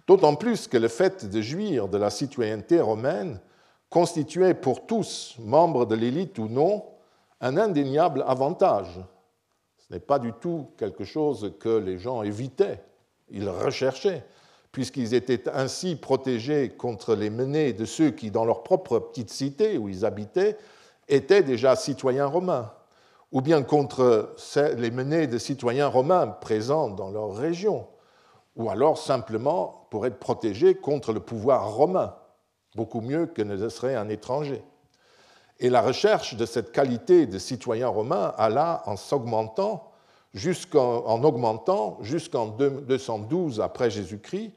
D'autant 0.06 0.34
plus 0.34 0.66
que 0.66 0.78
le 0.78 0.88
fait 0.88 1.26
de 1.26 1.40
jouir 1.40 1.88
de 1.88 1.98
la 1.98 2.10
citoyenneté 2.10 2.80
romaine 2.80 3.40
constituait 3.90 4.54
pour 4.54 4.86
tous, 4.86 5.36
membres 5.38 5.86
de 5.86 5.94
l'élite 5.94 6.38
ou 6.38 6.48
non, 6.48 6.84
un 7.40 7.56
indéniable 7.56 8.24
avantage. 8.26 9.00
Ce 9.76 9.92
n'est 9.92 10.00
pas 10.00 10.18
du 10.18 10.32
tout 10.32 10.70
quelque 10.76 11.04
chose 11.04 11.54
que 11.60 11.68
les 11.68 11.98
gens 11.98 12.22
évitaient, 12.22 12.82
ils 13.30 13.48
recherchaient, 13.48 14.24
puisqu'ils 14.72 15.14
étaient 15.14 15.48
ainsi 15.48 15.96
protégés 15.96 16.70
contre 16.70 17.14
les 17.14 17.30
menées 17.30 17.72
de 17.72 17.84
ceux 17.84 18.10
qui, 18.10 18.30
dans 18.30 18.44
leur 18.44 18.62
propre 18.62 18.98
petite 18.98 19.30
cité 19.30 19.78
où 19.78 19.88
ils 19.88 20.04
habitaient, 20.04 20.56
étaient 21.08 21.42
déjà 21.42 21.74
citoyens 21.74 22.26
romains, 22.26 22.72
ou 23.32 23.40
bien 23.40 23.62
contre 23.62 24.34
les 24.76 24.90
menées 24.90 25.26
de 25.26 25.38
citoyens 25.38 25.88
romains 25.88 26.26
présents 26.26 26.88
dans 26.90 27.10
leur 27.10 27.34
région, 27.34 27.86
ou 28.56 28.70
alors 28.70 28.98
simplement 28.98 29.86
pour 29.90 30.06
être 30.06 30.18
protégés 30.18 30.74
contre 30.74 31.12
le 31.12 31.20
pouvoir 31.20 31.72
romain 31.72 32.14
beaucoup 32.74 33.00
mieux 33.00 33.26
que 33.26 33.42
ne 33.42 33.56
le 33.56 33.68
serait 33.70 33.96
un 33.96 34.08
étranger. 34.08 34.62
Et 35.58 35.70
la 35.70 35.82
recherche 35.82 36.36
de 36.36 36.46
cette 36.46 36.70
qualité 36.70 37.26
de 37.26 37.38
citoyen 37.38 37.88
romain 37.88 38.32
alla 38.36 38.82
en 38.86 38.96
s'augmentant 38.96 39.87
jusqu'en 40.34 41.22
augmentant 41.22 41.98
jusqu'en 42.02 42.46
212 42.46 43.60
après 43.60 43.90
Jésus-Christ, 43.90 44.52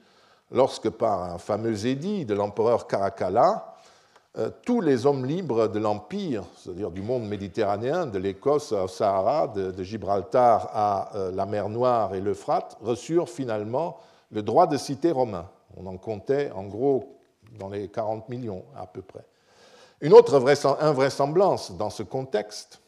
lorsque 0.52 0.90
par 0.90 1.24
un 1.24 1.38
fameux 1.38 1.86
édit 1.86 2.26
de 2.26 2.34
l'empereur 2.34 2.88
Caracalla, 2.88 3.76
euh, 4.38 4.50
tous 4.66 4.80
les 4.80 5.06
hommes 5.06 5.26
libres 5.26 5.68
de 5.68 5.80
l'Empire, 5.80 6.44
c'est-à-dire 6.56 6.92
du 6.92 7.02
monde 7.02 7.28
méditerranéen, 7.28 8.06
de 8.06 8.18
l'Écosse 8.18 8.72
au 8.72 8.88
Sahara, 8.88 9.48
de, 9.50 9.72
de 9.72 9.84
Gibraltar 9.84 10.70
à 10.74 11.16
euh, 11.16 11.32
la 11.32 11.46
mer 11.46 11.68
Noire 11.68 12.16
et 12.16 12.22
l'Euphrate, 12.22 12.78
reçurent 12.82 13.30
finalement 13.30 13.98
le 14.32 14.42
droit 14.42 14.68
de 14.68 14.78
cité 14.78 15.12
romain. 15.12 15.50
On 15.76 15.86
en 15.86 15.98
comptait 15.98 16.50
en 16.52 16.64
gros 16.64 17.20
dans 17.60 17.68
les 17.68 17.90
40 17.90 18.30
millions 18.30 18.64
à 18.78 18.88
peu 18.88 19.02
près. 19.02 19.26
Une 20.00 20.14
autre 20.14 20.42
invraisemblance 20.80 21.72
dans 21.78 21.90
ce 21.90 22.04
contexte, 22.04 22.81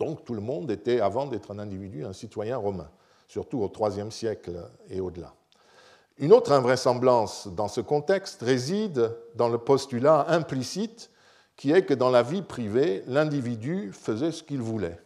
donc 0.00 0.24
tout 0.24 0.34
le 0.34 0.40
monde 0.40 0.70
était, 0.70 1.00
avant 1.00 1.26
d'être 1.26 1.52
un 1.52 1.58
individu, 1.58 2.04
un 2.06 2.14
citoyen 2.14 2.56
romain, 2.56 2.88
surtout 3.28 3.60
au 3.60 3.88
IIIe 3.88 4.10
siècle 4.10 4.52
et 4.88 4.98
au-delà. 4.98 5.34
Une 6.16 6.32
autre 6.32 6.52
invraisemblance 6.52 7.46
dans 7.48 7.68
ce 7.68 7.82
contexte 7.82 8.40
réside 8.40 9.14
dans 9.36 9.48
le 9.48 9.58
postulat 9.58 10.26
implicite 10.28 11.10
qui 11.54 11.72
est 11.72 11.84
que 11.84 11.92
dans 11.92 12.08
la 12.08 12.22
vie 12.22 12.40
privée, 12.40 13.04
l'individu 13.06 13.92
faisait 13.92 14.32
ce 14.32 14.42
qu'il 14.42 14.62
voulait. 14.62 14.98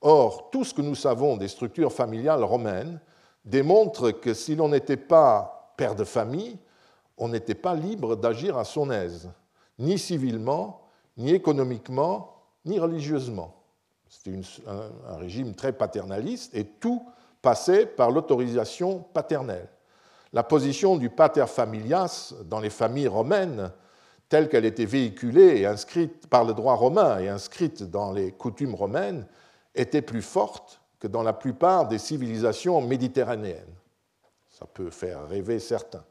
Or, 0.00 0.50
tout 0.50 0.62
ce 0.62 0.72
que 0.72 0.82
nous 0.82 0.94
savons 0.94 1.36
des 1.36 1.48
structures 1.48 1.92
familiales 1.92 2.44
romaines 2.44 3.00
démontre 3.44 4.12
que 4.12 4.32
si 4.32 4.54
l'on 4.54 4.68
n'était 4.68 4.96
pas 4.96 5.74
père 5.76 5.96
de 5.96 6.04
famille, 6.04 6.56
on 7.18 7.28
n'était 7.28 7.56
pas 7.56 7.74
libre 7.74 8.14
d'agir 8.14 8.56
à 8.58 8.64
son 8.64 8.92
aise, 8.92 9.32
ni 9.80 9.98
civilement, 9.98 10.82
ni 11.16 11.32
économiquement, 11.32 12.44
ni 12.64 12.78
religieusement. 12.78 13.63
C'était 14.14 14.38
un, 14.66 15.16
régime 15.16 15.54
très 15.54 15.72
paternaliste 15.72 16.54
et 16.54 16.64
tout 16.64 17.04
passait 17.42 17.86
par 17.86 18.10
l'autorisation 18.10 19.00
paternelle. 19.12 19.68
La 20.32 20.42
position 20.42 20.96
du 20.96 21.10
pater 21.10 21.46
familias 21.46 22.32
dans 22.44 22.60
les 22.60 22.70
familles 22.70 23.08
romaines, 23.08 23.72
telle 24.28 24.48
qu'elle 24.48 24.64
était 24.64 24.84
véhiculée 24.84 25.60
et 25.60 25.66
inscrite 25.66 26.28
par 26.28 26.44
le 26.44 26.54
droit 26.54 26.74
romain 26.74 27.18
et 27.18 27.28
inscrite 27.28 27.82
dans 27.82 28.12
les 28.12 28.32
coutumes 28.32 28.74
romaines, 28.74 29.26
était 29.74 30.02
plus 30.02 30.22
forte 30.22 30.80
que 31.00 31.08
dans 31.08 31.22
la 31.22 31.32
plupart 31.32 31.88
des 31.88 31.98
civilisations 31.98 32.80
méditerranéennes. 32.80 33.74
Ça 34.48 34.66
peut 34.66 34.90
faire 34.90 35.28
rêver 35.28 35.58
certains. 35.58 36.04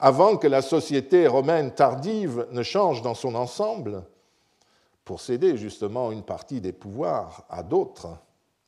Avant 0.00 0.36
que 0.36 0.48
la 0.48 0.62
société 0.62 1.26
romaine 1.26 1.72
tardive 1.72 2.46
ne 2.50 2.62
change 2.62 3.02
dans 3.02 3.14
son 3.14 3.34
ensemble, 3.34 4.02
pour 5.08 5.22
céder 5.22 5.56
justement 5.56 6.12
une 6.12 6.22
partie 6.22 6.60
des 6.60 6.72
pouvoirs 6.72 7.46
à 7.48 7.62
d'autres, 7.62 8.08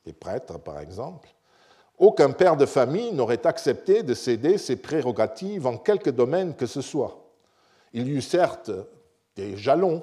les 0.06 0.14
prêtres 0.14 0.58
par 0.58 0.80
exemple, 0.80 1.28
aucun 1.98 2.30
père 2.30 2.56
de 2.56 2.64
famille 2.64 3.12
n'aurait 3.12 3.46
accepté 3.46 4.02
de 4.02 4.14
céder 4.14 4.56
ses 4.56 4.76
prérogatives 4.76 5.66
en 5.66 5.76
quelque 5.76 6.08
domaine 6.08 6.54
que 6.54 6.64
ce 6.64 6.80
soit. 6.80 7.30
Il 7.92 8.08
y 8.08 8.12
eut 8.12 8.22
certes 8.22 8.70
des 9.36 9.54
jalons, 9.58 10.02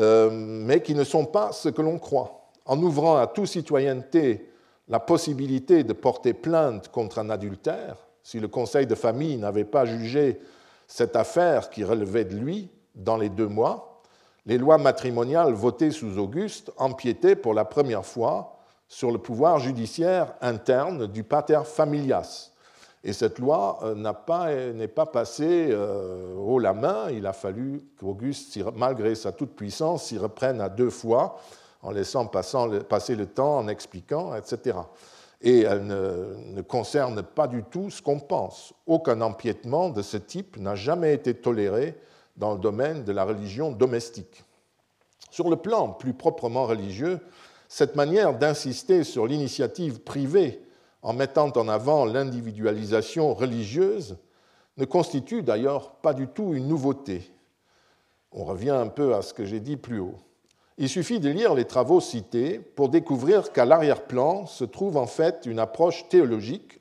euh, 0.00 0.30
mais 0.32 0.82
qui 0.82 0.96
ne 0.96 1.04
sont 1.04 1.26
pas 1.26 1.52
ce 1.52 1.68
que 1.68 1.80
l'on 1.80 2.00
croit. 2.00 2.50
En 2.64 2.82
ouvrant 2.82 3.16
à 3.16 3.28
toute 3.28 3.46
citoyenneté 3.46 4.50
la 4.88 4.98
possibilité 4.98 5.84
de 5.84 5.92
porter 5.92 6.34
plainte 6.34 6.88
contre 6.88 7.20
un 7.20 7.30
adultère, 7.30 7.98
si 8.24 8.40
le 8.40 8.48
conseil 8.48 8.88
de 8.88 8.96
famille 8.96 9.36
n'avait 9.36 9.64
pas 9.64 9.84
jugé 9.84 10.40
cette 10.88 11.14
affaire 11.14 11.70
qui 11.70 11.84
relevait 11.84 12.24
de 12.24 12.34
lui 12.34 12.68
dans 12.96 13.16
les 13.16 13.28
deux 13.28 13.46
mois, 13.46 13.95
les 14.46 14.58
lois 14.58 14.78
matrimoniales 14.78 15.52
votées 15.52 15.90
sous 15.90 16.18
Auguste 16.18 16.72
empiétaient 16.76 17.36
pour 17.36 17.52
la 17.52 17.64
première 17.64 18.06
fois 18.06 18.56
sur 18.88 19.10
le 19.10 19.18
pouvoir 19.18 19.58
judiciaire 19.58 20.34
interne 20.40 21.08
du 21.08 21.24
pater 21.24 21.62
familias. 21.64 22.52
Et 23.02 23.12
cette 23.12 23.38
loi 23.38 23.78
euh, 23.82 24.72
n'est 24.72 24.88
pas, 24.88 25.06
passée 25.06 25.68
euh, 25.70 26.34
haut 26.36 26.58
la 26.58 26.72
main. 26.72 27.10
Il 27.10 27.26
a 27.26 27.32
fallu 27.32 27.82
qu'Auguste, 27.98 28.58
malgré 28.74 29.14
sa 29.14 29.32
toute-puissance, 29.32 30.04
s'y 30.04 30.18
reprenne 30.18 30.60
à 30.60 30.68
deux 30.68 30.90
fois, 30.90 31.38
en 31.82 31.90
laissant 31.90 32.26
passer 32.26 33.14
le 33.14 33.26
temps, 33.26 33.58
en 33.58 33.68
expliquant, 33.68 34.34
etc. 34.34 34.78
Et 35.40 35.60
elle 35.60 35.86
ne 35.86 36.62
concerne 36.62 37.22
pas 37.22 37.46
du 37.46 37.62
tout 37.64 37.90
ce 37.90 38.02
qu'on 38.02 38.18
pense. 38.18 38.72
Aucun 38.86 39.20
empiètement 39.20 39.90
de 39.90 40.02
ce 40.02 40.16
type 40.16 40.56
n'a 40.56 40.74
jamais 40.74 41.14
été 41.14 41.34
toléré 41.34 41.96
dans 42.36 42.52
le 42.52 42.58
domaine 42.58 43.04
de 43.04 43.12
la 43.12 43.24
religion 43.24 43.72
domestique. 43.72 44.44
Sur 45.30 45.50
le 45.50 45.56
plan 45.56 45.88
plus 45.88 46.14
proprement 46.14 46.66
religieux, 46.66 47.20
cette 47.68 47.96
manière 47.96 48.38
d'insister 48.38 49.04
sur 49.04 49.26
l'initiative 49.26 50.00
privée 50.00 50.60
en 51.02 51.12
mettant 51.12 51.50
en 51.56 51.68
avant 51.68 52.04
l'individualisation 52.04 53.34
religieuse 53.34 54.16
ne 54.76 54.84
constitue 54.84 55.42
d'ailleurs 55.42 55.92
pas 55.96 56.14
du 56.14 56.26
tout 56.28 56.54
une 56.54 56.68
nouveauté. 56.68 57.30
On 58.32 58.44
revient 58.44 58.70
un 58.70 58.88
peu 58.88 59.14
à 59.14 59.22
ce 59.22 59.32
que 59.32 59.44
j'ai 59.44 59.60
dit 59.60 59.76
plus 59.76 59.98
haut. 60.00 60.18
Il 60.78 60.88
suffit 60.88 61.20
de 61.20 61.30
lire 61.30 61.54
les 61.54 61.64
travaux 61.64 62.00
cités 62.00 62.58
pour 62.58 62.90
découvrir 62.90 63.52
qu'à 63.52 63.64
l'arrière-plan 63.64 64.46
se 64.46 64.64
trouve 64.64 64.98
en 64.98 65.06
fait 65.06 65.46
une 65.46 65.58
approche 65.58 66.08
théologique 66.08 66.80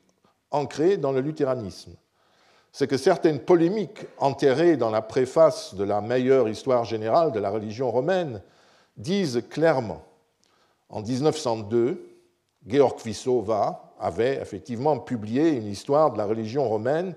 ancrée 0.52 0.98
dans 0.98 1.14
le 1.14 1.22
luthéranisme 1.22 1.96
c'est 2.78 2.88
que 2.88 2.98
certaines 2.98 3.40
polémiques 3.40 4.06
enterrées 4.18 4.76
dans 4.76 4.90
la 4.90 5.02
préface 5.02 5.76
de 5.76 5.86
la 5.86 6.02
meilleure 6.02 6.50
histoire 6.50 6.84
générale 6.84 7.32
de 7.32 7.40
la 7.40 7.50
religion 7.50 7.90
romaine 7.90 8.42
disent 8.98 9.42
clairement 9.50 10.04
en 10.90 11.02
1902, 11.02 12.06
Georg 12.68 13.00
Vissova 13.06 13.94
avait 13.98 14.42
effectivement 14.42 15.00
publié 15.00 15.52
une 15.52 15.68
histoire 15.68 16.12
de 16.12 16.18
la 16.18 16.26
religion 16.26 16.68
romaine 16.68 17.16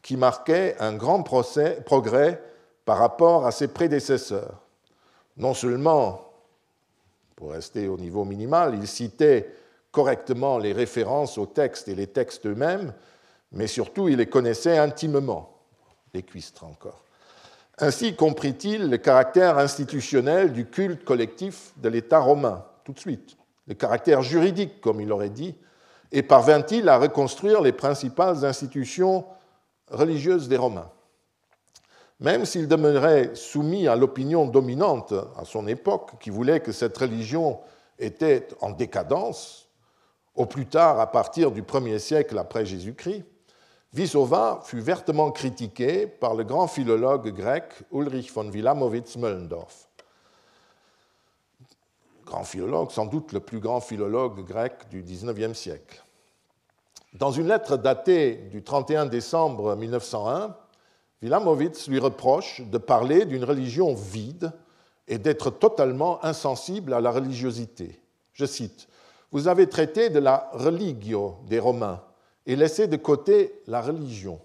qui 0.00 0.16
marquait 0.16 0.76
un 0.78 0.92
grand 0.92 1.24
progrès 1.24 2.40
par 2.84 2.98
rapport 2.98 3.46
à 3.46 3.50
ses 3.50 3.66
prédécesseurs. 3.66 4.62
Non 5.36 5.54
seulement, 5.54 6.20
pour 7.34 7.50
rester 7.50 7.88
au 7.88 7.96
niveau 7.96 8.24
minimal, 8.24 8.76
il 8.80 8.86
citait 8.86 9.52
correctement 9.90 10.58
les 10.58 10.72
références 10.72 11.36
aux 11.36 11.46
textes 11.46 11.88
et 11.88 11.96
les 11.96 12.06
textes 12.06 12.46
eux-mêmes, 12.46 12.94
mais 13.52 13.66
surtout 13.66 14.08
il 14.08 14.16
les 14.16 14.26
connaissait 14.26 14.78
intimement, 14.78 15.58
les 16.14 16.22
cuistres 16.22 16.64
encore. 16.64 17.04
Ainsi 17.78 18.14
comprit-il 18.14 18.90
le 18.90 18.98
caractère 18.98 19.58
institutionnel 19.58 20.52
du 20.52 20.66
culte 20.66 21.04
collectif 21.04 21.72
de 21.78 21.88
l'État 21.88 22.20
romain, 22.20 22.64
tout 22.84 22.92
de 22.92 22.98
suite, 22.98 23.36
le 23.66 23.74
caractère 23.74 24.22
juridique, 24.22 24.80
comme 24.80 25.00
il 25.00 25.12
aurait 25.12 25.30
dit, 25.30 25.54
et 26.12 26.22
parvint-il 26.22 26.88
à 26.88 26.98
reconstruire 26.98 27.60
les 27.60 27.72
principales 27.72 28.44
institutions 28.44 29.24
religieuses 29.90 30.48
des 30.48 30.56
Romains. 30.56 30.90
Même 32.18 32.44
s'il 32.44 32.68
demeurait 32.68 33.34
soumis 33.34 33.88
à 33.88 33.96
l'opinion 33.96 34.46
dominante 34.46 35.14
à 35.36 35.44
son 35.44 35.66
époque, 35.66 36.12
qui 36.20 36.30
voulait 36.30 36.60
que 36.60 36.72
cette 36.72 36.98
religion 36.98 37.60
était 37.98 38.48
en 38.60 38.70
décadence, 38.70 39.68
au 40.34 40.46
plus 40.46 40.66
tard 40.66 41.00
à 41.00 41.10
partir 41.10 41.50
du 41.50 41.62
1er 41.62 41.98
siècle 41.98 42.38
après 42.38 42.66
Jésus-Christ, 42.66 43.24
Wissowa 43.92 44.60
fut 44.62 44.78
vertement 44.78 45.32
critiqué 45.32 46.06
par 46.06 46.34
le 46.34 46.44
grand 46.44 46.68
philologue 46.68 47.34
grec 47.34 47.64
Ulrich 47.92 48.32
von 48.32 48.48
Wilamowitz-Möllendorf. 48.48 49.88
Grand 52.24 52.44
philologue, 52.44 52.92
sans 52.92 53.06
doute 53.06 53.32
le 53.32 53.40
plus 53.40 53.58
grand 53.58 53.80
philologue 53.80 54.44
grec 54.44 54.88
du 54.90 55.02
XIXe 55.02 55.58
siècle. 55.58 56.04
Dans 57.14 57.32
une 57.32 57.48
lettre 57.48 57.76
datée 57.76 58.36
du 58.52 58.62
31 58.62 59.06
décembre 59.06 59.74
1901, 59.74 60.56
Wilamowitz 61.22 61.88
lui 61.88 61.98
reproche 61.98 62.60
de 62.60 62.78
parler 62.78 63.24
d'une 63.24 63.44
religion 63.44 63.94
vide 63.94 64.52
et 65.08 65.18
d'être 65.18 65.50
totalement 65.50 66.24
insensible 66.24 66.94
à 66.94 67.00
la 67.00 67.10
religiosité. 67.10 68.00
Je 68.34 68.46
cite 68.46 68.86
Vous 69.32 69.48
avez 69.48 69.68
traité 69.68 70.10
de 70.10 70.20
la 70.20 70.48
religio 70.52 71.38
des 71.48 71.58
Romains 71.58 72.00
et 72.46 72.56
laisser 72.56 72.86
de 72.86 72.96
côté 72.96 73.62
la 73.66 73.80
religion, 73.80 74.40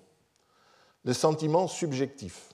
le 1.03 1.13
sentiment 1.13 1.67
subjectif, 1.67 2.49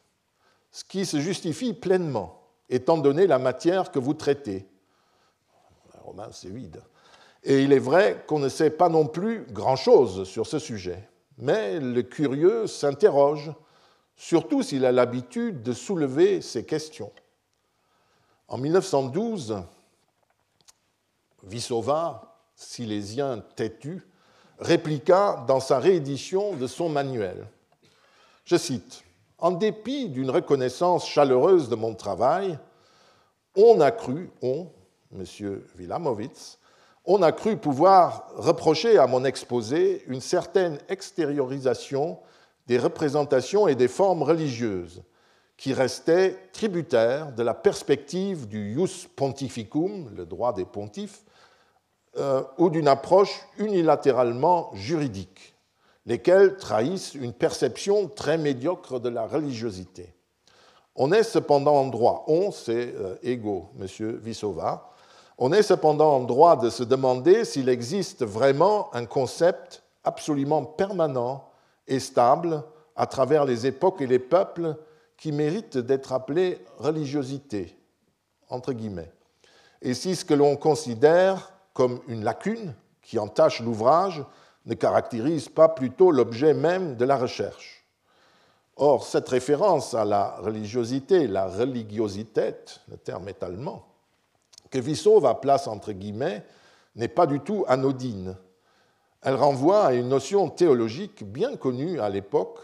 ce 0.72 0.84
qui 0.84 1.06
se 1.06 1.20
justifie 1.20 1.74
pleinement, 1.74 2.42
étant 2.70 2.98
donné 2.98 3.28
la 3.28 3.40
matière 3.40 3.92
que 3.92 4.00
vous 4.00 4.14
traitez. 4.14 4.66
Romain, 6.04 6.30
c'est 6.32 6.50
vide. 6.50 6.82
Et 7.44 7.64
il 7.64 7.74
est 7.74 7.80
vrai 7.80 8.24
qu'on 8.28 8.40
ne 8.40 8.50
sait 8.50 8.70
pas 8.70 8.90
non 8.90 9.08
plus 9.08 9.46
grand-chose 9.52 10.26
sur 10.26 10.46
ce 10.46 10.60
sujet, 10.60 11.10
mais 11.38 11.80
le 11.80 12.04
curieux 12.04 12.68
s'interroge, 12.68 13.52
surtout 14.16 14.62
s'il 14.62 14.86
a 14.86 14.92
l'habitude 14.92 15.64
de 15.64 15.74
soulever 15.74 16.42
ces 16.42 16.66
questions. 16.66 17.12
En 18.48 18.58
1912, 18.58 19.64
Vissova, 21.44 22.38
silésien 22.56 23.44
têtu, 23.56 24.04
répliqua 24.62 25.44
dans 25.48 25.60
sa 25.60 25.80
réédition 25.80 26.54
de 26.54 26.68
son 26.68 26.88
manuel. 26.88 27.48
Je 28.46 28.56
cite 28.56 29.04
En 29.40 29.52
dépit 29.52 30.08
d'une 30.08 30.30
reconnaissance 30.30 31.08
chaleureuse 31.08 31.68
de 31.68 31.76
mon 31.76 31.96
travail, 31.96 32.58
on 33.56 33.82
a 33.82 33.92
cru, 33.92 34.30
on, 34.42 34.68
M. 35.14 35.26
Wilamowitz, 35.78 36.60
on 37.06 37.24
a 37.24 37.32
cru 37.32 37.58
pouvoir 37.58 38.30
reprocher 38.36 38.98
à 38.98 39.08
mon 39.08 39.26
exposé 39.26 40.04
une 40.08 40.22
certaine 40.22 40.78
extériorisation 40.88 42.20
des 42.68 42.78
représentations 42.78 43.68
et 43.68 43.76
des 43.76 43.88
formes 43.88 44.22
religieuses 44.24 45.02
qui 45.58 45.74
restaient 45.74 46.38
tributaires 46.54 47.34
de 47.34 47.44
la 47.44 47.54
perspective 47.54 48.48
du 48.48 48.76
ius 48.76 49.08
pontificum, 49.16 50.12
le 50.16 50.26
droit 50.26 50.54
des 50.54 50.66
pontifes, 50.66 51.24
euh, 52.18 52.44
ou 52.58 52.70
d'une 52.70 52.88
approche 52.88 53.48
unilatéralement 53.58 54.72
juridique, 54.74 55.56
lesquelles 56.06 56.58
trahissent 56.58 57.14
une 57.14 57.34
perception 57.34 58.10
très 58.10 58.38
médiocre 58.38 59.00
de 59.00 59.10
la 59.10 59.26
religiosité. 59.26 60.14
On 60.96 61.14
est 61.14 61.24
cependant 61.24 61.76
en 61.76 61.88
droit, 61.88 62.26
on 62.28 62.52
c'est 62.52 62.94
euh, 62.98 63.16
ego, 63.24 63.70
M. 63.80 64.18
Vissova, 64.18 64.92
on 65.38 65.54
est 65.54 65.64
cependant 65.64 66.18
en 66.18 66.20
droit 66.20 66.58
de 66.58 66.70
se 66.70 66.84
demander 66.84 67.46
s'il 67.46 67.70
existe 67.70 68.26
vraiment 68.26 68.94
un 68.94 69.06
concept 69.06 69.82
absolument 70.04 70.64
permanent 70.64 71.50
et 71.88 72.00
stable 72.00 72.64
à 72.96 73.08
travers 73.08 73.46
les 73.46 73.66
époques 73.66 74.02
et 74.02 74.08
les 74.08 74.20
peuples 74.20 74.76
qui 75.18 75.32
méritent 75.32 75.78
d'être 75.78 76.14
appelés 76.14 76.64
religiosité, 76.78 77.78
entre 78.50 78.74
guillemets. 78.74 79.12
Et 79.82 79.94
si 79.94 80.16
ce 80.16 80.26
que 80.26 80.34
l'on 80.34 80.58
considère 80.58 81.51
comme 81.74 82.00
une 82.08 82.24
lacune 82.24 82.74
qui 83.02 83.20
entache 83.20 83.62
l'ouvrage 83.62 84.24
ne 84.66 84.74
caractérise 84.74 85.50
pas 85.50 85.70
plutôt 85.70 86.12
l'objet 86.12 86.54
même 86.54 86.96
de 86.96 87.06
la 87.06 87.18
recherche. 87.18 87.86
Or, 88.78 89.06
cette 89.06 89.30
référence 89.30 89.94
à 89.94 90.06
la 90.06 90.38
religiosité, 90.38 91.28
la 91.28 91.48
religiosité, 91.48 92.56
le 92.90 92.98
terme 92.98 93.28
est 93.28 93.44
allemand, 93.44 93.86
que 94.70 94.80
Vissot 94.80 95.20
va 95.20 95.36
place 95.36 95.68
entre 95.68 95.92
guillemets, 95.92 96.44
n'est 96.96 97.08
pas 97.08 97.28
du 97.28 97.40
tout 97.40 97.66
anodine. 97.68 98.36
Elle 99.22 99.36
renvoie 99.36 99.86
à 99.86 99.94
une 99.94 100.10
notion 100.10 100.50
théologique 100.50 101.24
bien 101.24 101.56
connue 101.56 102.00
à 102.00 102.10
l'époque 102.10 102.60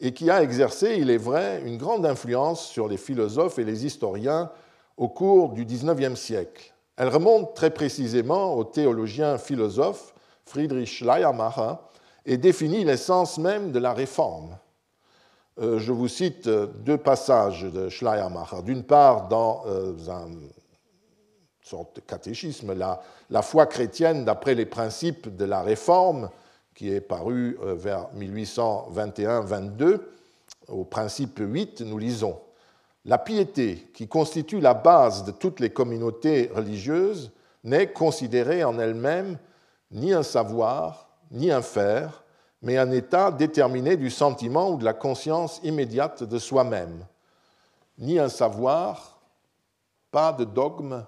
et 0.00 0.12
qui 0.12 0.30
a 0.30 0.42
exercé, 0.42 0.96
il 0.98 1.10
est 1.10 1.18
vrai, 1.18 1.62
une 1.64 1.78
grande 1.78 2.04
influence 2.04 2.66
sur 2.66 2.88
les 2.88 2.96
philosophes 2.96 3.58
et 3.58 3.64
les 3.64 3.86
historiens 3.86 4.50
au 4.96 5.08
cours 5.08 5.52
du 5.52 5.64
XIXe 5.64 6.18
siècle. 6.18 6.73
Elle 6.96 7.08
remonte 7.08 7.54
très 7.54 7.70
précisément 7.70 8.54
au 8.54 8.64
théologien 8.64 9.38
philosophe 9.38 10.14
Friedrich 10.44 10.88
Schleiermacher 10.88 11.74
et 12.26 12.36
définit 12.36 12.84
l'essence 12.84 13.38
même 13.38 13.72
de 13.72 13.78
la 13.78 13.92
réforme. 13.92 14.56
Euh, 15.60 15.78
je 15.78 15.92
vous 15.92 16.08
cite 16.08 16.48
deux 16.48 16.98
passages 16.98 17.62
de 17.62 17.88
Schleiermacher. 17.88 18.62
D'une 18.64 18.84
part, 18.84 19.28
dans 19.28 19.64
euh, 19.66 19.92
un 20.08 20.28
sorte 21.62 21.96
de 21.96 22.00
catéchisme, 22.00 22.74
la, 22.74 23.00
la 23.30 23.42
foi 23.42 23.66
chrétienne 23.66 24.24
d'après 24.24 24.54
les 24.54 24.66
principes 24.66 25.34
de 25.34 25.44
la 25.44 25.62
réforme, 25.62 26.30
qui 26.74 26.92
est 26.92 27.00
paru 27.00 27.58
euh, 27.62 27.74
vers 27.74 28.08
1821-22, 28.16 30.00
au 30.68 30.84
principe 30.84 31.38
8, 31.40 31.82
nous 31.82 31.98
lisons 31.98 32.38
La 33.04 33.18
piété, 33.18 33.90
qui 33.92 34.08
constitue 34.08 34.60
la 34.60 34.74
base 34.74 35.24
de 35.24 35.30
toutes 35.30 35.60
les 35.60 35.70
communautés 35.70 36.50
religieuses, 36.54 37.32
n'est 37.62 37.92
considérée 37.92 38.64
en 38.64 38.78
elle-même 38.78 39.38
ni 39.90 40.12
un 40.12 40.22
savoir, 40.22 41.08
ni 41.30 41.50
un 41.50 41.62
faire, 41.62 42.24
mais 42.62 42.78
un 42.78 42.90
état 42.90 43.30
déterminé 43.30 43.96
du 43.96 44.10
sentiment 44.10 44.70
ou 44.70 44.78
de 44.78 44.84
la 44.84 44.94
conscience 44.94 45.60
immédiate 45.62 46.22
de 46.24 46.38
soi-même. 46.38 47.06
Ni 47.98 48.18
un 48.18 48.30
savoir, 48.30 49.20
pas 50.10 50.32
de 50.32 50.44
dogme, 50.44 51.04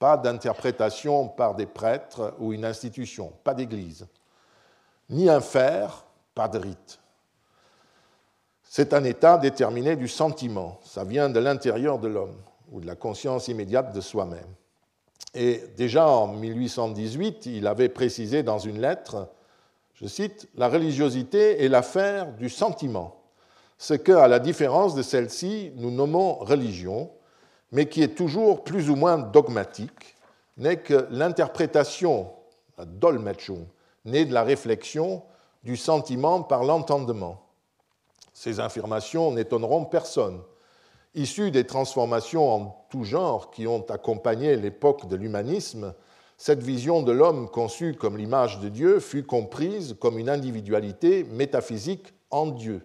pas 0.00 0.16
d'interprétation 0.16 1.28
par 1.28 1.54
des 1.54 1.66
prêtres 1.66 2.34
ou 2.40 2.52
une 2.52 2.64
institution, 2.64 3.32
pas 3.44 3.54
d'église, 3.54 4.06
ni 5.08 5.28
un 5.28 5.40
faire, 5.40 6.04
pas 6.34 6.48
de 6.48 6.58
rite. 6.58 6.98
C'est 8.72 8.94
un 8.94 9.02
état 9.02 9.36
déterminé 9.36 9.96
du 9.96 10.06
sentiment, 10.06 10.78
ça 10.84 11.02
vient 11.02 11.28
de 11.28 11.40
l'intérieur 11.40 11.98
de 11.98 12.06
l'homme 12.06 12.36
ou 12.70 12.80
de 12.80 12.86
la 12.86 12.94
conscience 12.94 13.48
immédiate 13.48 13.92
de 13.92 14.00
soi-même. 14.00 14.46
Et 15.34 15.64
déjà 15.76 16.06
en 16.06 16.28
1818, 16.28 17.46
il 17.46 17.66
avait 17.66 17.88
précisé 17.88 18.44
dans 18.44 18.60
une 18.60 18.80
lettre, 18.80 19.26
je 19.94 20.06
cite, 20.06 20.48
La 20.54 20.68
religiosité 20.68 21.64
est 21.64 21.68
l'affaire 21.68 22.32
du 22.34 22.48
sentiment, 22.48 23.16
ce 23.76 23.94
que, 23.94 24.12
à 24.12 24.28
la 24.28 24.38
différence 24.38 24.94
de 24.94 25.02
celle-ci, 25.02 25.72
nous 25.74 25.90
nommons 25.90 26.34
religion, 26.34 27.10
mais 27.72 27.86
qui 27.86 28.04
est 28.04 28.14
toujours 28.14 28.62
plus 28.62 28.88
ou 28.88 28.94
moins 28.94 29.18
dogmatique, 29.18 30.14
n'est 30.58 30.76
que 30.76 31.08
l'interprétation, 31.10 32.30
la 32.78 32.84
Dolmetschung, 32.84 33.66
née 34.04 34.26
de 34.26 34.32
la 34.32 34.44
réflexion, 34.44 35.24
du 35.64 35.76
sentiment 35.76 36.44
par 36.44 36.62
l'entendement. 36.62 37.49
Ces 38.42 38.58
affirmations 38.58 39.32
n'étonneront 39.32 39.84
personne. 39.84 40.40
Issues 41.14 41.50
des 41.50 41.66
transformations 41.66 42.50
en 42.50 42.86
tout 42.88 43.04
genre 43.04 43.50
qui 43.50 43.66
ont 43.66 43.84
accompagné 43.90 44.56
l'époque 44.56 45.08
de 45.08 45.16
l'humanisme, 45.16 45.92
cette 46.38 46.62
vision 46.62 47.02
de 47.02 47.12
l'homme 47.12 47.50
conçue 47.50 47.94
comme 47.94 48.16
l'image 48.16 48.58
de 48.60 48.70
Dieu 48.70 48.98
fut 48.98 49.24
comprise 49.24 49.94
comme 50.00 50.18
une 50.18 50.30
individualité 50.30 51.24
métaphysique 51.24 52.14
en 52.30 52.46
Dieu. 52.46 52.80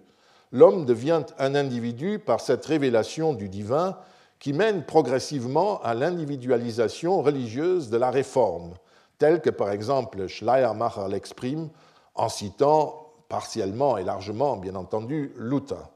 L'homme 0.52 0.84
devient 0.84 1.24
un 1.40 1.56
individu 1.56 2.20
par 2.20 2.42
cette 2.42 2.66
révélation 2.66 3.32
du 3.32 3.48
divin 3.48 3.98
qui 4.40 4.52
mène 4.52 4.84
progressivement 4.84 5.82
à 5.84 5.94
l'individualisation 5.94 7.22
religieuse 7.22 7.90
de 7.90 7.96
la 7.96 8.12
réforme, 8.12 8.74
telle 9.20 9.40
que 9.40 9.52
par 9.52 9.72
exemple 9.72 10.28
Schleiermacher 10.28 11.08
l'exprime 11.10 11.70
en 12.14 12.28
citant 12.28 13.05
partiellement 13.30 13.98
et 13.98 14.04
largement, 14.04 14.58
bien 14.58 14.76
entendu, 14.76 15.34
Luther. 15.38 15.90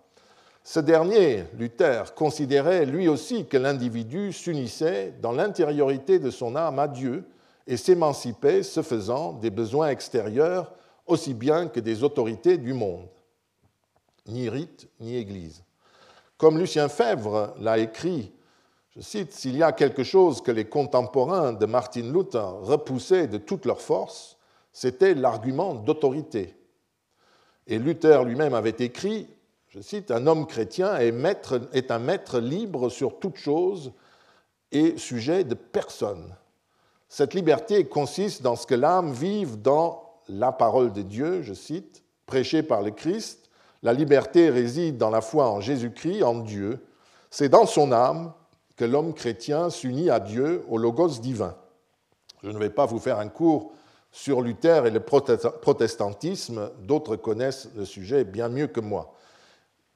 Ce 0.64 0.80
dernier, 0.80 1.46
Luther, 1.58 2.14
considérait 2.14 2.86
lui 2.86 3.08
aussi 3.08 3.46
que 3.46 3.58
l'individu 3.58 4.34
s'unissait 4.34 5.14
dans 5.22 5.32
l'intériorité 5.32 6.20
de 6.20 6.30
son 6.30 6.56
âme 6.56 6.80
à 6.80 6.88
Dieu 6.88 7.26
et 7.66 7.78
s'émancipait, 7.78 8.64
ce 8.64 8.82
faisant, 8.82 9.34
des 9.34 9.50
besoins 9.50 9.90
extérieurs 9.90 10.72
aussi 11.08 11.34
bien 11.34 11.68
que 11.68 11.80
des 11.80 12.04
autorités 12.04 12.58
du 12.58 12.74
monde. 12.74 13.08
Ni 14.28 14.48
rite, 14.48 14.88
ni 15.00 15.16
église. 15.16 15.64
Comme 16.38 16.60
Lucien 16.60 16.88
Fèvre 16.88 17.56
l'a 17.60 17.80
écrit, 17.80 18.32
je 18.96 19.02
cite, 19.02 19.32
S'il 19.34 19.58
y 19.58 19.64
a 19.64 19.72
quelque 19.72 20.04
chose 20.04 20.42
que 20.42 20.52
les 20.52 20.66
contemporains 20.66 21.54
de 21.54 21.66
Martin 21.66 22.12
Luther 22.12 22.60
repoussaient 22.62 23.28
de 23.28 23.38
toute 23.38 23.66
leur 23.66 23.82
force, 23.82 24.38
c'était 24.72 25.16
l'argument 25.16 25.74
d'autorité. 25.74 26.59
Et 27.70 27.78
Luther 27.78 28.26
lui-même 28.26 28.56
avait 28.56 28.76
écrit, 28.80 29.28
je 29.68 29.80
cite, 29.80 30.10
Un 30.10 30.26
homme 30.26 30.48
chrétien 30.48 30.98
est, 30.98 31.12
maître, 31.12 31.62
est 31.72 31.92
un 31.92 32.00
maître 32.00 32.40
libre 32.40 32.90
sur 32.90 33.20
toute 33.20 33.38
chose 33.38 33.94
et 34.72 34.98
sujet 34.98 35.44
de 35.44 35.54
personne. 35.54 36.36
Cette 37.08 37.36
liberté 37.36 37.86
consiste 37.86 38.42
dans 38.42 38.56
ce 38.56 38.66
que 38.66 38.74
l'âme 38.74 39.14
vive 39.14 39.62
dans 39.62 40.04
la 40.28 40.52
parole 40.52 40.92
de 40.92 41.04
Dieu, 41.04 41.44
je 41.44 41.54
cite, 41.54 42.04
prêchée 42.26 42.64
par 42.64 42.82
le 42.82 42.92
Christ, 42.92 43.50
la 43.84 43.94
liberté 43.94 44.50
réside 44.50 44.98
dans 44.98 45.10
la 45.12 45.22
foi 45.22 45.50
en 45.50 45.62
Jésus-Christ, 45.62 46.24
en 46.24 46.40
Dieu. 46.40 46.84
C'est 47.30 47.50
dans 47.50 47.66
son 47.66 47.92
âme 47.92 48.34
que 48.76 48.86
l'homme 48.86 49.14
chrétien 49.14 49.70
s'unit 49.70 50.10
à 50.10 50.20
Dieu, 50.20 50.66
au 50.70 50.78
logos 50.78 51.20
divin. 51.20 51.56
Je 52.44 52.50
ne 52.50 52.58
vais 52.58 52.70
pas 52.70 52.88
vous 52.88 53.00
faire 53.00 53.20
un 53.20 53.30
cours 53.30 53.74
sur 54.12 54.42
Luther 54.42 54.86
et 54.86 54.92
le 54.92 55.00
protestantisme, 55.00 56.72
d'autres 56.82 57.16
connaissent 57.16 57.70
le 57.76 57.86
sujet 57.86 58.24
bien 58.24 58.50
mieux 58.50 58.68
que 58.68 58.80
moi. 58.80 59.14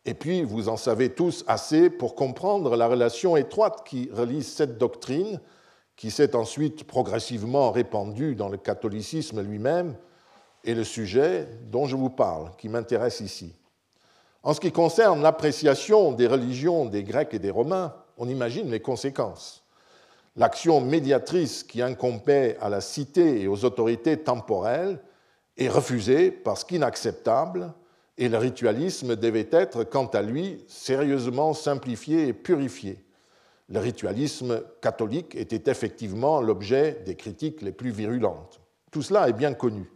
Et 0.06 0.14
puis, 0.14 0.44
vous 0.44 0.70
en 0.70 0.78
savez 0.78 1.10
tous 1.10 1.46
assez 1.48 1.90
pour 1.90 2.16
comprendre 2.16 2.76
la 2.76 2.88
relation 2.88 3.38
étroite 3.38 3.84
qui 3.86 4.10
relie 4.12 4.44
cette 4.44 4.78
doctrine, 4.78 5.40
qui 5.96 6.12
s'est 6.12 6.36
ensuite 6.36 6.86
progressivement 6.86 7.72
répandue 7.72 8.36
dans 8.36 8.50
le 8.50 8.58
catholicisme 8.58 9.42
lui-même, 9.42 9.96
et 10.66 10.76
le 10.76 10.84
sujet 10.84 11.48
dont 11.72 11.86
je 11.86 11.96
vous 11.96 12.10
parle, 12.10 12.52
qui 12.58 12.70
m'intéresse 12.70 13.20
ici. 13.20 13.56
En 14.44 14.54
ce 14.54 14.60
qui 14.60 14.72
concerne 14.72 15.22
l'appréciation 15.22 16.12
des 16.12 16.28
religions 16.28 16.86
des 16.86 17.04
Grecs 17.04 17.34
et 17.34 17.40
des 17.40 17.52
Romains, 17.52 17.96
on 18.18 18.28
imagine 18.28 18.70
les 18.70 18.82
conséquences. 18.82 19.63
L'action 20.36 20.82
médiatrice 20.82 21.64
qui 21.64 21.82
incombait 21.82 22.58
à 22.60 22.70
la 22.70 22.82
cité 22.82 23.42
et 23.42 23.48
aux 23.48 23.66
autorités 23.66 24.18
temporelles 24.18 25.00
est 25.58 25.70
refusée 25.70 26.32
parce 26.32 26.64
qu'inacceptable 26.64 27.72
et 28.18 28.30
le 28.30 28.38
ritualisme 28.38 29.16
devait 29.16 29.50
être, 29.52 29.84
quant 29.84 30.08
à 30.08 30.22
lui, 30.22 30.64
sérieusement 30.68 31.54
simplifié 31.54 32.28
et 32.28 32.34
purifié. 32.34 33.04
Le 33.70 33.80
ritualisme 33.80 34.62
catholique 34.82 35.36
était 35.36 35.70
effectivement 35.72 36.42
l'objet 36.42 37.02
des 37.06 37.16
critiques 37.16 37.62
les 37.62 37.72
plus 37.72 37.92
virulentes. 37.92 38.60
Tout 38.92 39.02
cela 39.02 39.30
est 39.30 39.34
bien 39.34 39.54
connu. 39.54 39.90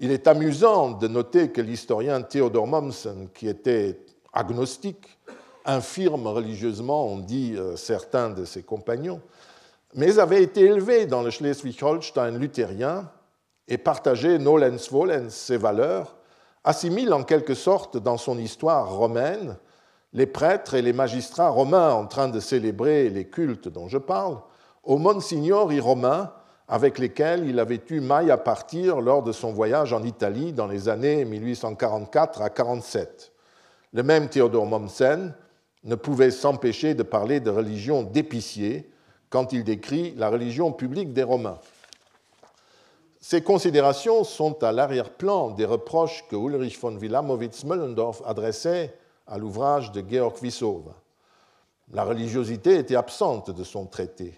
Il 0.00 0.10
est 0.10 0.26
amusant 0.26 0.92
de 0.92 1.08
noter 1.08 1.50
que 1.50 1.60
l'historien 1.60 2.22
Theodor 2.22 2.66
Mommsen, 2.66 3.28
qui 3.34 3.48
était 3.48 4.00
agnostique, 4.32 5.18
infirme 5.64 6.26
religieusement, 6.26 7.06
on 7.06 7.18
dit 7.18 7.54
euh, 7.56 7.76
certains 7.76 8.30
de 8.30 8.44
ses 8.44 8.62
compagnons, 8.62 9.20
mais 9.94 10.18
avait 10.18 10.42
été 10.42 10.62
élevé 10.62 11.06
dans 11.06 11.22
le 11.22 11.30
Schleswig-Holstein 11.30 12.38
luthérien 12.38 13.10
et 13.68 13.78
partageait 13.78 14.38
nolens 14.38 14.90
volens 14.90 15.30
ses 15.30 15.56
valeurs, 15.56 16.16
assimile 16.64 17.12
en 17.12 17.24
quelque 17.24 17.54
sorte 17.54 17.96
dans 17.96 18.16
son 18.16 18.38
histoire 18.38 18.92
romaine 18.94 19.56
les 20.12 20.26
prêtres 20.26 20.74
et 20.74 20.82
les 20.82 20.92
magistrats 20.92 21.50
romains 21.50 21.92
en 21.92 22.06
train 22.06 22.28
de 22.28 22.40
célébrer 22.40 23.08
les 23.08 23.28
cultes 23.28 23.68
dont 23.68 23.88
je 23.88 23.98
parle 23.98 24.38
aux 24.82 24.98
monsignori 24.98 25.78
romains 25.78 26.32
avec 26.66 26.98
lesquels 26.98 27.48
il 27.48 27.58
avait 27.58 27.80
eu 27.90 28.00
maille 28.00 28.30
à 28.30 28.36
partir 28.36 29.00
lors 29.00 29.22
de 29.22 29.32
son 29.32 29.52
voyage 29.52 29.92
en 29.92 30.02
Italie 30.02 30.52
dans 30.52 30.66
les 30.66 30.88
années 30.88 31.24
1844 31.24 32.42
à 32.42 32.50
47. 32.50 33.32
Le 33.92 34.02
même 34.02 34.28
Théodore 34.28 34.66
Mommsen 34.66 35.34
ne 35.82 35.94
pouvait 35.96 36.30
s'empêcher 36.30 36.94
de 36.94 37.02
parler 37.02 37.40
de 37.40 37.50
religion 37.50 38.02
d'épicier 38.02 38.90
quand 39.30 39.52
il 39.52 39.64
décrit 39.64 40.14
la 40.16 40.28
religion 40.28 40.72
publique 40.72 41.12
des 41.12 41.22
Romains. 41.22 41.58
Ces 43.20 43.42
considérations 43.42 44.24
sont 44.24 44.62
à 44.64 44.72
l'arrière-plan 44.72 45.50
des 45.50 45.64
reproches 45.64 46.24
que 46.28 46.36
Ulrich 46.36 46.78
von 46.80 46.96
Wilamowitz-Möllendorf 46.96 48.22
adressait 48.26 48.94
à 49.26 49.38
l'ouvrage 49.38 49.92
de 49.92 50.02
Georg 50.08 50.36
Wissowa. 50.42 50.94
La 51.92 52.04
religiosité 52.04 52.76
était 52.76 52.96
absente 52.96 53.50
de 53.50 53.64
son 53.64 53.86
traité. 53.86 54.34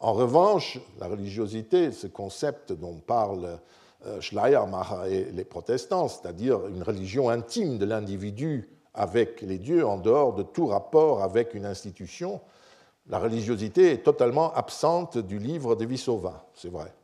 En 0.00 0.12
revanche, 0.12 0.78
la 0.98 1.08
religiosité, 1.08 1.92
ce 1.92 2.06
concept 2.06 2.72
dont 2.72 3.00
parlent 3.00 3.58
euh, 4.06 4.20
Schleiermacher 4.20 5.12
et 5.12 5.24
les 5.32 5.44
protestants, 5.44 6.08
c'est-à-dire 6.08 6.66
une 6.68 6.82
religion 6.82 7.28
intime 7.28 7.78
de 7.78 7.84
l'individu 7.84 8.68
avec 8.94 9.42
les 9.42 9.58
dieux 9.58 9.86
en 9.86 9.98
dehors 9.98 10.34
de 10.34 10.42
tout 10.42 10.66
rapport 10.66 11.22
avec 11.22 11.54
une 11.54 11.66
institution, 11.66 12.40
la 13.10 13.18
religiosité 13.18 13.92
est 13.92 14.04
totalement 14.04 14.54
absente 14.54 15.18
du 15.18 15.38
livre 15.38 15.74
de 15.74 15.84
Vissova, 15.84 16.46
c'est 16.54 16.70
vrai. 16.70 16.94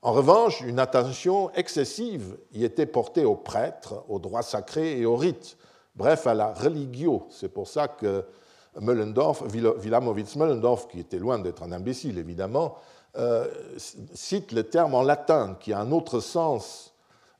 En 0.00 0.12
revanche, 0.12 0.62
une 0.62 0.80
attention 0.80 1.52
excessive 1.52 2.38
y 2.52 2.64
était 2.64 2.86
portée 2.86 3.24
aux 3.24 3.36
prêtres, 3.36 4.02
aux 4.08 4.18
droits 4.18 4.42
sacrés 4.42 4.98
et 4.98 5.06
aux 5.06 5.14
rites, 5.14 5.58
bref, 5.94 6.26
à 6.26 6.34
la 6.34 6.52
religio. 6.52 7.26
C'est 7.30 7.50
pour 7.50 7.68
ça 7.68 7.86
que 7.86 8.24
Möllendorf, 8.80 9.42
Wilamowitz-Möllendorf, 9.52 10.88
qui 10.88 10.98
était 10.98 11.18
loin 11.18 11.38
d'être 11.38 11.62
un 11.62 11.70
imbécile 11.70 12.18
évidemment, 12.18 12.76
euh, 13.18 13.46
cite 13.76 14.52
le 14.52 14.64
terme 14.64 14.94
en 14.94 15.02
latin 15.02 15.56
qui 15.60 15.74
a 15.74 15.80
un 15.80 15.92
autre 15.92 16.20
sens, 16.20 16.94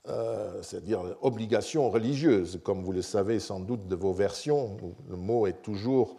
euh, 0.06 0.60
c'est-à-dire 0.60 1.00
obligation 1.22 1.88
religieuse. 1.88 2.60
Comme 2.62 2.84
vous 2.84 2.92
le 2.92 3.00
savez 3.00 3.40
sans 3.40 3.58
doute 3.58 3.88
de 3.88 3.96
vos 3.96 4.12
versions, 4.12 4.76
le 5.08 5.16
mot 5.16 5.46
est 5.46 5.62
toujours 5.62 6.16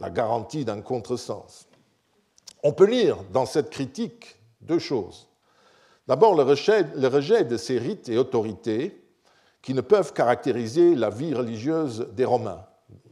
la 0.00 0.10
garantie 0.10 0.64
d'un 0.64 0.80
contresens. 0.80 1.68
On 2.62 2.72
peut 2.72 2.86
lire 2.86 3.18
dans 3.32 3.46
cette 3.46 3.70
critique 3.70 4.36
deux 4.60 4.78
choses. 4.78 5.28
D'abord, 6.08 6.34
le 6.34 6.42
rejet, 6.42 7.44
de 7.44 7.56
ces 7.56 7.78
rites 7.78 8.08
et 8.08 8.18
autorités 8.18 9.00
qui 9.62 9.74
ne 9.74 9.80
peuvent 9.80 10.12
caractériser 10.12 10.94
la 10.94 11.10
vie 11.10 11.34
religieuse 11.34 12.08
des 12.12 12.24
Romains, 12.24 12.64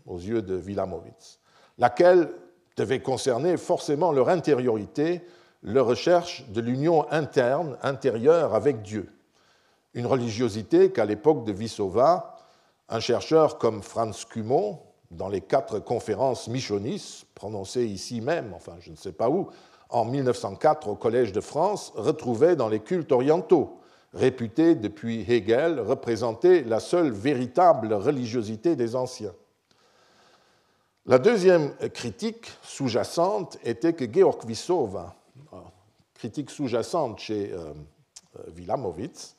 aux 0.07 0.19
yeux 0.19 0.43
de 0.43 0.57
Wilamowitz, 0.57 1.39
laquelle 1.77 2.31
devait 2.77 3.01
concerner 3.01 3.57
forcément 3.57 4.13
leur 4.13 4.29
intériorité, 4.29 5.23
leur 5.63 5.87
recherche 5.87 6.49
de 6.49 6.61
l'union 6.61 7.11
interne, 7.13 7.77
intérieure 7.83 8.55
avec 8.55 8.83
Dieu. 8.83 9.13
Une 9.95 10.07
religiosité 10.07 10.91
qu'à 10.91 11.05
l'époque 11.05 11.45
de 11.45 11.53
Vissova, 11.53 12.37
un 12.89 13.01
chercheur 13.01 13.59
comme 13.59 13.83
Franz 13.83 14.25
Cumont, 14.29 14.81
dans 15.11 15.29
les 15.29 15.41
quatre 15.41 15.79
conférences 15.79 16.49
Michonis, 16.49 17.25
prononcées 17.35 17.87
ici 17.87 18.21
même, 18.21 18.53
enfin 18.55 18.77
je 18.81 18.91
ne 18.91 18.97
sais 18.97 19.13
pas 19.13 19.31
où, 19.31 19.49
en 19.91 20.05
1904 20.05 20.89
au 20.89 20.95
Collège 20.95 21.33
de 21.33 21.41
France, 21.41 21.93
retrouvait 21.95 22.57
dans 22.57 22.69
les 22.69 22.81
cultes 22.81 23.13
orientaux, 23.13 23.79
réputés 24.13 24.75
depuis 24.75 25.25
Hegel 25.31 25.81
représenter 25.81 26.63
la 26.65 26.81
seule 26.81 27.11
véritable 27.11 27.93
religiosité 27.95 28.77
des 28.77 28.97
anciens. 28.97 29.35
La 31.07 31.19
deuxième 31.19 31.75
critique 31.95 32.51
sous-jacente 32.63 33.59
était 33.65 33.95
que 33.95 34.05
Georg 34.13 34.45
Vissova, 34.47 35.15
critique 36.13 36.51
sous-jacente 36.51 37.21
chez 37.21 37.53
euh, 37.53 37.73
euh, 38.37 38.51
Wilamowitz, 38.55 39.37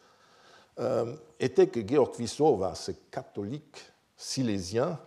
euh, 0.80 1.16
était 1.40 1.68
que 1.68 1.86
Georg 1.86 2.16
Vissova, 2.18 2.74
ce 2.74 2.92
catholique 3.12 3.78
silésien, 4.16 4.98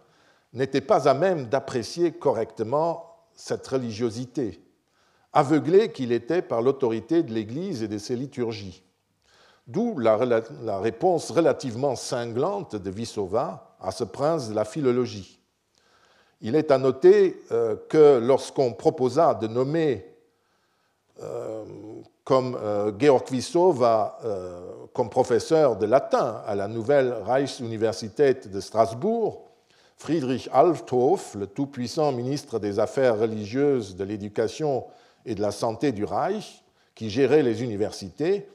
n'était 0.52 0.80
pas 0.80 1.08
à 1.08 1.14
même 1.14 1.46
d'apprécier 1.46 2.12
correctement 2.12 3.06
cette 3.34 3.66
religiosité 3.66 4.62
aveuglé 5.32 5.92
qu'il 5.92 6.12
était 6.12 6.42
par 6.42 6.62
l'autorité 6.62 7.22
de 7.22 7.32
l'Église 7.32 7.82
et 7.82 7.88
de 7.88 7.98
ses 7.98 8.16
liturgies. 8.16 8.82
D'où 9.66 9.98
la, 9.98 10.18
réponse 10.78 11.30
relativement 11.30 11.94
cinglante 11.96 12.76
de 12.76 12.90
Vissova 12.90 13.76
à 13.80 13.92
ce 13.92 14.04
prince 14.04 14.48
de 14.48 14.54
la 14.54 14.64
philologie. 14.64 15.40
Il 16.40 16.56
est 16.56 16.70
à 16.72 16.78
noter 16.78 17.40
euh, 17.52 17.76
que 17.88 18.18
lorsqu'on 18.18 18.72
proposa 18.72 19.34
de 19.34 19.46
nommer 19.46 20.04
euh, 21.22 21.64
comme 22.24 22.56
euh, 22.60 22.92
Georg 22.98 23.24
Vissova 23.30 24.18
comme 24.92 25.08
professeur 25.08 25.76
de 25.76 25.86
latin 25.86 26.42
à 26.44 26.54
la 26.54 26.68
nouvelle 26.68 27.12
Reichsuniversität 27.24 28.48
de 28.50 28.60
Strasbourg, 28.60 29.51
Friedrich 30.02 30.48
Althoff, 30.52 31.36
le 31.36 31.46
tout-puissant 31.46 32.10
ministre 32.10 32.58
des 32.58 32.80
Affaires 32.80 33.20
religieuses, 33.20 33.94
de 33.94 34.02
l'Éducation 34.02 34.84
et 35.24 35.36
de 35.36 35.40
la 35.40 35.52
santé 35.52 35.92
du 35.92 36.04
Reich, 36.04 36.64
qui 36.96 37.08
gérait 37.08 37.44
les 37.44 37.62
universités, 37.62 38.48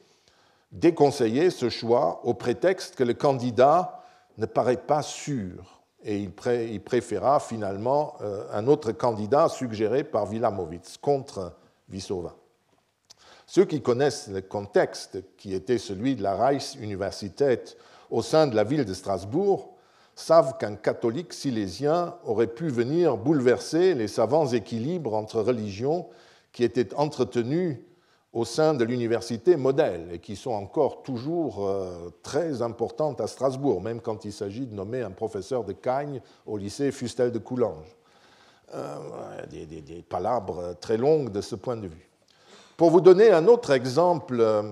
déconseillait 0.73 1.49
ce 1.49 1.69
choix 1.69 2.19
au 2.25 2.33
prétexte 2.33 2.95
que 2.95 3.05
le 3.05 3.13
candidat 3.13 4.03
ne 4.37 4.45
paraît 4.45 4.75
pas 4.75 5.01
sûr. 5.01 5.81
Et 6.03 6.17
il, 6.17 6.81
préféra 6.81 7.39
finalement 7.39 8.15
euh, 8.19 8.43
un 8.51 8.67
autre 8.67 8.91
candidat 8.91 9.47
suggéré 9.47 10.03
par 10.03 10.29
Wilamowitz 10.29 10.97
contre 10.97 11.53
Vissova. 11.87 12.35
Ceux 13.45 13.63
qui 13.63 13.81
connaissent 13.81 14.27
le 14.27 14.41
contexte 14.41 15.23
qui 15.37 15.53
était 15.53 15.77
celui 15.77 16.17
de 16.17 16.23
la 16.23 16.35
Reichsuniversität 16.35 17.77
au 18.09 18.21
sein 18.21 18.47
de 18.47 18.55
la 18.57 18.65
ville 18.65 18.83
de 18.83 18.93
Strasbourg 18.93 19.76
savent 20.17 20.57
qu'un 20.57 20.75
catholique 20.75 21.31
silésien 21.31 22.15
aurait 22.25 22.47
pu 22.47 22.69
venir 22.69 23.17
bouleverser 23.17 23.93
les 23.93 24.07
savants 24.07 24.47
équilibres 24.47 25.13
entre 25.13 25.41
religions 25.41 26.07
qui 26.51 26.63
étaient 26.63 26.95
entretenues 26.95 27.85
au 28.33 28.43
sein 28.43 28.73
de 28.73 28.83
l'université 28.83 29.55
modèle 29.55 30.09
et 30.11 30.19
qui 30.19 30.35
sont 30.35 30.51
encore 30.51 31.03
toujours 31.03 31.67
euh, 31.67 32.09
très 32.23 32.63
importantes 32.63 33.21
à 33.21 33.27
Strasbourg, 33.27 33.79
même 33.79 34.01
quand 34.01 34.25
il 34.25 34.33
s'agit 34.33 34.65
de 34.65 34.73
nommer 34.73 35.01
un 35.01 35.11
professeur 35.11 35.63
de 35.63 35.73
Cagne 35.73 36.19
au 36.47 36.57
lycée 36.57 36.91
Fustel 36.91 37.31
de 37.31 37.39
Coulanges. 37.39 37.95
Euh, 38.73 38.97
des, 39.49 39.65
des, 39.65 40.01
palabres 40.01 40.75
très 40.81 40.97
longues 40.97 41.31
de 41.31 41.39
ce 41.39 41.55
point 41.55 41.77
de 41.77 41.87
vue. 41.87 42.09
Pour 42.75 42.89
vous 42.89 42.99
donner 43.01 43.31
un 43.31 43.47
autre 43.47 43.71
exemple 43.71 44.37
euh, 44.41 44.63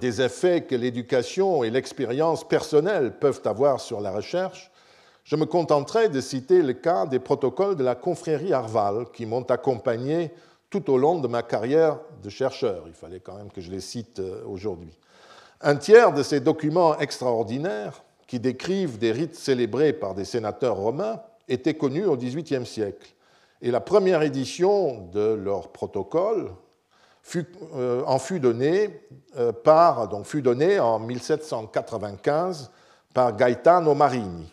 des 0.00 0.20
effets 0.20 0.62
que 0.62 0.74
l'éducation 0.74 1.64
et 1.64 1.70
l'expérience 1.70 2.46
personnelle 2.46 3.18
peuvent 3.18 3.42
avoir 3.44 3.80
sur 3.80 4.00
la 4.00 4.10
recherche, 4.10 4.70
je 5.24 5.36
me 5.36 5.46
contenterai 5.46 6.08
de 6.08 6.20
citer 6.20 6.62
le 6.62 6.72
cas 6.72 7.06
des 7.06 7.20
protocoles 7.20 7.76
de 7.76 7.84
la 7.84 7.94
confrérie 7.94 8.52
Arval 8.52 9.06
qui 9.12 9.24
m'ont 9.24 9.42
accompagné 9.42 10.32
tout 10.68 10.90
au 10.90 10.96
long 10.98 11.20
de 11.20 11.28
ma 11.28 11.42
carrière 11.42 11.98
de 12.22 12.30
chercheur. 12.30 12.84
Il 12.86 12.94
fallait 12.94 13.20
quand 13.20 13.36
même 13.36 13.50
que 13.50 13.60
je 13.60 13.70
les 13.70 13.80
cite 13.80 14.18
euh, 14.18 14.42
aujourd'hui. 14.46 14.98
Un 15.60 15.76
tiers 15.76 16.12
de 16.12 16.22
ces 16.22 16.40
documents 16.40 16.98
extraordinaires, 16.98 18.02
qui 18.26 18.40
décrivent 18.40 18.98
des 18.98 19.12
rites 19.12 19.36
célébrés 19.36 19.92
par 19.92 20.14
des 20.14 20.24
sénateurs 20.24 20.76
romains, 20.76 21.20
étaient 21.48 21.74
connus 21.74 22.06
au 22.06 22.16
XVIIIe 22.16 22.64
siècle. 22.64 23.12
Et 23.60 23.70
la 23.70 23.80
première 23.80 24.22
édition 24.22 25.06
de 25.12 25.34
leur 25.34 25.68
protocole 25.68 26.50
euh, 27.74 28.02
en 28.06 28.18
fut 28.18 28.40
donnée, 28.40 29.00
euh, 29.38 29.52
par, 29.52 30.08
donc 30.08 30.26
fut 30.26 30.42
donnée 30.42 30.78
en 30.80 30.98
1795 30.98 32.70
par 33.14 33.36
Gaetano 33.36 33.94
Marini. 33.94 34.52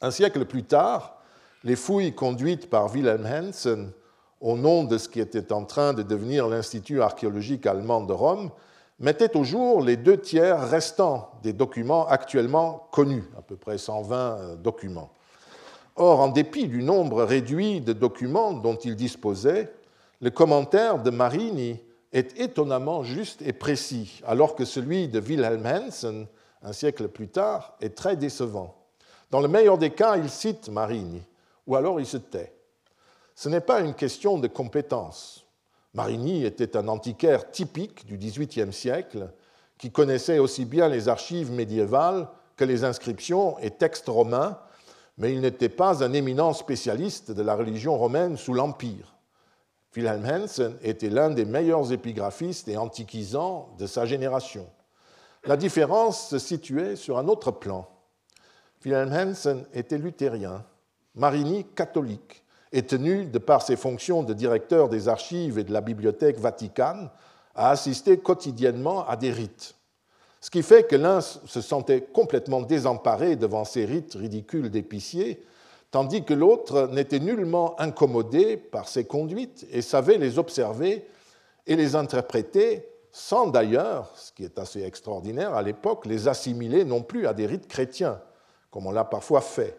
Un 0.00 0.10
siècle 0.10 0.44
plus 0.44 0.64
tard, 0.64 1.18
les 1.64 1.76
fouilles 1.76 2.14
conduites 2.14 2.70
par 2.70 2.92
Wilhelm 2.92 3.26
Hansen 3.26 3.92
au 4.40 4.56
nom 4.56 4.84
de 4.84 4.98
ce 4.98 5.08
qui 5.08 5.20
était 5.20 5.52
en 5.52 5.64
train 5.64 5.92
de 5.92 6.02
devenir 6.02 6.48
l'Institut 6.48 7.02
archéologique 7.02 7.66
allemand 7.66 8.00
de 8.02 8.12
Rome, 8.12 8.50
mettait 8.98 9.36
au 9.36 9.44
jour 9.44 9.82
les 9.82 9.96
deux 9.96 10.18
tiers 10.18 10.68
restants 10.68 11.30
des 11.42 11.52
documents 11.52 12.06
actuellement 12.08 12.88
connus, 12.90 13.24
à 13.36 13.42
peu 13.42 13.56
près 13.56 13.78
120 13.78 14.16
euh, 14.16 14.56
documents. 14.56 15.10
Or, 15.96 16.20
en 16.20 16.28
dépit 16.28 16.68
du 16.68 16.82
nombre 16.82 17.24
réduit 17.24 17.80
de 17.80 17.92
documents 17.92 18.52
dont 18.52 18.76
il 18.76 18.96
disposait, 18.96 19.72
le 20.20 20.30
commentaire 20.30 21.02
de 21.02 21.10
Marini 21.10 21.80
est 22.12 22.38
étonnamment 22.38 23.04
juste 23.04 23.40
et 23.42 23.52
précis, 23.52 24.20
alors 24.26 24.54
que 24.54 24.64
celui 24.64 25.08
de 25.08 25.18
Wilhelm 25.18 25.64
Hansen, 25.64 26.26
un 26.62 26.72
siècle 26.72 27.08
plus 27.08 27.28
tard, 27.28 27.76
est 27.80 27.96
très 27.96 28.16
décevant. 28.16 28.76
Dans 29.30 29.40
le 29.40 29.48
meilleur 29.48 29.78
des 29.78 29.90
cas, 29.90 30.16
il 30.18 30.28
cite 30.28 30.68
Marini, 30.68 31.22
ou 31.66 31.76
alors 31.76 32.00
il 32.00 32.06
se 32.06 32.18
tait. 32.18 32.52
Ce 33.34 33.48
n'est 33.48 33.60
pas 33.60 33.80
une 33.80 33.94
question 33.94 34.38
de 34.38 34.48
compétence. 34.48 35.46
Marini 35.94 36.44
était 36.44 36.76
un 36.76 36.88
antiquaire 36.88 37.50
typique 37.50 38.06
du 38.06 38.18
XVIIIe 38.18 38.72
siècle 38.72 39.30
qui 39.78 39.90
connaissait 39.90 40.38
aussi 40.38 40.66
bien 40.66 40.88
les 40.88 41.08
archives 41.08 41.50
médiévales 41.50 42.28
que 42.56 42.64
les 42.64 42.84
inscriptions 42.84 43.58
et 43.60 43.70
textes 43.70 44.08
romains, 44.08 44.58
mais 45.16 45.32
il 45.32 45.40
n'était 45.40 45.70
pas 45.70 46.04
un 46.04 46.12
éminent 46.12 46.52
spécialiste 46.52 47.30
de 47.30 47.42
la 47.42 47.54
religion 47.54 47.96
romaine 47.96 48.36
sous 48.36 48.52
l'Empire. 48.52 49.16
Wilhelm 49.96 50.24
Hansen 50.24 50.76
était 50.82 51.10
l'un 51.10 51.30
des 51.30 51.44
meilleurs 51.44 51.92
épigraphistes 51.92 52.68
et 52.68 52.76
antiquisants 52.76 53.74
de 53.78 53.86
sa 53.86 54.06
génération. 54.06 54.68
La 55.44 55.56
différence 55.56 56.28
se 56.28 56.38
situait 56.38 56.96
sur 56.96 57.18
un 57.18 57.26
autre 57.26 57.50
plan. 57.50 57.88
Wilhelm 58.84 59.12
Hansen 59.12 59.64
était 59.74 59.98
luthérien, 59.98 60.64
Marini 61.14 61.64
catholique, 61.74 62.44
est 62.72 62.88
tenu, 62.88 63.26
de 63.26 63.38
par 63.38 63.62
ses 63.62 63.76
fonctions 63.76 64.22
de 64.22 64.32
directeur 64.32 64.88
des 64.88 65.08
archives 65.08 65.58
et 65.58 65.64
de 65.64 65.72
la 65.72 65.80
bibliothèque 65.80 66.38
Vaticane, 66.38 67.10
à 67.54 67.70
assister 67.70 68.18
quotidiennement 68.18 69.06
à 69.08 69.16
des 69.16 69.32
rites. 69.32 69.74
Ce 70.40 70.50
qui 70.50 70.62
fait 70.62 70.84
que 70.84 70.96
l'un 70.96 71.20
se 71.20 71.60
sentait 71.60 72.02
complètement 72.02 72.62
désemparé 72.62 73.36
devant 73.36 73.64
ces 73.64 73.84
rites 73.84 74.14
ridicules 74.14 74.70
d'épicier, 74.70 75.44
tandis 75.90 76.24
que 76.24 76.34
l'autre 76.34 76.88
n'était 76.92 77.20
nullement 77.20 77.78
incommodé 77.80 78.56
par 78.56 78.88
ces 78.88 79.04
conduites 79.04 79.66
et 79.70 79.82
savait 79.82 80.18
les 80.18 80.38
observer 80.38 81.06
et 81.66 81.76
les 81.76 81.96
interpréter 81.96 82.90
sans 83.12 83.48
d'ailleurs, 83.48 84.12
ce 84.14 84.32
qui 84.32 84.44
est 84.44 84.58
assez 84.58 84.82
extraordinaire 84.82 85.54
à 85.54 85.62
l'époque, 85.62 86.06
les 86.06 86.28
assimiler 86.28 86.84
non 86.84 87.02
plus 87.02 87.26
à 87.26 87.34
des 87.34 87.46
rites 87.46 87.66
chrétiens, 87.66 88.20
comme 88.70 88.86
on 88.86 88.92
l'a 88.92 89.04
parfois 89.04 89.40
fait. 89.40 89.76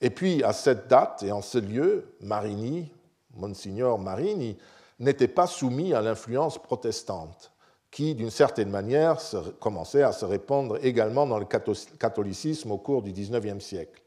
Et 0.00 0.10
puis, 0.10 0.42
à 0.42 0.52
cette 0.52 0.88
date 0.88 1.22
et 1.22 1.32
en 1.32 1.42
ce 1.42 1.58
lieu, 1.58 2.16
Marini, 2.20 2.92
Monsignor 3.34 3.98
Marini, 3.98 4.56
n'était 4.98 5.28
pas 5.28 5.46
soumis 5.46 5.92
à 5.92 6.00
l'influence 6.00 6.58
protestante, 6.58 7.52
qui, 7.90 8.14
d'une 8.14 8.30
certaine 8.30 8.70
manière, 8.70 9.18
commençait 9.60 10.02
à 10.02 10.12
se 10.12 10.24
répandre 10.24 10.78
également 10.82 11.26
dans 11.26 11.38
le 11.38 11.46
catholicisme 11.46 12.70
au 12.72 12.78
cours 12.78 13.02
du 13.02 13.12
XIXe 13.12 13.62
siècle. 13.62 14.02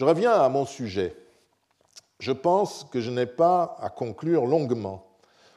Je 0.00 0.06
reviens 0.06 0.32
à 0.32 0.48
mon 0.48 0.64
sujet. 0.64 1.14
Je 2.20 2.32
pense 2.32 2.86
que 2.90 3.02
je 3.02 3.10
n'ai 3.10 3.26
pas 3.26 3.76
à 3.82 3.90
conclure 3.90 4.46
longuement. 4.46 5.04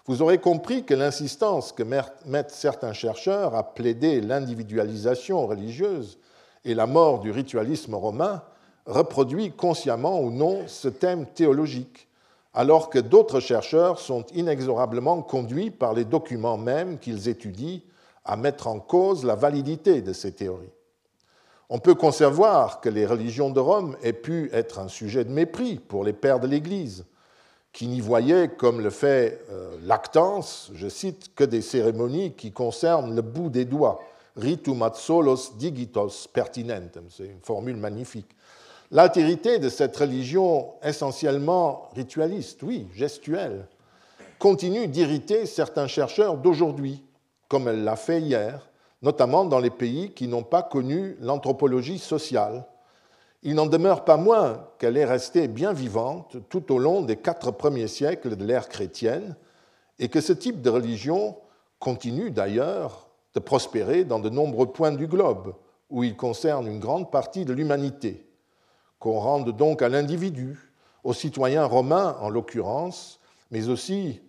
Vous 0.05 0.21
aurez 0.21 0.37
compris 0.37 0.83
que 0.83 0.93
l'insistance 0.93 1.71
que 1.71 1.81
mettent 1.81 2.51
certains 2.51 2.91
chercheurs 2.91 3.55
à 3.55 3.73
plaider 3.73 4.19
l'individualisation 4.19 5.47
religieuse 5.47 6.19
et 6.65 6.73
la 6.73 6.87
mort 6.87 7.21
du 7.21 7.31
ritualisme 7.31 7.95
romain 7.95 8.43
reproduit 8.85 9.53
consciemment 9.53 10.19
ou 10.19 10.29
non 10.29 10.67
ce 10.67 10.89
thème 10.89 11.25
théologique, 11.25 12.09
alors 12.53 12.89
que 12.89 12.99
d'autres 12.99 13.39
chercheurs 13.39 13.97
sont 13.97 14.25
inexorablement 14.33 15.21
conduits 15.21 15.71
par 15.71 15.93
les 15.93 16.03
documents 16.03 16.57
mêmes 16.57 16.99
qu'ils 16.99 17.29
étudient 17.29 17.79
à 18.25 18.35
mettre 18.35 18.67
en 18.67 18.81
cause 18.81 19.23
la 19.23 19.35
validité 19.35 20.01
de 20.01 20.11
ces 20.11 20.33
théories. 20.33 20.73
On 21.69 21.79
peut 21.79 21.95
concevoir 21.95 22.81
que 22.81 22.89
les 22.89 23.05
religions 23.05 23.49
de 23.49 23.59
Rome 23.59 23.97
aient 24.03 24.13
pu 24.13 24.49
être 24.53 24.79
un 24.79 24.87
sujet 24.87 25.23
de 25.23 25.31
mépris 25.31 25.75
pour 25.75 26.03
les 26.03 26.13
pères 26.13 26.39
de 26.39 26.47
l'Église, 26.47 27.05
qui 27.71 27.87
n'y 27.87 28.01
voyaient, 28.01 28.49
comme 28.49 28.81
le 28.81 28.91
fait 28.91 29.41
euh, 29.49 29.75
Lactance, 29.83 30.71
je 30.75 30.87
cite, 30.87 31.33
que 31.35 31.43
des 31.43 31.61
cérémonies 31.61 32.33
qui 32.33 32.51
concernent 32.51 33.15
le 33.15 33.21
bout 33.23 33.49
des 33.49 33.65
doigts, 33.65 33.99
ritum 34.37 34.83
ad 34.83 34.95
solos 34.95 35.53
digitos 35.57 36.27
pertinentem, 36.31 37.05
c'est 37.09 37.25
une 37.25 37.41
formule 37.41 37.77
magnifique. 37.77 38.29
L'altérité 38.91 39.57
de 39.57 39.69
cette 39.69 39.97
religion 39.97 40.73
essentiellement 40.83 41.89
ritualiste, 41.95 42.61
oui, 42.61 42.87
gestuelle, 42.93 43.65
continue 44.37 44.87
d'irriter 44.87 45.47
certains 45.47 45.87
chercheurs 45.87 46.37
d'aujourd'hui, 46.37 47.03
comme 47.47 47.67
elle 47.67 47.83
l'a 47.83 47.95
fait 47.95 48.21
hier, 48.21 48.67
notamment 49.03 49.45
dans 49.45 49.59
les 49.59 49.69
pays 49.69 50.11
qui 50.11 50.27
n'ont 50.27 50.43
pas 50.43 50.63
connu 50.63 51.17
l'anthropologie 51.19 51.99
sociale. 51.99 52.65
Il 53.43 53.55
n'en 53.55 53.65
demeure 53.65 54.05
pas 54.05 54.17
moins 54.17 54.65
qu'elle 54.79 54.97
est 54.97 55.05
restée 55.05 55.49
bien 55.49 55.73
vivante 55.73 56.37
tout 56.49 56.73
au 56.73 56.79
long 56.79 57.01
des 57.01 57.17
quatre 57.17 57.51
premiers 57.51 57.89
siècles 57.89 58.37
de 58.37 58.45
l'ère 58.45 58.69
chrétienne 58.69 59.35
et 59.99 60.07
que 60.07 60.21
ce 60.21 60.33
type 60.33 60.61
de 60.61 60.69
religion 60.69 61.37
continue 61.79 62.31
d'ailleurs 62.31 63.09
de 63.33 63.41
prospérer 63.41 64.05
dans 64.05 64.19
de 64.19 64.29
nombreux 64.29 64.71
points 64.71 64.93
du 64.93 65.07
globe 65.07 65.53
où 65.89 66.03
il 66.03 66.15
concerne 66.15 66.65
une 66.67 66.79
grande 66.79 67.11
partie 67.11 67.45
de 67.45 67.53
l'humanité, 67.53 68.25
qu'on 68.99 69.19
rende 69.19 69.55
donc 69.55 69.81
à 69.81 69.89
l'individu, 69.89 70.73
aux 71.03 71.13
citoyens 71.13 71.65
romains 71.65 72.17
en 72.21 72.29
l'occurrence, 72.29 73.19
mais 73.51 73.67
aussi 73.67 74.21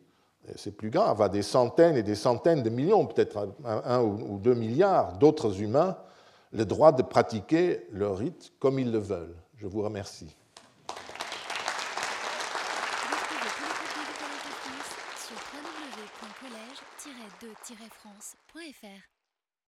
c'est 0.56 0.76
plus 0.76 0.90
grave, 0.90 1.20
à 1.22 1.28
des 1.28 1.42
centaines 1.42 1.96
et 1.96 2.02
des 2.02 2.14
centaines 2.14 2.62
de 2.62 2.70
millions, 2.70 3.06
peut-être 3.06 3.48
un, 3.64 4.02
ou 4.02 4.38
deux 4.38 4.54
milliards 4.54 5.16
d'autres 5.18 5.60
humains, 5.62 5.96
le 6.52 6.64
droit 6.64 6.92
de 6.92 7.02
pratiquer 7.02 7.86
leur 7.90 8.18
rite 8.18 8.52
comme 8.58 8.78
ils 8.78 8.90
le 8.90 8.98
veulent. 8.98 9.36
Je 9.56 9.66
vous 9.66 9.82
remercie. 9.82 10.36